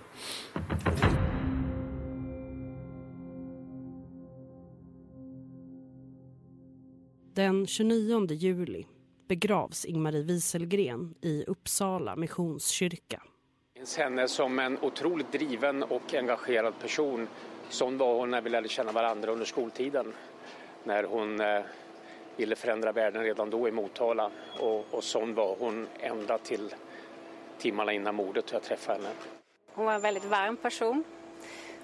Den 7.35 7.67
29 7.67 8.27
juli 8.31 8.87
begravs 9.29 9.85
Ingmarie 9.85 10.23
Wieselgren 10.23 11.15
i 11.21 11.45
Uppsala 11.47 12.17
Missionskyrka. 12.17 13.23
Jag 13.75 13.81
minns 13.81 13.97
henne 13.97 14.29
som 14.29 14.59
en 14.59 14.79
otroligt 14.79 15.33
driven 15.33 15.83
och 15.83 16.15
engagerad 16.15 16.79
person. 16.81 17.29
Sån 17.69 17.99
var 17.99 18.15
hon 18.15 18.31
när 18.31 18.41
vi 18.41 18.51
lärde 18.51 18.69
känna 18.69 18.93
varandra 18.93 19.33
under 19.33 19.47
skoltiden. 19.47 20.13
När 20.85 21.05
hon 21.05 21.41
eh, 21.41 21.61
ville 22.37 22.57
förändra 22.57 22.93
världen 22.93 23.23
redan 23.23 23.51
då 23.51 23.69
i 23.69 23.71
Motala 23.71 24.31
och, 24.59 24.85
och 24.91 25.05
sån 25.05 25.35
var 25.35 25.57
hon 25.59 25.89
ända 26.01 26.39
till 26.39 26.75
timmarna 27.59 27.93
innan 27.93 28.15
mordet 28.15 28.53
jag 28.53 28.63
träffade 28.63 28.99
henne. 28.99 29.15
Hon 29.73 29.87
var 29.87 29.93
en 29.93 30.01
väldigt 30.01 30.25
varm 30.25 30.57
person. 30.57 31.05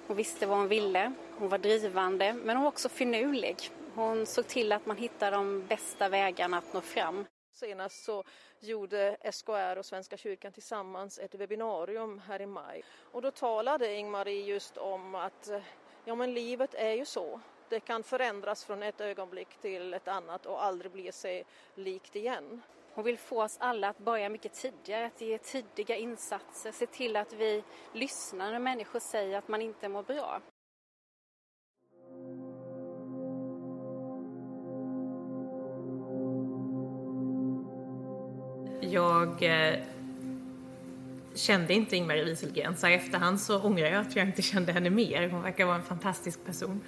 Hon 0.07 0.17
visste 0.17 0.45
vad 0.45 0.57
hon 0.57 0.67
ville. 0.67 1.13
Hon 1.37 1.49
var 1.49 1.57
drivande, 1.57 2.33
men 2.33 2.55
hon 2.55 2.63
var 2.63 2.71
också 2.71 2.89
finurlig. 2.89 3.57
Hon 3.95 4.25
såg 4.25 4.47
till 4.47 4.71
att 4.71 4.85
man 4.85 4.97
hittade 4.97 5.35
de 5.35 5.67
bästa 5.67 6.09
vägarna 6.09 6.57
att 6.57 6.73
nå 6.73 6.81
fram. 6.81 7.25
Senast 7.53 8.03
så 8.03 8.23
gjorde 8.59 9.17
SKR 9.31 9.77
och 9.77 9.85
Svenska 9.85 10.17
kyrkan 10.17 10.51
tillsammans 10.51 11.19
ett 11.19 11.35
webbinarium 11.35 12.21
här 12.27 12.41
i 12.41 12.45
maj. 12.45 12.83
Och 13.11 13.21
då 13.21 13.31
talade 13.31 13.95
Ingmarie 13.95 14.45
just 14.45 14.77
om 14.77 15.15
att 15.15 15.49
ja, 16.05 16.15
men 16.15 16.33
livet 16.33 16.73
är 16.73 16.93
ju 16.93 17.05
så. 17.05 17.39
Det 17.69 17.79
kan 17.79 18.03
förändras 18.03 18.65
från 18.65 18.83
ett 18.83 19.01
ögonblick 19.01 19.47
till 19.61 19.93
ett 19.93 20.07
annat 20.07 20.45
och 20.45 20.63
aldrig 20.63 20.91
bli 20.91 21.11
sig 21.11 21.45
likt 21.75 22.15
igen. 22.15 22.61
Hon 22.93 23.03
vill 23.03 23.17
få 23.17 23.43
oss 23.43 23.57
alla 23.59 23.89
att 23.89 23.97
börja 23.97 24.29
mycket 24.29 24.53
tidigare, 24.53 25.05
att 25.05 25.21
ge 25.21 25.37
tidiga 25.37 25.95
insatser, 25.95 26.71
se 26.71 26.85
till 26.85 27.15
att 27.15 27.33
vi 27.33 27.63
lyssnar 27.93 28.51
när 28.51 28.59
människor 28.59 28.99
säger 28.99 29.37
att 29.37 29.47
man 29.47 29.61
inte 29.61 29.89
mår 29.89 30.03
bra. 30.03 30.41
Jag 38.81 39.43
eh, 39.43 39.79
kände 41.35 41.73
inte 41.73 41.95
Ingmarie 41.95 42.23
Wieselgren, 42.23 42.77
så 42.77 42.87
i 42.87 42.93
efterhand 42.93 43.41
så 43.41 43.61
ångrar 43.61 43.87
jag 43.87 44.01
att 44.01 44.15
jag 44.15 44.25
inte 44.25 44.41
kände 44.41 44.71
henne 44.71 44.89
mer. 44.89 45.29
Hon 45.29 45.41
verkar 45.41 45.65
vara 45.65 45.75
en 45.75 45.83
fantastisk 45.83 46.45
person. 46.45 46.81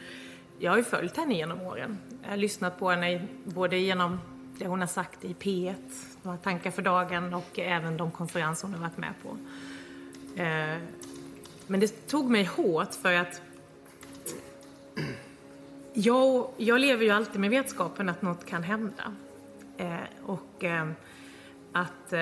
Jag 0.62 0.72
har 0.72 0.78
ju 0.78 0.84
följt 0.84 1.18
henne 1.18 1.34
genom 1.34 1.62
åren. 1.62 1.97
Jag 2.24 2.30
har 2.30 2.38
lyssnat 2.38 2.80
på 2.80 2.89
henne 2.89 3.28
både 3.43 3.78
genom 3.78 4.20
det 4.57 4.68
hon 4.68 4.80
har 4.80 4.88
sagt 4.88 5.26
i 5.26 5.34
P1, 5.34 5.76
några 6.22 6.38
tankar 6.38 6.72
för 6.72 6.82
dagen 6.82 7.34
och 7.34 7.60
även 7.60 7.97
de 7.97 8.12
konferenser 8.12 8.68
hon 8.68 8.74
har 8.74 8.82
varit 8.82 8.97
med 8.97 9.14
på. 9.24 9.38
Eh, 10.41 10.78
men 11.68 11.80
det 11.80 12.07
tog 12.07 12.30
mig 12.30 12.43
hårt 12.43 12.93
för 12.93 13.14
att 13.14 13.41
jag, 15.93 16.49
jag 16.57 16.80
lever 16.80 17.03
ju 17.03 17.12
alltid 17.12 17.41
med 17.41 17.49
vetskapen 17.49 18.10
att 18.10 18.22
något 18.22 18.45
kan 18.45 18.64
hända. 18.64 19.14
Eh, 19.78 19.97
och 20.26 20.64
eh, 20.64 20.89
att... 21.72 22.14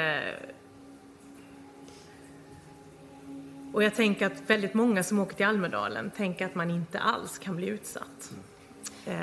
Och 3.77 3.83
jag 3.83 3.95
tänker 3.95 4.25
att 4.25 4.49
väldigt 4.49 4.73
många 4.73 5.03
som 5.03 5.19
åker 5.19 5.35
till 5.35 5.45
Almedalen 5.45 6.11
tänker 6.11 6.45
att 6.45 6.55
man 6.55 6.71
inte 6.71 6.99
alls 6.99 7.37
kan 7.37 7.55
bli 7.55 7.67
utsatt. 7.67 8.31
Eh, 9.05 9.19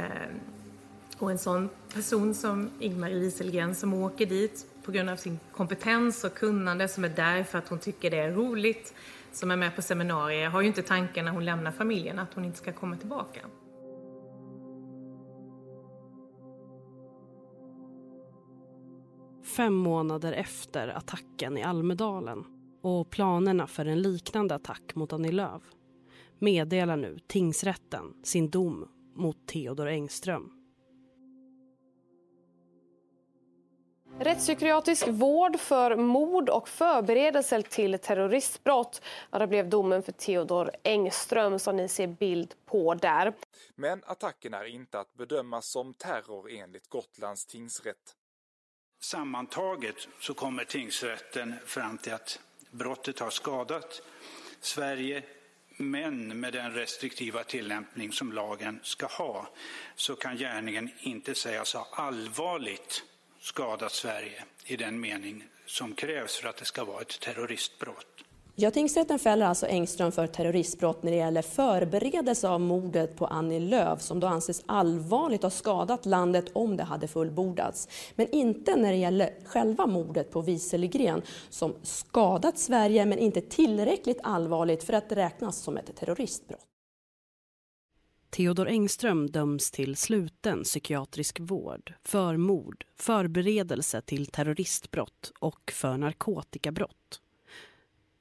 och 1.19 1.31
en 1.31 1.39
sån 1.39 1.69
person 1.95 2.35
som 2.35 2.71
Ingmarie 2.81 3.19
Wieselgren 3.19 3.75
som 3.75 3.95
åker 3.95 4.27
dit 4.27 4.67
på 4.85 4.93
grund 4.93 5.11
av 5.11 5.17
sin 5.17 5.39
kompetens 5.53 6.25
och 6.25 6.35
kunnande, 6.35 6.89
som 6.89 7.05
är 7.05 7.09
där 7.09 7.45
för 7.45 7.59
att 7.59 7.69
hon 7.69 7.79
tycker 7.79 8.11
det 8.11 8.19
är 8.19 8.31
roligt, 8.31 8.95
som 9.33 9.51
är 9.51 9.57
med 9.57 9.77
på 9.77 9.83
seminarier, 9.83 10.49
har 10.49 10.61
ju 10.61 10.67
inte 10.67 10.83
tanken 10.83 11.25
när 11.25 11.33
hon 11.33 11.45
lämnar 11.45 11.73
familjen 11.73 12.19
att 12.19 12.35
hon 12.35 12.45
inte 12.45 12.59
ska 12.59 12.73
komma 12.73 12.97
tillbaka. 12.97 13.41
Fem 19.57 19.75
månader 19.75 20.33
efter 20.33 20.89
attacken 20.89 21.59
i 21.59 21.63
Almedalen 21.63 22.45
och 22.85 23.11
planerna 23.11 23.67
för 23.67 23.87
en 23.87 24.03
liknande 24.03 24.55
attack 24.55 24.95
mot 24.95 25.13
Annie 25.13 25.33
Lööf 25.33 25.63
meddelar 26.39 26.97
nu 26.97 27.19
tingsrätten 27.27 28.15
sin 28.23 28.51
dom 28.51 28.89
mot 29.15 29.47
Theodor 29.47 29.89
Engström. 29.89 30.51
Rättspsykiatrisk 34.19 35.09
vård 35.09 35.61
för 35.61 35.97
mord 35.97 36.49
och 36.49 36.69
förberedelse 36.69 37.63
till 37.63 37.99
terroristbrott. 37.99 39.03
Ja, 39.31 39.39
det 39.39 39.47
blev 39.47 39.69
domen 39.69 40.03
för 40.03 40.13
Theodor 40.13 40.71
Engström 40.85 41.59
som 41.59 41.77
ni 41.77 41.89
ser 41.89 42.07
bild 42.07 42.55
på 42.67 42.95
där. 42.95 43.33
Men 43.75 44.03
attacken 44.07 44.55
är 44.55 44.65
inte 44.65 45.01
att 45.01 45.15
bedöma 45.15 45.63
som 45.63 45.95
terror 45.95 46.51
enligt 46.51 46.89
Gotlands 46.89 47.47
tingsrätt. 47.47 48.17
Sammantaget 49.03 50.09
så 50.21 50.35
kommer 50.35 50.65
tingsrätten 50.65 51.55
fram 51.67 51.99
till 51.99 52.13
att 52.13 52.41
brottet 52.75 53.19
har 53.19 53.31
skadat 53.31 54.03
Sverige 54.61 55.23
men 55.77 56.41
med 56.41 56.53
den 56.53 56.75
restriktiva 56.75 57.45
tillämpning 57.45 58.13
som 58.13 58.33
lagen 58.33 58.81
ska 58.83 59.07
ha 59.07 59.49
så 59.95 60.17
kan 60.17 60.37
gärningen 60.37 60.91
inte 61.01 61.35
sägas 61.35 61.75
ha 61.75 61.89
allvarligt 61.93 63.05
skadat 63.41 63.93
Sverige 63.93 64.45
i 64.65 64.77
den 64.77 65.01
mening 65.01 65.45
som 65.67 65.95
krävs 65.95 66.37
för 66.37 66.49
att 66.49 66.57
det 66.57 66.65
ska 66.65 66.85
vara 66.85 67.01
ett 67.01 67.21
terroristbrott. 67.21 68.25
Ja, 68.57 68.71
tingsrätten 68.71 69.19
fäller 69.19 69.47
alltså 69.47 69.67
Engström 69.67 70.13
för 70.13 70.27
terroristbrott 70.27 71.03
när 71.03 71.11
det 71.11 71.17
gäller 71.17 71.43
förberedelse 71.43 72.49
av 72.49 72.61
mordet 72.61 73.17
på 73.17 73.27
Annie 73.27 73.61
Lööf 73.61 74.03
som 74.03 74.21
då 74.21 74.27
anses 74.27 74.63
allvarligt 74.67 75.43
ha 75.43 75.51
skadat 75.51 76.07
landet 76.07 76.45
om 76.53 76.77
det 76.77 76.83
hade 76.83 77.09
fullbordats. 77.09 77.89
Men 78.15 78.31
inte 78.31 78.77
när 78.77 78.93
det 78.93 78.99
gäller 78.99 79.31
själva 79.45 79.87
mordet 79.87 80.31
på 80.31 80.41
Wieselgren 80.41 81.23
som 81.49 81.75
skadat 81.83 82.59
Sverige 82.59 83.07
men 83.07 83.19
inte 83.19 83.41
tillräckligt 83.41 84.21
allvarligt 84.23 84.85
för 84.85 84.93
att 84.93 85.13
räknas 85.13 85.57
som 85.57 85.77
ett 85.77 85.97
terroristbrott. 85.97 86.67
Theodor 88.31 88.69
Engström 88.69 89.31
döms 89.31 89.71
till 89.71 89.97
sluten 89.97 90.63
psykiatrisk 90.63 91.41
vård 91.41 91.95
för 92.03 92.37
mord, 92.37 92.85
förberedelse 92.97 94.01
till 94.01 94.27
terroristbrott 94.27 95.33
och 95.41 95.73
för 95.75 95.97
narkotikabrott. 95.97 97.21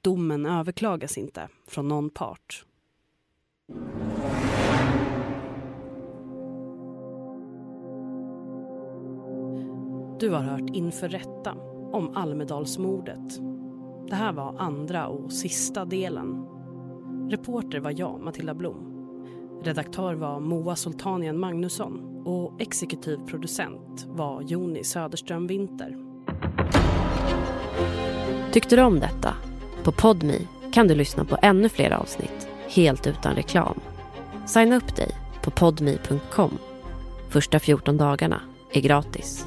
Domen 0.04 0.46
överklagas 0.46 1.18
inte 1.18 1.48
från 1.66 1.88
någon 1.88 2.10
part. 2.10 2.64
Du 10.20 10.30
har 10.30 10.40
hört 10.40 10.70
Inför 10.74 11.08
rätta 11.08 11.52
om 11.92 12.16
Almedalsmordet. 12.16 13.38
Det 14.08 14.14
här 14.14 14.32
var 14.32 14.58
andra 14.58 15.06
och 15.06 15.32
sista 15.32 15.84
delen. 15.84 16.46
Reporter 17.30 17.80
var 17.80 17.94
jag, 17.96 18.20
Matilda 18.20 18.54
Blom. 18.54 19.08
Redaktör 19.62 20.14
var 20.14 20.40
Moa 20.40 20.76
Sultanian 20.76 21.40
Magnusson 21.40 22.22
och 22.26 22.60
exekutiv 22.60 23.16
producent 23.26 24.06
var 24.08 24.42
Joni 24.42 24.84
Söderström 24.84 25.46
Winter. 25.46 25.96
Tyckte 28.52 28.76
du 28.76 28.82
om 28.82 29.00
detta? 29.00 29.34
På 29.84 29.92
Podmi 29.92 30.46
kan 30.72 30.88
du 30.88 30.94
lyssna 30.94 31.24
på 31.24 31.38
ännu 31.42 31.68
fler 31.68 31.90
avsnitt 31.90 32.48
helt 32.68 33.06
utan 33.06 33.34
reklam. 33.34 33.80
Signa 34.46 34.76
upp 34.76 34.96
dig 34.96 35.10
på 35.42 35.50
podmi.com. 35.50 36.58
Första 37.28 37.58
14 37.58 37.96
dagarna 37.96 38.40
är 38.72 38.80
gratis. 38.80 39.46